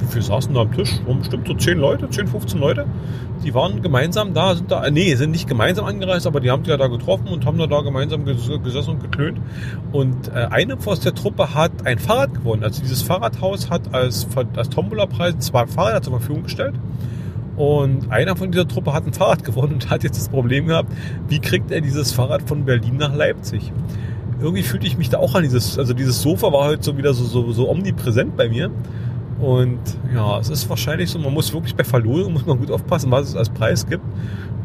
[0.00, 1.00] wie viele saßen da am Tisch?
[1.06, 2.86] Waren bestimmt so 10 Leute, 10, 15 Leute.
[3.44, 6.70] Die waren gemeinsam da, sind da, nee, sind nicht gemeinsam angereist, aber die haben sich
[6.70, 9.38] ja da getroffen und haben da, da gemeinsam gesessen und geklönt.
[9.92, 12.64] Und äh, eine aus der Truppe hat ein Fahrrad gewonnen.
[12.64, 14.26] Also dieses Fahrradhaus hat als,
[14.56, 16.74] als Tombola-Preis zwei Fahrräder zur Verfügung gestellt.
[17.56, 20.92] Und einer von dieser Truppe hat ein Fahrrad gewonnen und hat jetzt das Problem gehabt,
[21.28, 23.72] wie kriegt er dieses Fahrrad von Berlin nach Leipzig?
[24.40, 26.96] Irgendwie fühlte ich mich da auch an dieses, also dieses Sofa war heute halt so
[26.96, 28.70] wieder so, so, so omnipräsent bei mir.
[29.40, 29.78] Und
[30.14, 33.30] ja, es ist wahrscheinlich so, man muss wirklich bei Verlosung muss man gut aufpassen, was
[33.30, 34.04] es als Preis gibt,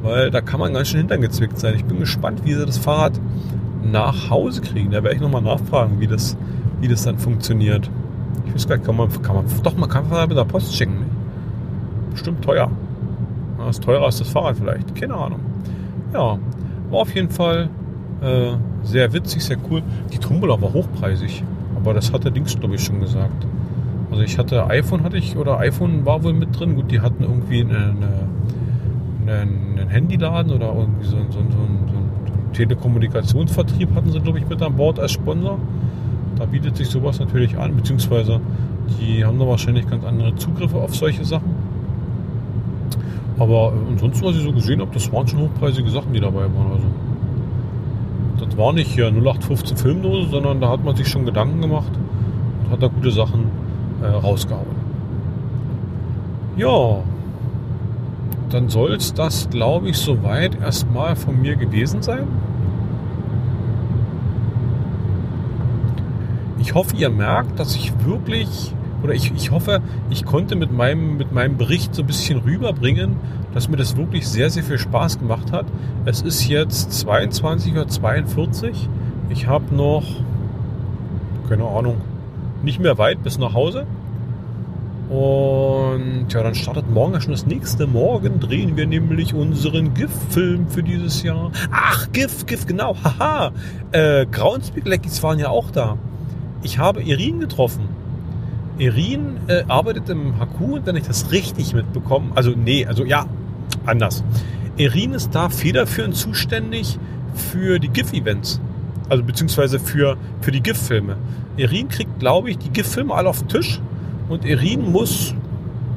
[0.04, 1.76] weil da kann man ganz schön hintern sein.
[1.76, 3.14] Ich bin gespannt, wie sie das Fahrrad
[3.84, 4.92] nach Hause kriegen.
[4.92, 6.36] Da werde ich nochmal nachfragen, wie das,
[6.82, 7.90] wie das dann funktioniert.
[8.48, 10.76] Ich weiß gar nicht, kann man, kann man, doch, man kann Fahrrad mit der Post
[10.76, 11.06] schicken.
[12.12, 12.70] Bestimmt teuer.
[13.58, 14.94] Das ist teurer als das Fahrrad vielleicht.
[14.95, 15.40] Keine Ahnung.
[16.14, 16.38] Ja,
[16.92, 17.70] war auf jeden Fall
[18.22, 18.52] äh,
[18.84, 19.82] sehr witzig, sehr cool.
[20.12, 21.44] Die Tombola war hochpreisig.
[21.78, 23.45] Aber das hat der Dings, glaube ich, schon gesagt.
[24.16, 26.76] Also ich hatte iPhone hatte ich, oder iPhone war wohl mit drin.
[26.76, 27.94] Gut, die hatten irgendwie eine,
[29.22, 34.48] eine, einen Handyladen oder irgendwie so, so, so, so einen Telekommunikationsvertrieb hatten sie, glaube ich,
[34.48, 35.60] mit an Bord als Sponsor.
[36.38, 38.40] Da bietet sich sowas natürlich an, beziehungsweise
[39.02, 41.53] die haben da wahrscheinlich ganz andere Zugriffe auf solche Sachen.
[43.38, 46.44] Aber äh, ansonsten, was ich so gesehen habe, das waren schon hochpreisige Sachen, die dabei
[46.44, 46.72] waren.
[46.72, 51.92] Also, das war nicht hier 0815 Filmdose, sondern da hat man sich schon Gedanken gemacht
[52.64, 53.66] und hat da gute Sachen
[54.02, 54.66] äh, rausgehauen.
[56.58, 57.00] Ja,
[58.50, 62.28] dann soll es das, glaube ich, soweit erstmal von mir gewesen sein.
[66.60, 68.74] Ich hoffe, ihr merkt, dass ich wirklich
[69.06, 73.18] oder ich, ich hoffe, ich konnte mit meinem, mit meinem Bericht so ein bisschen rüberbringen,
[73.54, 75.68] dass mir das wirklich sehr, sehr viel Spaß gemacht hat.
[76.06, 78.72] Es ist jetzt 22.42 Uhr.
[79.30, 80.04] Ich habe noch,
[81.48, 81.98] keine Ahnung,
[82.66, 83.85] nicht mehr weit bis nach Hause.
[85.10, 87.85] Und ja, dann startet morgen schon das nächste.
[87.85, 91.52] Morgen drehen wir nämlich unseren GIF-Film für dieses Jahr.
[91.72, 92.98] Ach, GIF, GIF, genau.
[93.03, 93.52] Haha.
[93.92, 95.98] Äh, Groundspeak Leckies waren ja auch da.
[96.64, 97.88] Ich habe Irin getroffen.
[98.80, 103.27] Irin äh, arbeitet im HQ und wenn ich das richtig mitbekomme, also nee, also ja,
[103.85, 104.24] anders.
[104.77, 106.98] Irin ist da federführend zuständig
[107.35, 108.60] für die GIF-Events.
[109.08, 111.16] Also beziehungsweise für, für die GIF-Filme.
[111.58, 113.80] Irin kriegt, glaube ich, die GIF-Filme alle auf den Tisch
[114.30, 115.34] und Irin muss,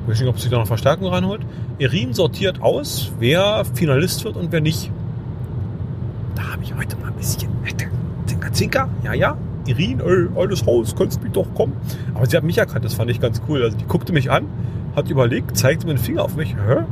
[0.02, 1.42] ich weiß nicht, ob sie da noch Verstärkung reinholt,
[1.78, 4.90] Irin sortiert aus, wer Finalist wird und wer nicht.
[6.34, 7.48] Da habe ich heute mal ein bisschen
[8.26, 9.36] Zinker, Zinker, ja, ja.
[9.66, 11.74] Irin, ey, alles Haus, kannst mich doch kommen.
[12.14, 13.62] Aber sie hat mich erkannt, das fand ich ganz cool.
[13.62, 14.46] Also die guckte mich an,
[14.96, 16.54] hat überlegt, zeigte mir den Finger auf mich.
[16.54, 16.84] Hä?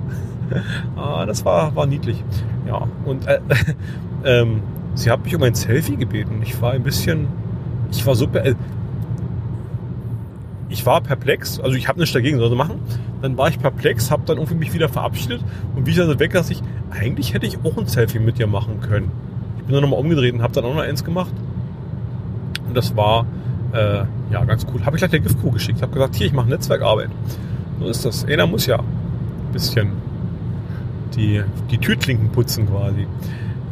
[0.97, 2.23] ah, das war, war niedlich.
[2.67, 3.41] Ja, und äh,
[4.25, 4.63] ähm,
[4.95, 6.41] sie hat mich um ein Selfie gebeten.
[6.43, 7.29] Ich war ein bisschen,
[7.91, 8.55] ich war super, äh,
[10.69, 12.81] ich war perplex, also ich habe nichts dagegen sollte machen.
[13.23, 15.43] Dann war ich perplex, habe dann irgendwie mich wieder verabschiedet
[15.75, 18.47] und wie ich dann weg dass ich, eigentlich hätte ich auch ein Selfie mit dir
[18.47, 19.11] machen können.
[19.59, 21.33] Ich bin dann nochmal umgedreht und habe dann auch noch eins gemacht.
[22.69, 23.27] Und das war
[23.73, 24.85] äh, ja ganz cool.
[24.85, 27.11] Habe ich gleich der Giftcrew geschickt, habe gesagt, hier, ich mache Netzwerkarbeit.
[27.81, 28.25] So ist das.
[28.25, 29.93] Einer muss ja ein bisschen
[31.15, 33.07] die, die Türklinken putzen quasi.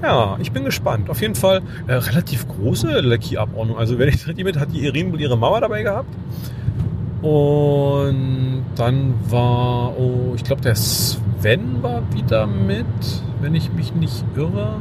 [0.05, 1.09] Ja, ich bin gespannt.
[1.09, 3.79] Auf jeden Fall äh, relativ große Lecky-Abordnung.
[3.79, 6.15] Also wenn ich richtig mit, hat die Irin wohl ihre Mama dabei gehabt.
[7.23, 12.85] Und dann war, oh, ich glaube, der Sven war wieder mit.
[13.41, 14.77] Wenn ich mich nicht irre,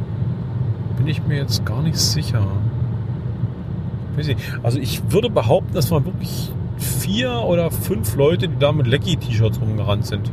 [0.98, 2.46] bin ich mir jetzt gar nicht sicher.
[4.62, 9.62] Also ich würde behaupten, das waren wirklich vier oder fünf Leute, die da mit Lecky-T-Shirts
[9.62, 10.30] rumgerannt sind.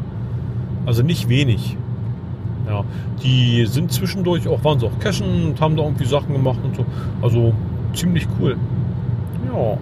[0.85, 1.77] Also nicht wenig.
[2.71, 2.85] Ja,
[3.21, 6.77] die sind zwischendurch auch, waren sie auch cashen und haben da irgendwie Sachen gemacht und
[6.77, 6.87] so.
[7.21, 7.53] Also
[7.95, 8.57] ziemlich cool.
[9.53, 9.77] Ja.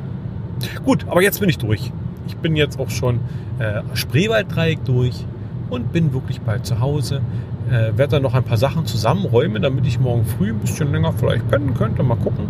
[0.86, 1.92] Gut, aber jetzt bin ich durch.
[2.26, 3.20] Ich bin jetzt auch schon
[3.58, 5.26] äh, Spreewalddreieck durch
[5.68, 7.20] und bin wirklich bald zu Hause.
[7.68, 11.12] Äh, werde dann noch ein paar Sachen zusammenräumen, damit ich morgen früh ein bisschen länger
[11.12, 12.02] vielleicht pennen könnte.
[12.02, 12.47] Mal gucken.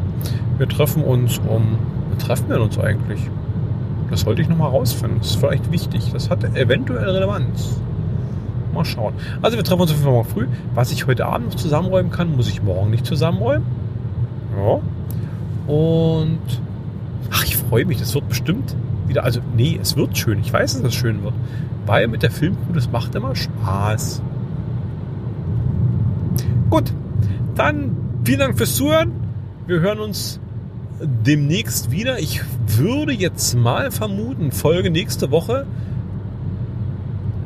[0.56, 1.78] Wir treffen uns um.
[2.10, 3.28] Wir treffen wir uns eigentlich?
[4.08, 5.18] Das wollte ich noch mal rausfinden.
[5.18, 6.12] Das ist vielleicht wichtig.
[6.12, 7.80] Das hat eventuell Relevanz.
[8.72, 9.14] Mal schauen.
[9.42, 10.46] Also wir treffen uns auf jeden Fall morgen früh.
[10.74, 13.66] Was ich heute Abend noch zusammenräumen kann, muss ich morgen nicht zusammenräumen.
[14.56, 14.80] Ja.
[15.72, 16.38] Und
[17.30, 17.98] ach, ich freue mich.
[17.98, 18.74] Das wird bestimmt
[19.06, 20.40] wieder, also nee, es wird schön.
[20.40, 21.34] Ich weiß, dass es schön wird.
[21.86, 24.22] Weil mit der Filmcrew, das macht immer Spaß.
[26.70, 26.92] Gut,
[27.54, 29.12] dann vielen Dank fürs Zuhören.
[29.66, 30.38] Wir hören uns
[31.00, 32.18] demnächst wieder.
[32.18, 35.66] Ich würde jetzt mal vermuten, Folge nächste Woche.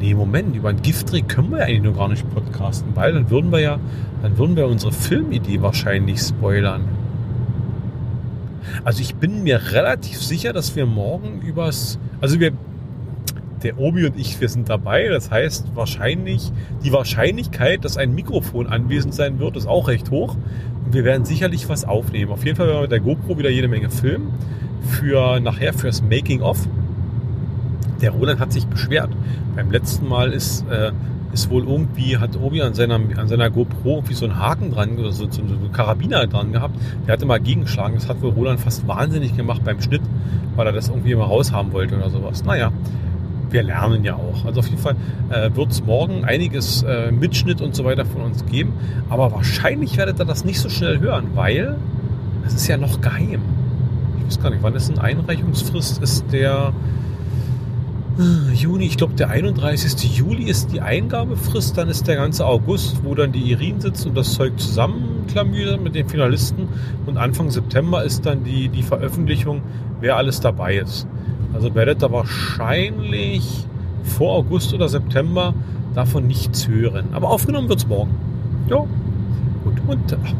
[0.02, 3.30] Nee, Moment, über einen Giftdreh können wir ja eigentlich noch gar nicht podcasten, weil dann
[3.30, 3.78] würden wir ja,
[4.20, 6.88] dann würden wir unsere Filmidee wahrscheinlich spoilern.
[8.82, 12.50] Also ich bin mir relativ sicher, dass wir morgen übers, also wir,
[13.62, 15.06] der Obi und ich, wir sind dabei.
[15.06, 16.50] Das heißt wahrscheinlich,
[16.82, 20.36] die Wahrscheinlichkeit, dass ein Mikrofon anwesend sein wird, ist auch recht hoch.
[20.84, 22.32] Und wir werden sicherlich was aufnehmen.
[22.32, 24.32] Auf jeden Fall werden wir mit der GoPro wieder jede Menge filmen.
[24.84, 26.66] Für nachher fürs Making of.
[28.02, 29.10] Der Roland hat sich beschwert.
[29.56, 30.92] Beim letzten Mal ist äh,
[31.32, 34.96] ist wohl irgendwie, hat Obi an seiner, an seiner GoPro irgendwie so einen Haken dran,
[34.96, 36.76] so, so, so einen Karabiner dran gehabt.
[37.06, 37.94] Der hatte mal gegengeschlagen.
[37.94, 40.02] Das hat wohl Roland fast wahnsinnig gemacht beim Schnitt,
[40.56, 42.44] weil er das irgendwie immer raushaben wollte oder sowas.
[42.44, 42.70] Naja,
[43.50, 44.44] wir lernen ja auch.
[44.44, 44.96] Also auf jeden Fall
[45.30, 48.74] äh, wird es morgen einiges äh, Mitschnitt und so weiter von uns geben.
[49.08, 51.76] Aber wahrscheinlich werdet ihr das nicht so schnell hören, weil
[52.46, 53.40] es ist ja noch geheim.
[54.18, 56.02] Ich weiß gar nicht, wann ist eine Einreichungsfrist?
[56.02, 56.72] Ist der
[58.52, 60.18] Juni, ich glaube der 31.
[60.18, 64.14] Juli ist die Eingabefrist, dann ist der ganze August, wo dann die Irin sitzt und
[64.14, 66.68] das Zeug zusammenklamüsert mit den Finalisten
[67.06, 69.62] und Anfang September ist dann die, die Veröffentlichung,
[70.00, 71.06] wer alles dabei ist.
[71.54, 73.66] Also werdet ihr wahrscheinlich
[74.02, 75.54] vor August oder September
[75.94, 77.06] davon nichts hören.
[77.12, 78.14] Aber aufgenommen wird es morgen.
[78.68, 78.84] Ja,
[79.64, 79.80] gut.
[79.86, 80.34] Und ach,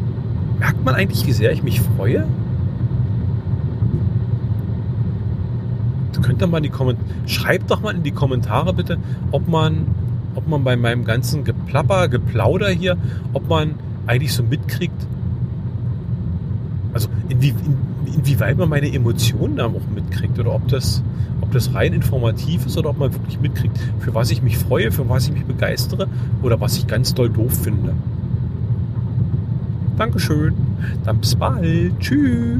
[0.59, 2.27] merkt man eigentlich, wie sehr ich mich freue?
[6.21, 8.97] Könnt ihr mal in die Kommentare, schreibt doch mal in die Kommentare bitte,
[9.31, 9.87] ob man,
[10.35, 12.97] ob man bei meinem ganzen Geplapper, Geplauder hier,
[13.33, 13.75] ob man
[14.07, 15.07] eigentlich so mitkriegt,
[16.93, 17.77] also inwie, in,
[18.15, 21.03] inwieweit man meine Emotionen da auch mitkriegt oder ob das,
[21.41, 24.91] ob das rein informativ ist oder ob man wirklich mitkriegt, für was ich mich freue,
[24.91, 26.07] für was ich mich begeistere
[26.41, 27.93] oder was ich ganz doll doof finde.
[29.97, 30.53] Dankeschön.
[31.03, 31.99] Dann bis bald.
[31.99, 32.59] Tschüss.